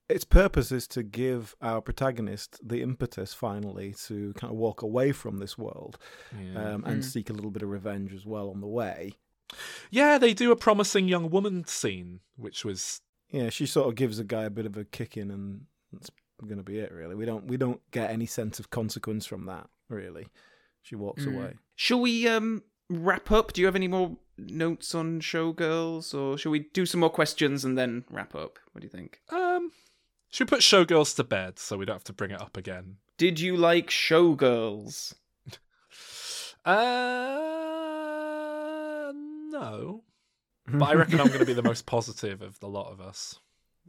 [0.10, 5.12] its purpose is to give our protagonist the impetus finally to kind of walk away
[5.12, 6.00] from this world
[6.42, 6.74] yeah.
[6.74, 7.06] um, and Mm.
[7.06, 9.14] seek a little bit of revenge as well on the way.
[9.92, 14.18] yeah they do a promising young woman scene which was Yeah, she sort of gives
[14.18, 16.10] a guy a bit of a kick in, and that's
[16.44, 16.92] going to be it.
[16.92, 19.68] Really, we don't we don't get any sense of consequence from that.
[19.88, 20.30] Really,
[20.82, 21.36] she walks Mm.
[21.36, 21.54] away.
[21.76, 23.54] Shall we um wrap up?
[23.54, 27.66] Do you have any more notes on Showgirls, or shall we do some more questions
[27.66, 28.60] and then wrap up?
[28.72, 29.20] What do you think?
[29.32, 29.72] um
[30.32, 32.98] Should we put Showgirls to bed so we don't have to bring it up again?
[33.18, 35.14] Did you like Showgirls?
[36.66, 36.76] Uh,
[39.16, 40.04] no.
[40.68, 43.40] But I reckon I'm going to be the most positive of the lot of us.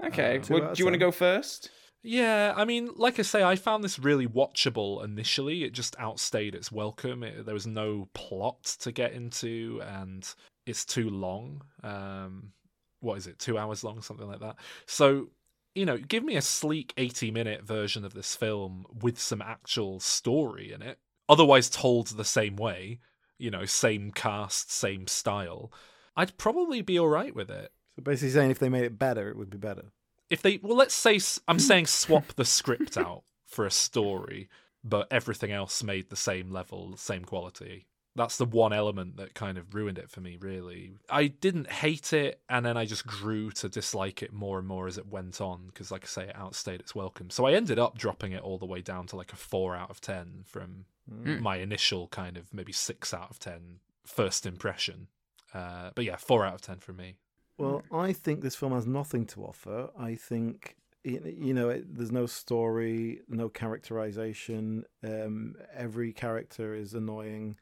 [0.02, 0.38] Okay.
[0.38, 1.70] Uh, well, do you want to go first?
[2.02, 5.64] Yeah, I mean, like I say, I found this really watchable initially.
[5.64, 7.22] It just outstayed its welcome.
[7.22, 10.26] It, there was no plot to get into, and
[10.66, 11.62] it's too long.
[11.82, 12.52] Um,
[13.00, 13.38] what is it?
[13.38, 14.56] Two hours long, something like that.
[14.86, 15.28] So,
[15.74, 20.00] you know, give me a sleek 80 minute version of this film with some actual
[20.00, 20.98] story in it,
[21.28, 23.00] otherwise told the same way,
[23.38, 25.70] you know, same cast, same style.
[26.16, 27.72] I'd probably be all right with it.
[27.96, 29.92] So basically saying if they made it better, it would be better.
[30.30, 34.48] If they well let's say i'm saying swap the script out for a story
[34.82, 37.86] but everything else made the same level same quality.
[38.16, 40.90] That's the one element that kind of ruined it for me really.
[41.08, 44.86] I didn't hate it and then i just grew to dislike it more and more
[44.88, 47.30] as it went on because like i say it outstayed its welcome.
[47.30, 49.90] So i ended up dropping it all the way down to like a 4 out
[49.90, 51.40] of 10 from Mm.
[51.40, 55.08] my initial kind of maybe 6 out of 10 first impression.
[55.52, 57.16] Uh, but yeah 4 out of 10 for me
[57.60, 59.90] Well, I think this film has nothing to offer.
[59.98, 64.84] I think you know it, there's no story, no characterization.
[65.02, 67.56] Um, every character is annoying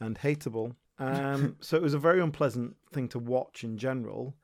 [0.00, 0.74] and hateable.
[0.98, 4.36] Um, so it was a very unpleasant thing to watch in general.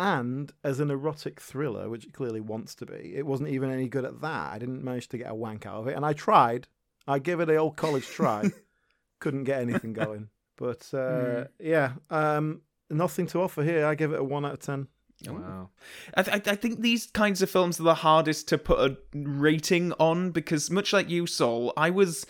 [0.00, 3.88] And as an erotic thriller, which it clearly wants to be, it wasn't even any
[3.88, 4.52] good at that.
[4.52, 6.68] I didn't manage to get a wank out of it, and I tried.
[7.08, 8.48] I gave it the old college try.
[9.20, 10.28] Couldn't get anything going.
[10.56, 13.86] But uh, yeah, um, nothing to offer here.
[13.86, 14.88] I give it a one out of ten.
[15.26, 15.70] wow
[16.16, 19.92] I, th- I think these kinds of films are the hardest to put a rating
[19.98, 22.24] on because, much like you, Sol, I was,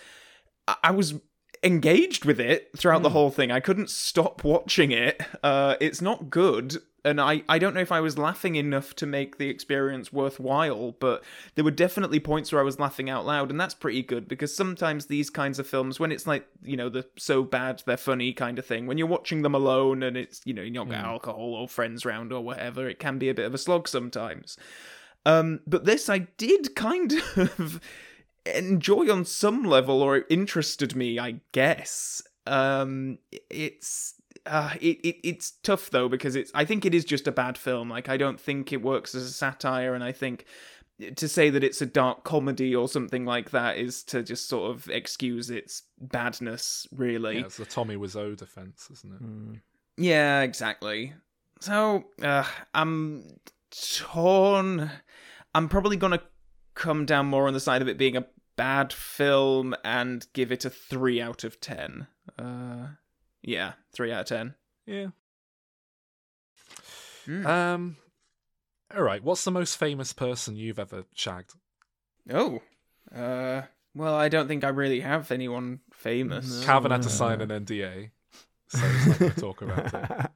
[0.67, 1.15] I- I was
[1.63, 3.51] engaged with it throughout the whole thing.
[3.51, 5.23] I couldn't stop watching it.
[5.43, 9.07] Uh, it's not good, and I, I don't know if I was laughing enough to
[9.07, 10.93] make the experience worthwhile.
[10.93, 11.25] But
[11.55, 14.55] there were definitely points where I was laughing out loud, and that's pretty good because
[14.55, 18.33] sometimes these kinds of films, when it's like you know the so bad they're funny
[18.33, 21.05] kind of thing, when you're watching them alone and it's you know you don't got
[21.05, 24.57] alcohol or friends round or whatever, it can be a bit of a slog sometimes.
[25.27, 27.81] Um, but this I did kind of
[28.57, 32.23] enjoy on some level, or it interested me, I guess.
[32.47, 33.19] Um,
[33.51, 34.15] it's
[34.47, 37.59] uh, it, it it's tough though because it's I think it is just a bad
[37.59, 37.91] film.
[37.91, 40.47] Like I don't think it works as a satire, and I think
[41.17, 44.71] to say that it's a dark comedy or something like that is to just sort
[44.73, 47.39] of excuse its badness, really.
[47.39, 49.61] yeah, it's the tommy wiseau defense isn't it
[50.03, 51.13] Yeah, exactly.
[51.61, 52.45] So, uh,
[52.75, 53.25] I'm
[53.97, 54.91] torn.
[55.55, 56.23] I'm probably gonna
[56.75, 58.27] come down more on the side of it being a
[58.59, 62.09] bad film and give it a three out of ten.
[62.39, 62.89] Uh,
[63.41, 64.55] yeah, three out of ten.
[64.85, 65.07] Yeah.
[67.25, 67.47] Hmm.
[67.47, 67.97] Um.
[68.95, 69.23] All right.
[69.23, 71.55] What's the most famous person you've ever shagged?
[72.31, 72.61] Oh,
[73.15, 73.63] uh,
[73.95, 76.65] well, I don't think I really have anyone famous.
[76.65, 78.11] Calvin had to sign an NDA,
[78.69, 80.31] so he's not going to talk about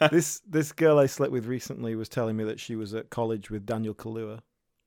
[0.00, 0.10] it.
[0.10, 3.50] this this girl I slept with recently was telling me that she was at college
[3.50, 4.40] with Daniel Kaluuya.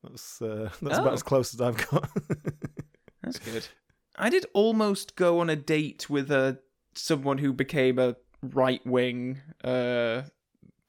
[0.09, 1.01] That's uh, that's Oh.
[1.01, 2.09] about as close as I've got.
[3.23, 3.67] That's good.
[4.15, 6.59] I did almost go on a date with a
[6.95, 10.21] someone who became a right wing uh,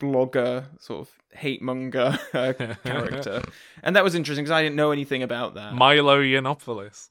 [0.00, 2.52] blogger, sort of hate monger uh,
[2.84, 3.42] character,
[3.82, 5.74] and that was interesting because I didn't know anything about that.
[5.74, 7.08] Milo Yiannopoulos.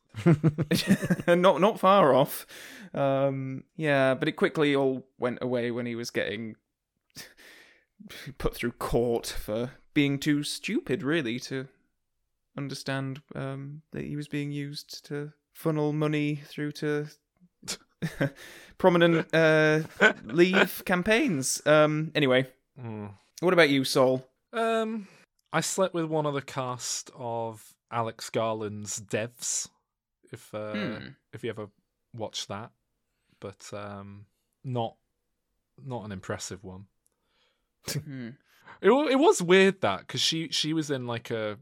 [1.28, 2.48] not not far off.
[2.94, 6.56] Um, yeah, but it quickly all went away when he was getting
[8.38, 11.68] put through court for being too stupid, really, to
[12.58, 17.08] understand um, that he was being used to funnel money through to
[18.78, 19.82] prominent uh,
[20.24, 21.62] leave campaigns.
[21.66, 22.48] Um, anyway,
[22.80, 23.08] Hmm.
[23.40, 24.28] what about you, Sol?
[24.54, 25.08] Um,
[25.52, 29.68] I slept with one of the cast of Alex Garland's Devs.
[30.32, 31.08] If uh, Hmm.
[31.34, 31.68] if you ever
[32.14, 32.72] watched that,
[33.40, 34.26] but um,
[34.64, 34.96] not
[35.84, 36.86] not an impressive one.
[37.94, 38.30] Hmm.
[38.82, 41.58] It it was weird that because she she was in like a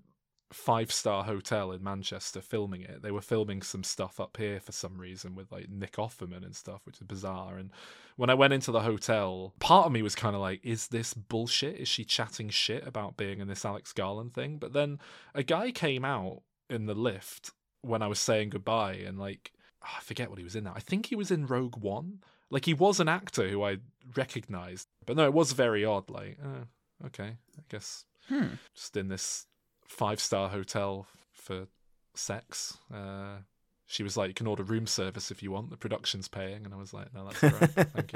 [0.55, 3.01] five star hotel in Manchester filming it.
[3.01, 6.55] They were filming some stuff up here for some reason with like Nick Offerman and
[6.55, 7.57] stuff, which is bizarre.
[7.57, 7.71] And
[8.15, 11.13] when I went into the hotel, part of me was kind of like, "Is this
[11.13, 11.75] bullshit?
[11.75, 14.99] Is she chatting shit about being in this Alex Garland thing?" But then
[15.33, 17.51] a guy came out in the lift
[17.81, 19.51] when I was saying goodbye, and like
[19.83, 20.73] I forget what he was in now.
[20.75, 22.23] I think he was in Rogue One.
[22.49, 23.79] Like he was an actor who I
[24.15, 26.09] recognized, but no, it was very odd.
[26.09, 28.55] Like, uh, okay, I guess Hmm.
[28.73, 29.47] just in this
[29.87, 31.67] five star hotel for
[32.13, 32.77] sex.
[32.93, 33.37] Uh,
[33.85, 35.69] she was like, "You can order room service if you want.
[35.69, 38.13] The production's paying," and I was like, "No, that's great, thank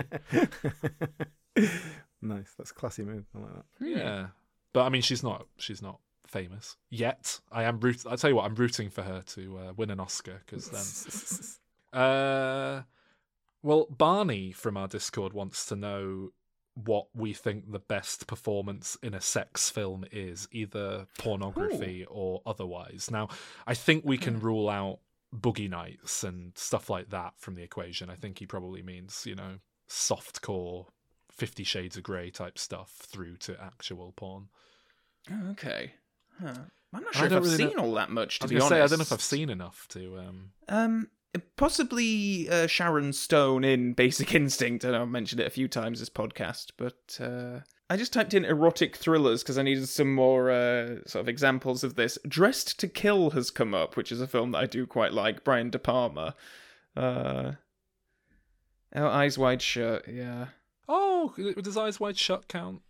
[1.55, 1.69] you."
[2.21, 2.53] nice.
[2.57, 3.25] That's a classy move.
[3.35, 3.87] I like that.
[3.87, 4.27] Yeah,
[4.73, 7.39] but I mean, she's not she's not famous yet.
[7.51, 8.03] I am root.
[8.09, 11.49] I tell you what, I'm rooting for her to uh, win an Oscar because then.
[11.91, 12.83] Uh,
[13.63, 16.29] well, Barney from our Discord wants to know
[16.85, 23.09] what we think the best performance in a sex film is, either pornography or otherwise.
[23.11, 23.29] Now,
[23.67, 24.99] I think we can rule out
[25.35, 28.09] boogie nights and stuff like that from the equation.
[28.09, 29.55] I think he probably means, you know,
[29.87, 30.87] soft core,
[31.31, 34.47] Fifty Shades of Grey type stuff through to actual porn.
[35.31, 35.93] Oh, okay.
[36.41, 36.53] Huh.
[36.93, 38.55] I'm not sure if I've really know- seen all that much, I to was be
[38.57, 38.69] honest.
[38.69, 40.17] say I don't know if I've seen enough to.
[40.19, 41.07] Um, Um,
[41.55, 44.85] possibly uh, Sharon Stone in Basic Instinct.
[44.85, 48.33] I know I've mentioned it a few times this podcast, but uh, I just typed
[48.33, 52.17] in erotic thrillers because I needed some more uh, sort of examples of this.
[52.27, 55.43] Dressed to Kill has come up, which is a film that I do quite like.
[55.43, 56.35] Brian De Palma.
[56.95, 57.53] Uh,
[58.95, 60.07] oh, Eyes Wide Shut.
[60.07, 60.47] Yeah.
[60.87, 62.81] oh, does Eyes Wide Shut count?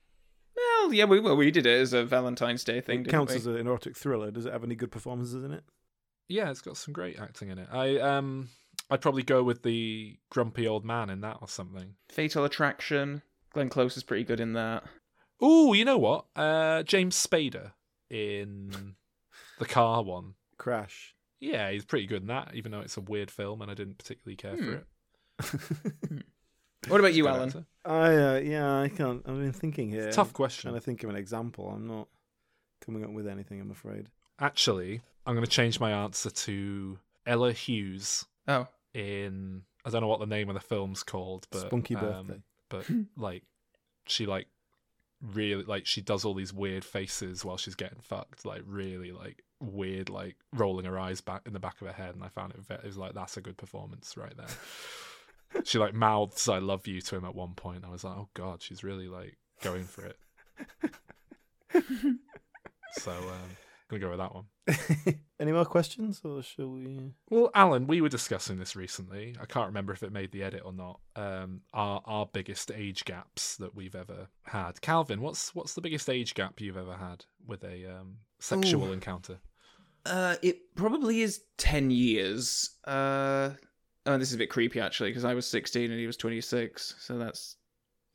[0.56, 3.02] Well, yeah, we well, we did it as a Valentine's Day thing.
[3.02, 3.38] It didn't counts we?
[3.38, 4.32] as an erotic thriller.
[4.32, 5.64] Does it have any good performances in it?
[6.30, 7.68] Yeah, it's got some great acting in it.
[7.72, 8.50] I um,
[8.90, 11.96] I'd probably go with the grumpy old man in that or something.
[12.08, 13.22] Fatal Attraction.
[13.54, 14.84] Glenn Close is pretty good in that.
[15.42, 16.26] Oh, you know what?
[16.36, 17.72] Uh, James Spader
[18.10, 18.96] in
[19.58, 20.36] the car one.
[20.58, 21.16] Crash.
[21.40, 23.98] Yeah, he's pretty good in that, even though it's a weird film and I didn't
[23.98, 24.86] particularly care for
[25.42, 25.56] Hmm.
[26.18, 26.24] it.
[26.88, 27.50] What about you, Alan?
[27.50, 27.66] actor.
[27.86, 29.22] I uh, yeah, I can't.
[29.28, 30.04] I've been thinking here.
[30.08, 30.74] It's a tough Trying question.
[30.74, 31.70] to think of an example.
[31.70, 32.08] I'm not
[32.86, 33.60] coming up with anything.
[33.60, 34.08] I'm afraid.
[34.40, 36.98] Actually, I'm going to change my answer to
[37.28, 38.66] Ella Hughes Oh,
[38.96, 42.42] in I don't know what the name of the film's called, but Spunky um, Birthday.
[42.68, 42.86] but
[43.16, 43.44] like
[44.08, 44.48] she like
[45.22, 49.44] really like she does all these weird faces while she's getting fucked, like really like
[49.60, 52.54] weird, like rolling her eyes back in the back of her head, and I found
[52.54, 55.64] it it was like that's a good performance right there.
[55.64, 57.86] she like mouths "I love you" to him at one point.
[57.86, 60.18] I was like, oh god, she's really like going for it.
[62.94, 63.28] so um,
[63.92, 64.46] I'm gonna go with that one.
[65.40, 67.14] Any more questions, or shall we?
[67.30, 69.36] Well, Alan, we were discussing this recently.
[69.42, 71.00] I can't remember if it made the edit or not.
[71.16, 74.82] Um, our our biggest age gaps that we've ever had.
[74.82, 78.94] Calvin, what's what's the biggest age gap you've ever had with a um, sexual Ooh.
[78.94, 79.40] encounter?
[80.06, 82.72] Uh, it probably is 10 years.
[82.86, 83.52] Uh,
[84.06, 86.96] oh, this is a bit creepy actually, because I was 16 and he was 26,
[87.00, 87.58] so that's.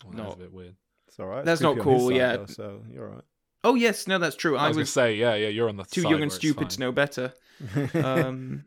[0.05, 0.77] Well, that was a bit weird.
[1.09, 1.45] It's all right.
[1.45, 2.37] That's not creepy on his cool, side, yeah.
[2.37, 3.23] though, so you're all
[3.65, 4.57] Oh, yes, no, that's true.
[4.57, 6.65] I I was, was, gonna say, yeah, yeah, you're on the too young and stupid
[6.65, 6.69] fine.
[6.69, 7.33] to know better.
[7.95, 8.65] Um,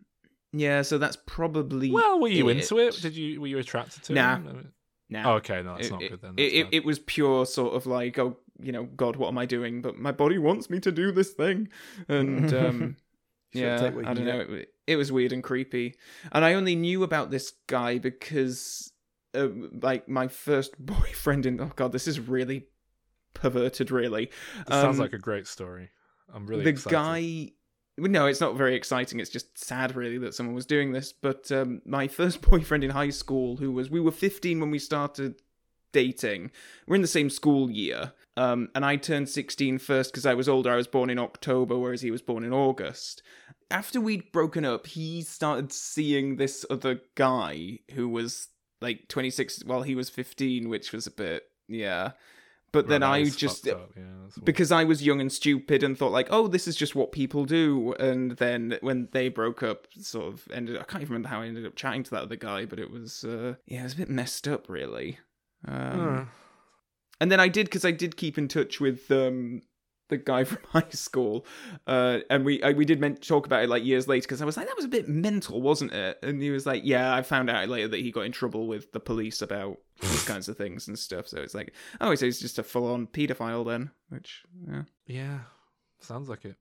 [0.54, 1.92] yeah, so that's probably.
[1.92, 2.98] Well, were you into it?
[2.98, 3.02] it.
[3.02, 4.38] Did you were you attracted to Nah.
[4.38, 4.74] him?
[5.10, 5.32] Nah.
[5.34, 6.34] Oh, okay, no, that's it, not it- good then.
[6.38, 9.38] It, That's it, it was pure sort of like, oh, you know, God, what am
[9.38, 9.82] I doing?
[9.82, 11.70] But my body wants me to do this thing,
[12.10, 12.96] and um,
[13.54, 14.40] yeah, take what you I don't know.
[14.40, 15.96] It, it was weird and creepy,
[16.32, 18.92] and I only knew about this guy because,
[19.34, 19.48] uh,
[19.82, 21.60] like, my first boyfriend in.
[21.62, 22.68] Oh God, this is really
[23.40, 23.92] perverted.
[23.92, 25.90] Really, It sounds um, like a great story.
[26.34, 26.94] I'm really the excited.
[26.94, 27.52] guy
[27.98, 29.20] no it's not very exciting.
[29.20, 31.12] It's just sad really that someone was doing this.
[31.12, 34.80] But um, my first boyfriend in high school who was we were 15 when we
[34.80, 35.42] started
[35.92, 36.52] dating.
[36.86, 38.14] We're in the same school year.
[38.36, 40.72] Um, and i turned 16 first because i was older.
[40.72, 43.24] I was born in october whereas he was born in august.
[43.72, 48.50] After we'd broken up he started seeing this other guy who was
[48.80, 52.12] like 26 while he was 15 which was a bit yeah
[52.72, 53.74] but then i just yeah,
[54.44, 57.46] because I was young and stupid and thought like, oh, this is just what people
[57.46, 57.94] do.
[57.94, 60.78] And then when they broke up, sort of ended.
[60.78, 62.92] I can't even remember how I ended up chatting to that other guy, but it
[62.92, 65.18] was uh, yeah, it was a bit messed up, really.
[65.66, 66.26] Um, Uh,
[67.20, 69.62] And then I did because I did keep in touch with um,
[70.10, 71.46] the guy from high school,
[71.86, 74.46] uh, and we I, we did men- talk about it like years later because I
[74.46, 76.20] was like, that was a bit mental, wasn't it?
[76.24, 78.92] And he was like, yeah, I found out later that he got in trouble with
[78.92, 81.28] the police about these kinds of things and stuff.
[81.28, 84.84] So it's like, oh, so he's just a full on paedophile then, which yeah.
[85.06, 85.40] yeah,
[86.00, 86.56] sounds like it.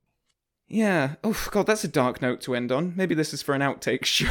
[0.68, 1.14] Yeah.
[1.22, 2.94] Oh god, that's a dark note to end on.
[2.96, 4.24] Maybe this is for an outtake show.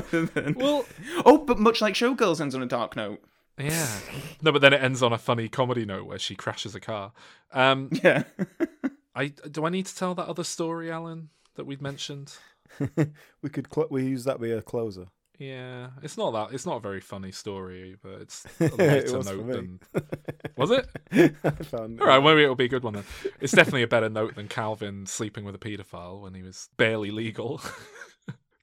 [0.10, 0.84] than- Well,
[1.24, 3.20] oh, but much like Showgirls ends on a dark note.
[3.58, 3.86] Yeah.
[4.44, 7.12] No, but then it ends on a funny comedy note where she crashes a car.
[7.52, 8.24] Um, Yeah.
[9.14, 12.34] I do I need to tell that other story, Alan, that we'd mentioned?
[13.42, 15.06] we could cl- we use that be a closer.
[15.38, 16.54] Yeah, it's not that.
[16.54, 19.80] It's not a very funny story, but it's a lighter was for note than.
[20.56, 20.88] Was it?
[21.44, 22.00] I found.
[22.00, 23.04] All right, well, maybe it'll be a good one then.
[23.40, 27.10] It's definitely a better note than Calvin sleeping with a paedophile when he was barely
[27.10, 27.60] legal.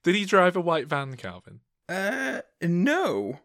[0.02, 1.60] Did he drive a white van, Calvin?
[1.88, 3.40] Uh, no.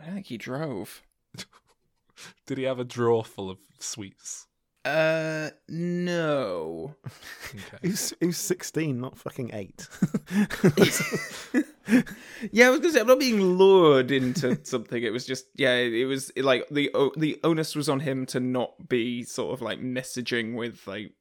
[0.00, 1.02] I don't think he drove.
[2.46, 4.46] Did he have a drawer full of sweets?
[4.84, 6.94] Uh, no.
[7.48, 7.78] Okay.
[7.82, 9.88] He's he's sixteen, not fucking eight.
[12.52, 15.02] yeah, I was gonna say I'm not being lured into something.
[15.02, 18.88] It was just yeah, it was like the the onus was on him to not
[18.88, 21.12] be sort of like messaging with like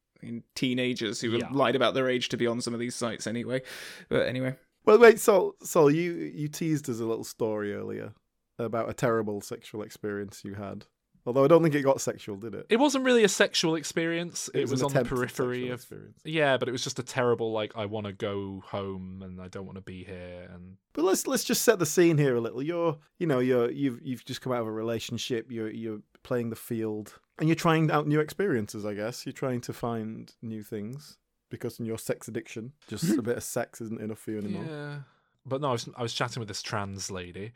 [0.56, 1.50] teenagers who Yeah.
[1.52, 3.62] lied about their age to be on some of these sites anyway.
[4.10, 8.14] But anyway, Well, wait, Sol, Sol, you you teased us a little story earlier
[8.58, 10.86] about a terrible sexual experience you had.
[11.28, 12.68] Although I don't think it got sexual, did it?
[12.70, 14.48] It wasn't really a sexual experience.
[14.54, 16.20] It, was, an on the periphery of experience.
[16.24, 19.48] yeah, but it was just a terrible like I want to go home and I
[19.48, 22.42] don't want to be here and But let's let's just set the scene here a
[22.42, 22.62] little.
[22.62, 25.48] You're you know you're you've you've just come out of a relationship.
[25.50, 28.86] You're you're playing the field and you're trying out new experiences.
[28.86, 31.18] I guess you're trying to find new things
[31.50, 34.66] because in your sex addiction, just a bit of sex isn't enough for you anymore.
[34.70, 34.98] yeah.
[35.44, 37.54] But no, I was I was chatting with this trans lady,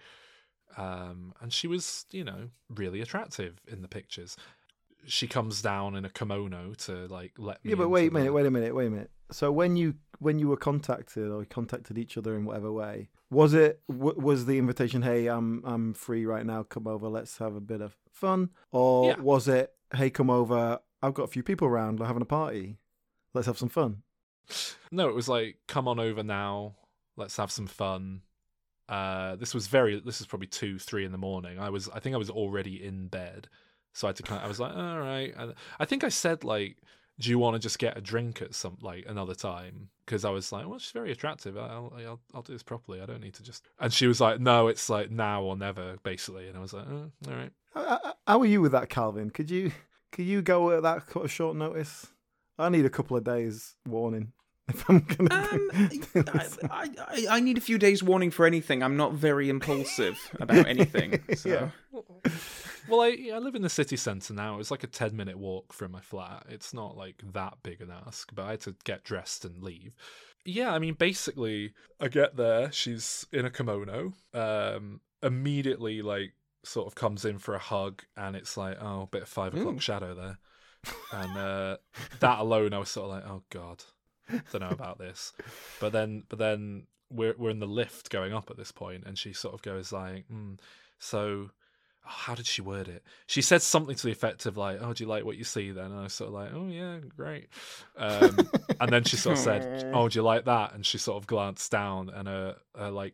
[0.78, 4.38] um, and she was you know really attractive in the pictures.
[5.06, 7.72] She comes down in a kimono to like let me.
[7.72, 9.12] Yeah, but wait a the- minute, wait a minute, wait a minute.
[9.32, 13.54] So when you when you were contacted or contacted each other in whatever way, was
[13.54, 15.02] it w- was the invitation?
[15.02, 16.64] Hey, I'm I'm free right now.
[16.64, 17.08] Come over.
[17.08, 18.50] Let's have a bit of fun.
[18.72, 19.20] Or Yeah.
[19.22, 19.72] was it?
[19.96, 20.80] Hey, come over.
[21.02, 22.00] I've got a few people around.
[22.00, 22.78] We're having a party.
[23.34, 24.04] Let's have some fun.
[24.92, 26.76] No, it was like, come on over now.
[27.16, 28.22] Let's have some fun.
[28.90, 30.00] Uh, this was very.
[30.00, 31.60] This is probably two, three in the morning.
[31.60, 31.88] I was.
[31.90, 33.48] I think I was already in bed,
[33.94, 34.40] so I had to kind.
[34.40, 35.34] Of, I was like, all right.
[35.80, 36.78] I, think I said like,
[37.20, 39.90] do you want to just get a drink at some like another time?
[40.04, 41.56] Because I was like, well, she's very attractive.
[41.56, 43.00] I'll, I'll I'll do this properly.
[43.00, 43.64] I don't need to just.
[43.80, 46.48] And she was like, no, it's like now or never, basically.
[46.48, 47.52] And I was like, oh, all right.
[47.76, 49.30] How, are you with that, Calvin?
[49.30, 49.72] Could you
[50.12, 52.08] could you go at that short notice?
[52.58, 54.34] I need a couple of days warning
[54.70, 55.36] if I'm gonna.
[55.36, 55.70] um,
[56.34, 56.48] I.
[56.70, 58.82] I, I, I need a few days warning for anything.
[58.82, 61.20] I'm not very impulsive about anything.
[61.36, 61.50] So.
[61.50, 62.02] Yeah.
[62.88, 64.60] Well, I I live in the city centre now.
[64.60, 66.46] It's like a ten minute walk from my flat.
[66.50, 69.94] It's not like that big an ask, but I had to get dressed and leave.
[70.46, 72.72] Yeah, I mean, basically, I get there.
[72.72, 74.14] She's in a kimono.
[74.34, 76.34] Um, immediately, like,
[76.64, 79.76] sort of comes in for a hug, and it's like, oh, bit of five o'clock
[79.76, 79.80] Ooh.
[79.80, 80.38] shadow there,
[81.14, 81.78] and uh,
[82.20, 83.84] that alone, I was sort of like, oh god,
[84.52, 85.34] don't know about this.
[85.80, 89.18] But then, but then we're we're in the lift going up at this point, and
[89.18, 90.60] she sort of goes like, mm,
[91.00, 93.04] so oh, how did she word it?
[93.28, 95.72] She said something to the effect of like, "Oh, do you like what you see?"
[95.72, 97.48] Then and I was sort of like, "Oh yeah, great."
[97.98, 98.38] Um,
[98.80, 101.28] and then she sort of said, "Oh, do you like that?" And she sort of
[101.28, 103.14] glanced down, and her, her like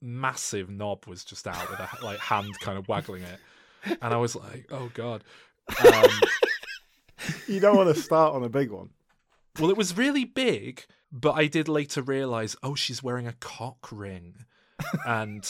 [0.00, 4.16] massive knob was just out with a like hand kind of waggling it, and I
[4.16, 5.24] was like, "Oh god."
[5.84, 6.10] Um,
[7.46, 8.90] you don't want to start on a big one.
[9.58, 13.88] Well, it was really big, but I did later realize, oh, she's wearing a cock
[13.90, 14.44] ring,
[15.06, 15.48] and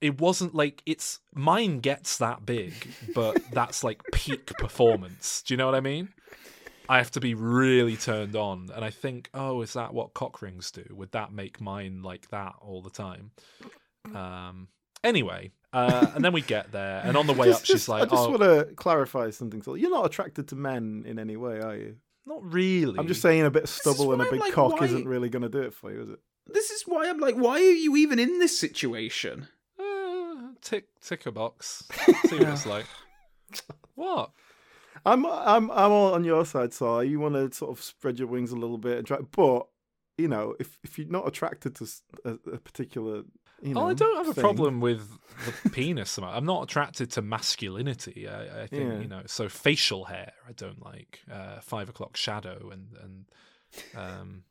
[0.00, 2.72] it wasn't like it's mine gets that big,
[3.14, 5.42] but that's like peak performance.
[5.42, 6.08] Do you know what I mean?
[6.88, 10.40] I have to be really turned on, and I think, oh, is that what cock
[10.40, 10.84] rings do?
[10.90, 13.32] Would that make mine like that all the time?
[14.14, 14.68] Um.
[15.04, 17.88] Anyway, uh, and then we get there, and on the way Just- up, she's just-
[17.90, 19.62] I just "Oh, want to clarify something.
[19.62, 21.96] So you're not attracted to men in any way, are you?
[22.28, 24.86] Not really." I'm just saying a bit of stubble and a big like, cock why-
[24.86, 26.20] isn't really going to do it for you, is it?
[26.46, 29.48] This is why I'm like, why are you even in this situation?
[29.78, 31.84] Uh, tick tick a box.
[32.26, 32.86] See what it's like.
[33.94, 34.30] What?
[35.04, 38.28] I'm I'm I'm all on your side, so you want to sort of spread your
[38.28, 39.66] wings a little bit and try, but
[40.16, 41.86] you know, if if you're not attracted to
[42.24, 43.22] a particular,
[43.62, 45.08] you know, oh, I don't have a problem with
[45.62, 46.18] the penis.
[46.18, 48.28] I'm not attracted to masculinity.
[48.28, 48.98] I, I think Yeah.
[49.00, 49.22] you know.
[49.26, 51.20] So facial hair, I don't like.
[51.30, 53.24] Uh, five o'clock shadow and and.
[53.96, 54.44] Um,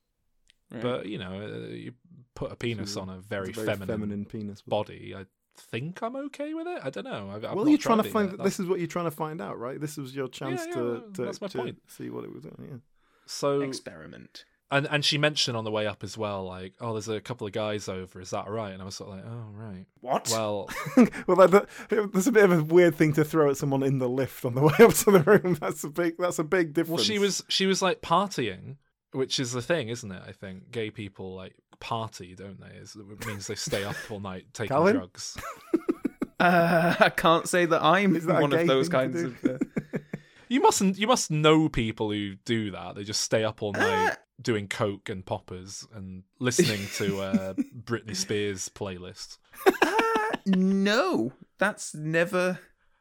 [0.69, 0.83] Right.
[0.83, 1.93] But you know, uh, you
[2.35, 4.61] put a penis So on a very, It's a feminine, feminine penis.
[4.61, 5.15] body.
[5.15, 5.25] I
[5.57, 6.81] think I'm okay with it.
[6.83, 7.31] I don't know.
[7.33, 8.31] I've, I've well, you're trying to find.
[8.31, 8.43] yet.
[8.43, 9.79] This is what you're trying to find out, right?
[9.79, 11.77] This was your chance yeah, to, to, that's my to point.
[11.87, 12.43] see what it was.
[12.43, 12.77] Yeah.
[13.25, 14.43] so Experiment.
[14.69, 17.47] And and she mentioned on the way up as well, like, oh, there's a couple
[17.47, 18.19] of guys over.
[18.19, 18.73] Is that all right?
[18.73, 19.85] And I was sort of like, oh, right.
[20.01, 20.29] What?
[20.29, 20.69] Well,
[21.27, 23.99] well, that, that, that's a bit of a weird thing to throw at someone in
[23.99, 25.57] the lift on the way up to the room.
[25.61, 26.15] That's a big.
[26.17, 26.99] That's a big difference.
[26.99, 28.75] well, she was she was like partying,
[29.13, 30.21] which is the thing, isn't it?
[30.27, 32.75] I think gay people like party, don't they?
[32.77, 34.97] Is it means they stay up all night taking Calvin?
[34.97, 35.37] drugs.
[36.39, 39.43] Uh, I can't say that I'm that one of those kinds of.
[39.45, 39.57] Uh...
[40.49, 40.97] You mustn't.
[40.97, 42.95] You must know people who do that.
[42.95, 47.53] They just stay up all night doing coke and poppers and listening to uh,
[47.83, 49.37] Britney Spears playlists.
[49.65, 52.59] Uh, no, that's never.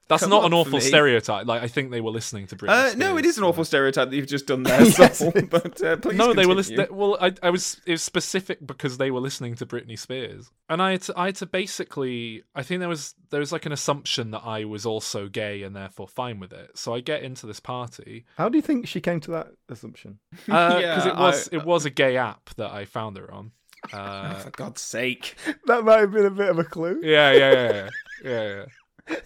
[0.09, 1.47] That's Come not an awful stereotype.
[1.47, 2.69] Like I think they were listening to Britney.
[2.69, 2.97] Uh, Spears.
[2.97, 4.81] no, it is an uh, awful stereotype that you've just done there.
[4.87, 5.49] Yes, Sol, it is.
[5.49, 6.17] but uh, please.
[6.17, 6.87] no, they were listening.
[6.91, 10.81] Well, I, I was it was specific because they were listening to Britney Spears, and
[10.81, 12.45] I had to, I had to basically.
[12.55, 15.75] I think there was there was like an assumption that I was also gay and
[15.75, 16.79] therefore fine with it.
[16.79, 20.21] So I get into this party How do you think she came to that assumption?
[20.31, 23.51] because Yeah, it was I- it was a gay app that I found her on.
[23.93, 25.35] Uh, For God's sake.
[25.67, 27.01] That might have been a bit of a clue.
[27.03, 27.89] yeah, yeah, yeah, yeah,
[28.25, 28.65] yeah.
[29.09, 29.17] yeah.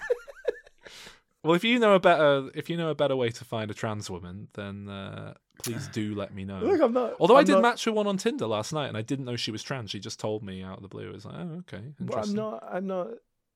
[1.42, 3.74] Well, if you know a better if you know a better way to find a
[3.74, 6.60] trans woman, then uh, please do let me know.
[6.60, 7.14] Look, I'm not.
[7.18, 9.24] Although i I'm did not, match with one on Tinder last night, and I didn't
[9.24, 9.90] know she was trans.
[9.90, 11.08] She just told me out of the blue.
[11.08, 12.64] It was like, oh, okay, But I'm not.
[12.70, 13.08] I'm not.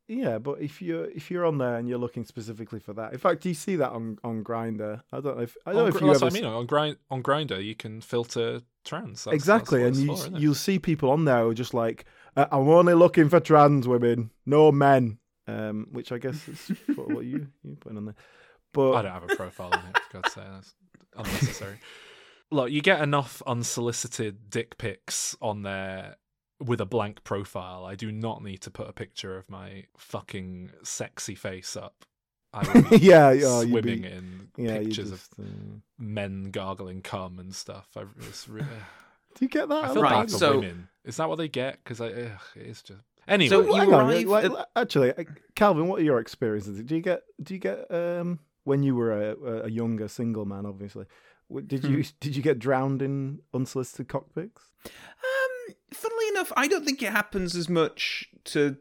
[0.07, 3.19] Yeah, but if you're if you're on there and you're looking specifically for that, in
[3.19, 5.03] fact, do you see that on on Grindr?
[5.13, 6.45] I don't know if I don't know if you ever I mean.
[6.45, 9.25] On grind on Grindr, you can filter trans.
[9.25, 12.05] That's, exactly, that's and you for, you'll see people on there who are just like,
[12.37, 15.19] "Uh, I'm only looking for trans women, no men.
[15.47, 18.15] Um, which I guess is what, what you you putting on there.
[18.73, 19.99] But I don't have a profile on it.
[20.11, 20.75] For God's sake, that's
[21.17, 21.79] unnecessary.
[22.51, 26.17] Look, you get enough unsolicited dick pics on there
[26.61, 27.85] with a blank profile.
[27.85, 32.05] I do not need to put a picture of my fucking sexy face up.
[32.53, 35.49] I would yeah, yeah, you'd swimming be- in yeah, pictures just, of uh,
[35.99, 37.89] men gargling cum and stuff.
[37.97, 38.63] I, it's re-
[39.35, 39.85] do you get that?
[39.85, 40.89] I feel Right, bad for so- women.
[41.05, 41.79] Is that what they get?
[41.85, 42.01] Because
[42.57, 43.49] it's just anyway.
[43.49, 45.25] So Well, you hang on, arrive like, at- actually, uh,
[45.55, 46.81] Calvin, what are your experiences?
[46.83, 50.67] Do you get do you get um when you were a, a younger single man,
[50.67, 51.07] obviously?
[51.67, 54.63] Did you did you get drowned in unsolicited cockpits?
[54.87, 58.77] Um, funnily enough, I don't think it happens as much to.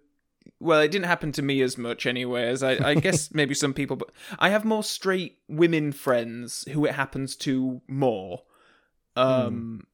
[0.59, 3.73] Well, it didn't happen to me as much anyway, as I, I guess maybe some
[3.73, 8.43] people, but I have more straight women friends who it happens to more.
[9.15, 9.87] Um,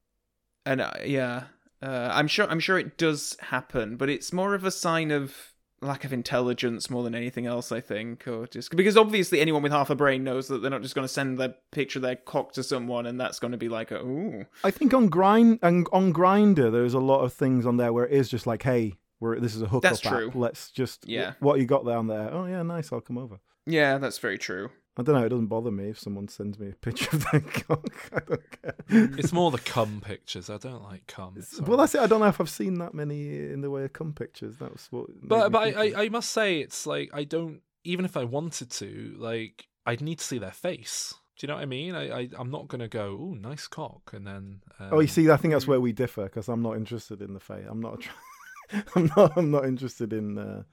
[0.66, 1.44] and uh, yeah,
[1.82, 5.54] uh, I'm sure I'm sure it does happen, but it's more of a sign of
[5.82, 9.72] lack of intelligence more than anything else, I think, or just because obviously anyone with
[9.72, 12.18] half a brain knows that they're not just going to send their picture of their
[12.18, 15.60] cock to someone, and that's going to be like, a, ooh, I think on grind
[15.62, 18.64] and on Grindr, there's a lot of things on there where it is just like,
[18.64, 20.14] hey, we're this is a hookup That's app.
[20.14, 20.32] true.
[20.34, 21.34] Let's just Yeah.
[21.40, 22.30] What you got down there?
[22.32, 22.92] Oh yeah, nice.
[22.92, 23.40] I'll come over.
[23.66, 24.72] yeah, that's very true.
[25.00, 25.26] I don't know.
[25.26, 27.88] It doesn't bother me if someone sends me a picture of their cock.
[28.14, 28.76] I don't care.
[29.18, 30.50] it's more the cum pictures.
[30.50, 31.38] I don't like cum.
[31.62, 32.02] Well, that's it.
[32.02, 34.58] I don't know if I've seen that many in the way of cum pictures.
[34.58, 35.08] That's what.
[35.24, 38.72] but but I, I, I must say it's like I don't even if I wanted
[38.72, 41.14] to like I'd need to see their face.
[41.38, 41.96] Do you know what I mean?
[41.96, 45.30] I, I I'm not gonna go oh nice cock and then um, Oh, you see,
[45.32, 47.66] I think that's where we differ because I'm not interested in the face.
[47.70, 48.02] I'm not.
[48.02, 49.38] Tra- I'm not.
[49.38, 50.64] I'm not interested in uh,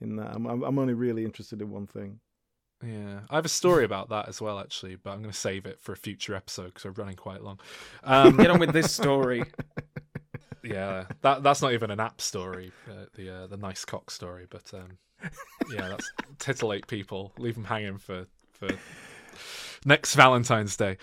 [0.00, 0.34] in that.
[0.34, 0.46] I'm.
[0.46, 2.18] I'm only really interested in one thing.
[2.84, 5.80] Yeah I have a story about that as well actually, but I'm gonna save it
[5.80, 7.60] for a future episode because we're running quite long.
[8.04, 9.44] Um, Get on with this story.
[10.62, 14.46] yeah, that that's not even an app story, uh, the uh, the nice cock story,
[14.48, 14.98] but um,
[15.70, 18.68] yeah, that's titillate people, leave them hanging for for
[19.84, 20.96] next Valentine's Day.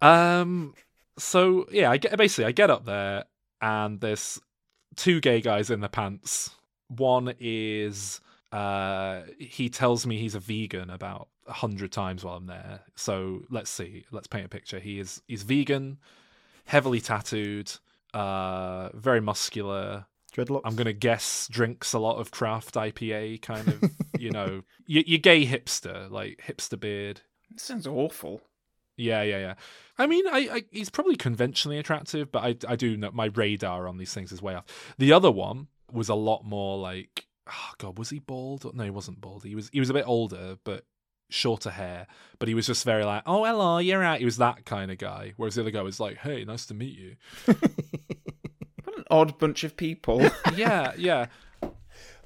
[0.00, 0.74] Um,
[1.18, 3.24] so yeah, I get basically I get up there
[3.60, 4.40] and there's
[4.96, 6.50] two gay guys in the pants.
[6.88, 8.20] One is
[8.54, 12.80] uh he tells me he's a vegan about a hundred times while I'm there.
[12.94, 14.78] So let's see, let's paint a picture.
[14.78, 15.98] He is he's vegan,
[16.64, 17.72] heavily tattooed,
[18.12, 20.06] uh very muscular.
[20.34, 20.62] Dreadlocks.
[20.64, 25.18] I'm gonna guess drinks a lot of craft IPA kind of you know you you
[25.18, 27.20] gay hipster, like hipster beard.
[27.50, 28.40] This sounds awful.
[28.96, 29.54] Yeah, yeah, yeah.
[29.98, 33.88] I mean, I, I he's probably conventionally attractive, but I I do know my radar
[33.88, 34.64] on these things is way off.
[34.98, 38.74] The other one was a lot more like, oh god, was he bald?
[38.74, 39.44] No, he wasn't bald.
[39.44, 40.84] He was he was a bit older, but
[41.30, 42.06] shorter hair.
[42.38, 44.18] But he was just very like, oh hello, you're out.
[44.18, 45.32] He was that kind of guy.
[45.36, 47.16] Whereas the other guy was like, hey, nice to meet you.
[48.84, 50.28] What an odd bunch of people.
[50.54, 51.26] yeah, yeah.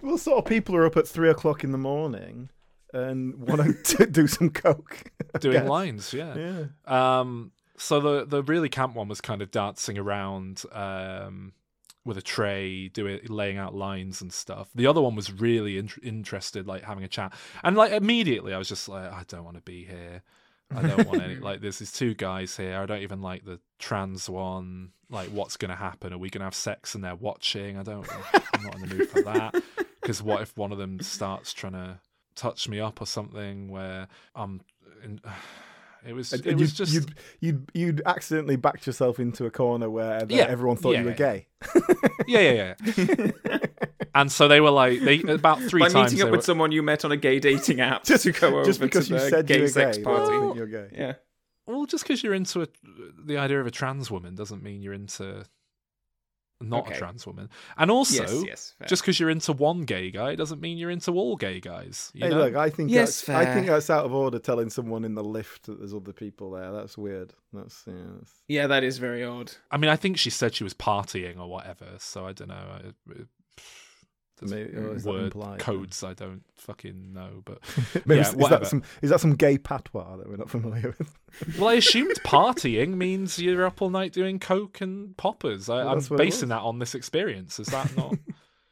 [0.03, 2.51] Well, sort of people are up at three o'clock in the morning
[2.93, 5.05] and want to do some coke.
[5.35, 5.69] I Doing guess.
[5.69, 6.35] lines, yeah.
[6.86, 7.20] Yeah.
[7.20, 11.53] Um, so the the really camp one was kind of dancing around um,
[12.09, 14.70] with a tray, doing laying out lines and stuff.
[14.74, 18.59] The other one was really in- interested, like having a chat, and like immediately I
[18.59, 20.22] was just like, I don't want to be here.
[20.74, 22.78] I don't want any like there's these two guys here.
[22.78, 24.93] I don't even like the trans one.
[25.10, 26.14] Like, what's gonna happen?
[26.14, 27.76] Are we gonna have sex and they're watching?
[27.76, 28.09] I don't.
[28.55, 29.55] I'm not in the mood for that.
[30.01, 32.01] Because what if one of them starts trying to
[32.35, 33.68] touch me up or something?
[33.68, 34.62] Where I'm.
[35.05, 35.20] In,
[36.06, 36.32] it was.
[36.32, 36.92] And- It and was you'd, just.
[36.92, 40.44] you'd you'd you'd accidentally backed yourself into a corner where the- Yeah.
[40.48, 41.16] everyone thought Yeah, you were yeah.
[41.16, 41.46] gay.
[42.26, 43.58] Yeah, yeah, yeah.
[44.14, 46.12] and so they were like, they about three By times.
[46.12, 48.32] meeting they up were- with someone you met on a gay dating app Just- to
[48.32, 50.36] go over Just because to you said gay you were sex gay, party.
[50.38, 50.88] Well- you're gay.
[50.92, 51.14] Yeah.
[51.66, 52.66] well, just because you're into a,
[53.24, 55.44] the idea of a trans woman doesn't mean you're into
[56.60, 56.94] not Okay.
[56.94, 57.48] a trans woman.
[57.76, 58.89] And also, yes, yes.
[58.89, 62.10] just because you're into one gay guy doesn't mean you're into all gay guys.
[62.14, 62.39] You Hey, know?
[62.39, 64.39] look, I think Yes, that's, I think that's out of order.
[64.39, 66.72] Telling someone in the lift that there's other people there.
[66.72, 67.32] That's weird.
[67.52, 67.94] That's yeah.
[68.18, 68.32] That's...
[68.48, 69.52] yeah, that is very odd.
[69.70, 71.86] I mean, I think she said she was partying or whatever.
[71.98, 72.55] So I don't know.
[72.55, 73.26] I, it,
[74.40, 75.59] there's Maybe- or is that word implied?
[75.60, 77.59] codes I don't fucking know, but
[78.06, 80.94] Maybe Yeah, is, is that some is that some gay patois that we're not familiar
[80.98, 81.16] with?
[81.59, 85.69] Well, I assumed partying means you're up all night doing coke and poppers.
[85.69, 87.59] I, Well, that's basing that on this experience.
[87.59, 88.15] Is that not?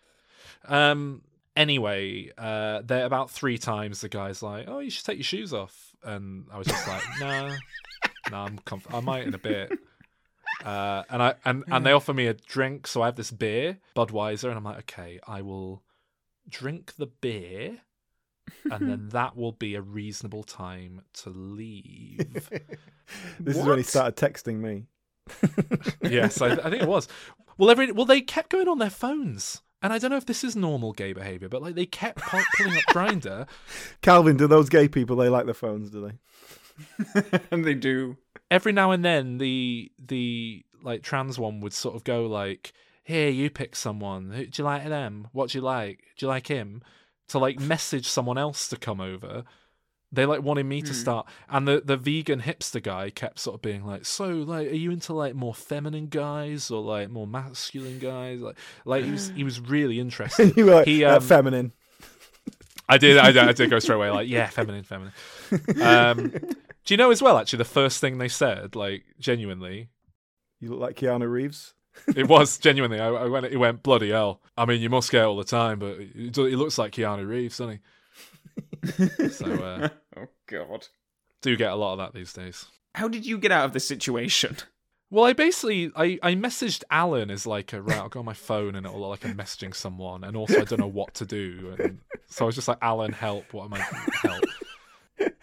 [0.69, 1.23] um.
[1.55, 5.55] Anyway, uh, there about three times the guy's like, "Oh, you should take your shoes
[5.55, 7.55] off," and I was just like, "Nah,
[8.31, 9.73] nah, I'm comf- I might in a bit.
[10.65, 13.79] Uh, and I and, and they offer me a drink, so I have this beer,
[13.95, 15.83] Budweiser, and I'm like, okay, I will
[16.49, 17.79] drink the beer,
[18.71, 22.51] and then that will be a reasonable time to leave.
[23.39, 24.87] This is when he started texting me.
[26.03, 27.07] yes, I, I think it was.
[27.57, 30.43] Well, every well, they kept going on their phones, and I don't know if this
[30.43, 33.47] is normal gay behavior, but like they kept pulling up Grindr.
[34.03, 35.91] Calvin, do those gay people they like their phones?
[35.91, 36.15] Do they?
[37.51, 38.17] and they do.
[38.51, 42.73] Every now and then, the the like trans one would sort of go like,
[43.03, 44.31] "Here, you pick someone.
[44.31, 45.29] Who, do you like them?
[45.33, 46.05] What do you like?
[46.17, 46.83] Do you like him?"
[47.31, 49.43] To like message someone else to come over.
[50.13, 50.95] They like wanted me to Hmm.
[50.95, 54.75] start, and the the vegan hipster guy kept sort of being like, "So, like, are
[54.75, 59.33] you into like more feminine guys or like more masculine guys?" Like, like he was
[59.35, 60.57] he was really interested.
[60.57, 61.73] you were like, He, uh, um, feminine.
[62.89, 65.13] I did, I did, I did go straight away like, yeah, feminine, feminine.
[65.83, 66.33] Um,
[66.87, 67.37] do you know as well?
[67.37, 69.91] Actually, the first thing they said, like, genuinely,
[70.61, 71.75] You look like Keanu Reeves.
[72.17, 73.01] it was genuinely.
[73.01, 74.41] I, I went, it went bloody hell.
[74.57, 77.59] I mean, you must get all the time, but he, he looks like Keanu Reeves,
[77.59, 77.81] doesn't
[78.89, 79.29] he?
[79.29, 80.87] so, uh, oh God.
[81.43, 82.67] do get a lot of that these days.
[82.95, 84.57] How did you get out of this situation?
[85.11, 87.99] Well, I basically I, I messaged Alan as like a right.
[87.99, 90.65] I'll go on my phone and it'll look like I'm messaging someone, and also I
[90.65, 93.53] don't know what to do, and so I was just like, Alan, help!
[93.53, 94.45] What am I help?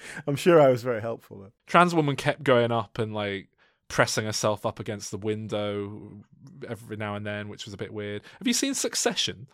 [0.28, 1.40] I'm sure I was very helpful.
[1.40, 1.52] Though.
[1.68, 3.50] trans woman kept going up and like
[3.88, 6.24] pressing herself up against the window
[6.68, 8.22] every now and then, which was a bit weird.
[8.40, 9.48] Have you seen Succession?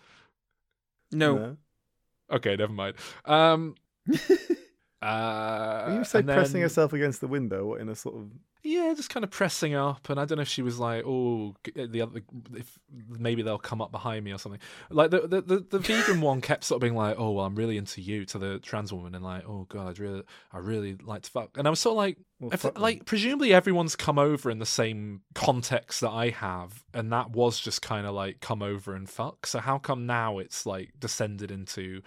[1.11, 1.57] No.
[2.31, 2.95] Okay, never mind.
[3.25, 3.75] Um,
[5.01, 8.29] uh, When you say pressing then- yourself against the window, what in a sort of
[8.61, 11.55] yeah, just kind of pressing up, and I don't know if she was like, "Oh,
[11.73, 12.19] the other,
[12.53, 12.77] if
[13.07, 14.59] maybe they'll come up behind me or something."
[14.89, 17.55] Like the the the, the vegan one kept sort of being like, "Oh, well, I'm
[17.55, 20.97] really into you," to the trans woman, and like, "Oh God, I'd really, I really
[21.01, 24.19] like to fuck," and I was sort of like, well, if, like presumably everyone's come
[24.19, 28.41] over in the same context that I have, and that was just kind of like
[28.41, 29.45] come over and fuck.
[29.47, 32.01] So how come now it's like descended into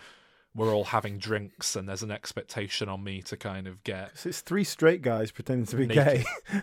[0.54, 4.40] we're all having drinks and there's an expectation on me to kind of get it's
[4.42, 6.04] three straight guys pretending to be Naked.
[6.04, 6.24] gay.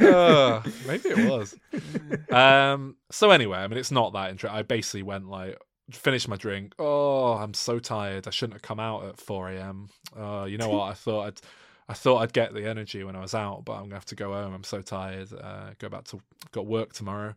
[0.00, 1.54] Uh, maybe it was.
[2.32, 2.96] Um.
[3.10, 4.58] So anyway, I mean, it's not that interesting.
[4.58, 5.58] I basically went like,
[5.90, 6.72] finished my drink.
[6.78, 8.26] Oh, I'm so tired.
[8.26, 9.90] I shouldn't have come out at 4 a.m.
[10.18, 10.84] Uh, you know what?
[10.84, 11.40] I thought I'd,
[11.88, 14.14] I thought I'd get the energy when I was out, but I'm gonna have to
[14.14, 14.54] go home.
[14.54, 15.28] I'm so tired.
[15.32, 16.20] Uh, go back to
[16.52, 17.34] got work tomorrow.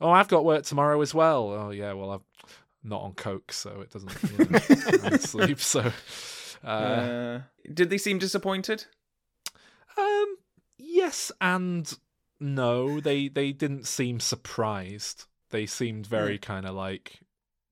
[0.00, 1.50] Oh, I've got work tomorrow as well.
[1.50, 2.20] Oh yeah, well I'm
[2.84, 4.12] not on coke, so it doesn't.
[4.38, 5.60] You know, sleep.
[5.60, 5.92] So.
[6.62, 7.40] Uh, Uh,
[7.72, 8.86] did they seem disappointed?
[9.98, 10.36] Um,
[10.78, 11.92] yes and
[12.40, 13.00] no.
[13.00, 15.26] They they didn't seem surprised.
[15.50, 17.20] They seemed very kind of like,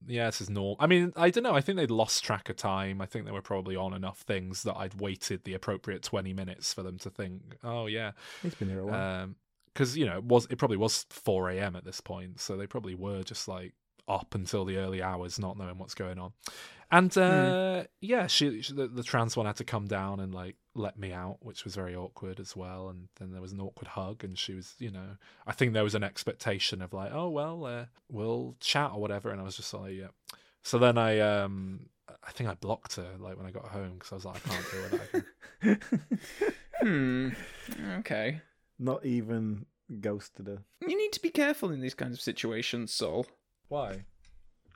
[0.07, 0.77] yeah, this is normal.
[0.79, 1.55] I mean, I don't know.
[1.55, 3.01] I think they'd lost track of time.
[3.01, 6.73] I think they were probably on enough things that I'd waited the appropriate twenty minutes
[6.73, 8.13] for them to think, oh yeah,
[8.43, 9.23] He's been here a while.
[9.23, 9.37] um,
[9.73, 11.75] because you know it was it probably was four a.m.
[11.77, 13.73] at this point, so they probably were just like
[14.09, 16.33] up until the early hours, not knowing what's going on.
[16.91, 20.57] And uh, yeah, she, she the, the trans one had to come down and like
[20.75, 22.91] let me out, which was very awkward as well.
[22.91, 25.17] And then there was an awkward hug, and she was, you know,
[25.47, 29.31] I think there was an expectation of like, oh well, uh, we'll chat or whatever,
[29.31, 30.09] and I was just like, yeah.
[30.63, 31.87] So then I, um,
[32.23, 34.49] I think I blocked her like when I got home because I was like, I
[34.51, 35.25] can't deal with
[35.63, 35.83] that.
[36.83, 37.29] Hmm.
[38.01, 38.41] Okay.
[38.79, 39.67] Not even
[40.01, 40.59] ghosted her.
[40.81, 43.27] You need to be careful in these kinds of situations, Sol.
[43.73, 44.05] Why?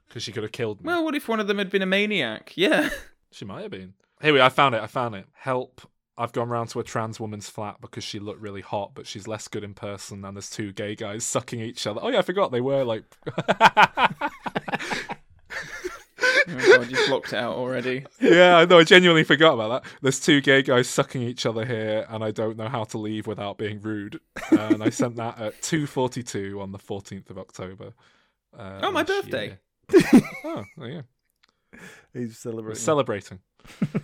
[0.08, 0.86] Because she could have killed me.
[0.86, 2.52] Well, what if one of them had been a maniac?
[2.56, 2.88] Yeah.
[3.30, 3.92] She might have been.
[4.22, 4.80] Here we I found it.
[4.80, 5.26] I found it.
[5.34, 5.82] Help.
[6.16, 9.28] I've gone round to a trans woman's flat because she looked really hot, but she's
[9.28, 12.00] less good in person, and there's two gay guys sucking each other.
[12.02, 13.04] Oh yeah, I forgot they were like.
[16.48, 18.06] Oh god, you've blocked it out already.
[18.20, 18.78] yeah, I know.
[18.78, 19.92] I genuinely forgot about that.
[20.00, 23.26] There's two gay guys sucking each other here, and I don't know how to leave
[23.26, 24.20] without being rude.
[24.52, 27.92] and I sent that at 2:42 on the 14th of October.
[28.56, 29.58] Uh, Oh, my birthday.
[29.92, 30.02] year.
[30.44, 31.02] oh, there you
[31.72, 31.78] go.
[32.12, 32.80] He's We're celebrating.
[32.82, 33.38] celebrating.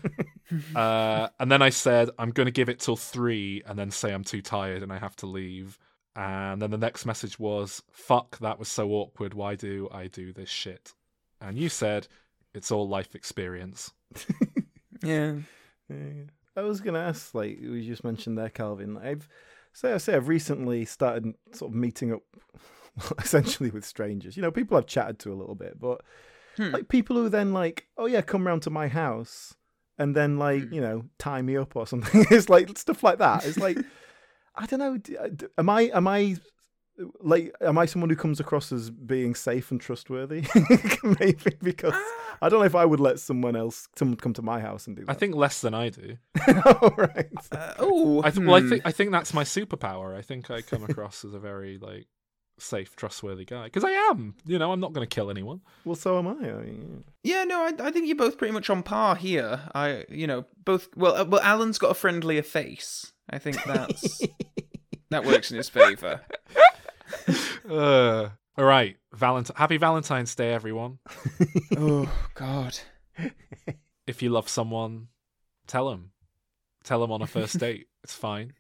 [0.77, 4.13] uh, and then I said, I'm going to give it till three and then say
[4.13, 5.79] I'm too tired and I have to leave.
[6.15, 9.33] And then the next message was, fuck, that was so awkward.
[9.33, 10.93] Why do I do this shit?
[11.41, 12.07] And you said,
[12.55, 13.93] it's all life experience.
[15.05, 15.35] Yeah.
[15.89, 16.27] Yeah.
[16.57, 18.97] I was gonna ask, like we just mentioned there, Calvin.
[18.99, 19.29] I've
[19.73, 22.23] say I say I've recently started sort of meeting up,
[23.19, 24.37] essentially with strangers.
[24.37, 26.01] You know, people I've chatted to a little bit, but
[26.59, 26.71] Hmm.
[26.71, 29.55] like people who then like, oh yeah, come round to my house
[29.99, 30.75] and then like Hmm.
[30.75, 32.27] you know tie me up or something.
[32.31, 33.47] it's like stuff like that.
[33.47, 33.79] It's like
[34.55, 34.99] I don't know.
[34.99, 36.37] d- uh, d- Am I am I
[37.21, 40.45] like, am I someone who comes across as being safe and trustworthy?
[41.21, 41.95] Maybe because
[42.43, 44.95] I don't know if I would let someone else, someone come to my house and
[44.95, 45.11] do that.
[45.11, 46.19] I think less than I do.
[46.83, 47.27] All right.
[47.51, 48.69] Uh, oh, I th- well, I hmm.
[48.69, 50.15] think I think that's my superpower.
[50.15, 52.07] I think I come across as a very like
[52.63, 54.35] safe, trustworthy guy because I am.
[54.47, 55.61] You know, I'm not going to kill anyone.
[55.85, 56.33] Well, so am I.
[56.33, 59.61] I mean, Yeah, no, I, I think you're both pretty much on par here.
[59.75, 60.89] I, you know, both.
[60.97, 63.13] Well, uh, well, Alan's got a friendlier face.
[63.29, 64.21] I think that's
[65.11, 66.21] that works in his favor.
[67.69, 69.57] Uh, all right, Valentine.
[69.57, 70.99] Happy Valentine's Day, everyone.
[71.77, 72.79] oh God.
[74.07, 75.09] If you love someone,
[75.67, 76.11] tell them.
[76.85, 77.87] Tell them on a first date.
[78.03, 78.55] It's fine.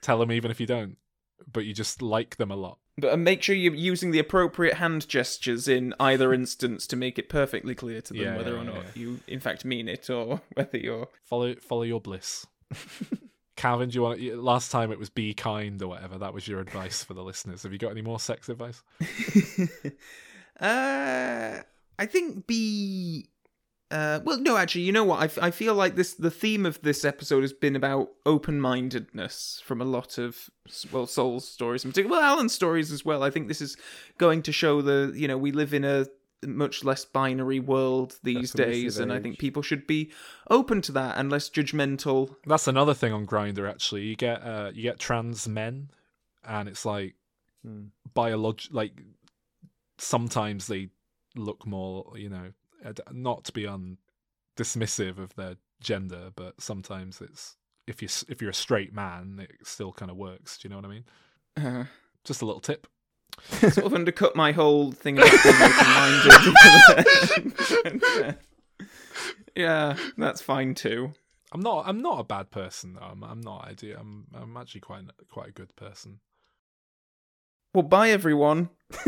[0.00, 0.96] Tell them even if you don't,
[1.50, 2.78] but you just like them a lot.
[2.98, 7.18] But uh, make sure you're using the appropriate hand gestures in either instance to make
[7.18, 8.90] it perfectly clear to them Yeah, whether or not yeah.
[8.94, 11.08] you, in fact, mean it or whether you're.
[11.22, 12.46] Follow follow your bliss.
[13.56, 14.20] Calvin, do you want?
[14.20, 16.18] To, last time it was be kind or whatever.
[16.18, 17.62] That was your advice for the listeners.
[17.62, 18.82] Have you got any more sex advice?
[20.60, 21.60] uh,
[21.98, 23.28] I think be.
[23.90, 25.20] Uh, well, no, actually, you know what?
[25.20, 26.12] I, f- I feel like this.
[26.14, 30.50] The theme of this episode has been about open-mindedness from a lot of
[30.92, 33.22] well, Sol's stories, in particular, well, Alan's stories as well.
[33.22, 33.76] I think this is
[34.18, 36.06] going to show the you know we live in a
[36.44, 40.12] much less binary world these days, and I think people should be
[40.50, 42.36] open to that and less judgmental.
[42.46, 43.68] That's another thing on Grindr.
[43.68, 45.90] Actually, you get uh, you get trans men,
[46.46, 47.14] and it's like
[47.64, 47.86] Hmm.
[48.14, 49.02] biolog like
[49.98, 50.90] sometimes they
[51.34, 52.52] look more, you know,
[53.12, 53.98] not to be un
[54.56, 57.56] dismissive of their gender, but sometimes it's
[57.86, 60.58] if you if you're a straight man, it still kind of works.
[60.58, 61.04] Do you know what I mean?
[61.56, 61.84] Uh,
[62.24, 62.86] Just a little tip.
[63.60, 65.54] sort of undercut my whole thing about being
[67.86, 68.36] open-minded.
[69.54, 71.12] yeah, that's fine too.
[71.52, 71.86] I'm not.
[71.86, 73.06] I'm not a bad person though.
[73.10, 73.22] I'm.
[73.24, 73.66] I'm not.
[73.66, 73.94] I do.
[73.98, 74.26] I'm.
[74.34, 75.04] I'm actually quite.
[75.30, 76.20] Quite a good person.
[77.74, 78.70] Well, bye everyone.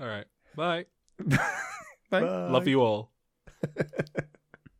[0.00, 0.26] all right.
[0.56, 0.86] Bye.
[1.18, 1.38] Bye.
[2.10, 2.20] Bye.
[2.20, 3.12] Love you all.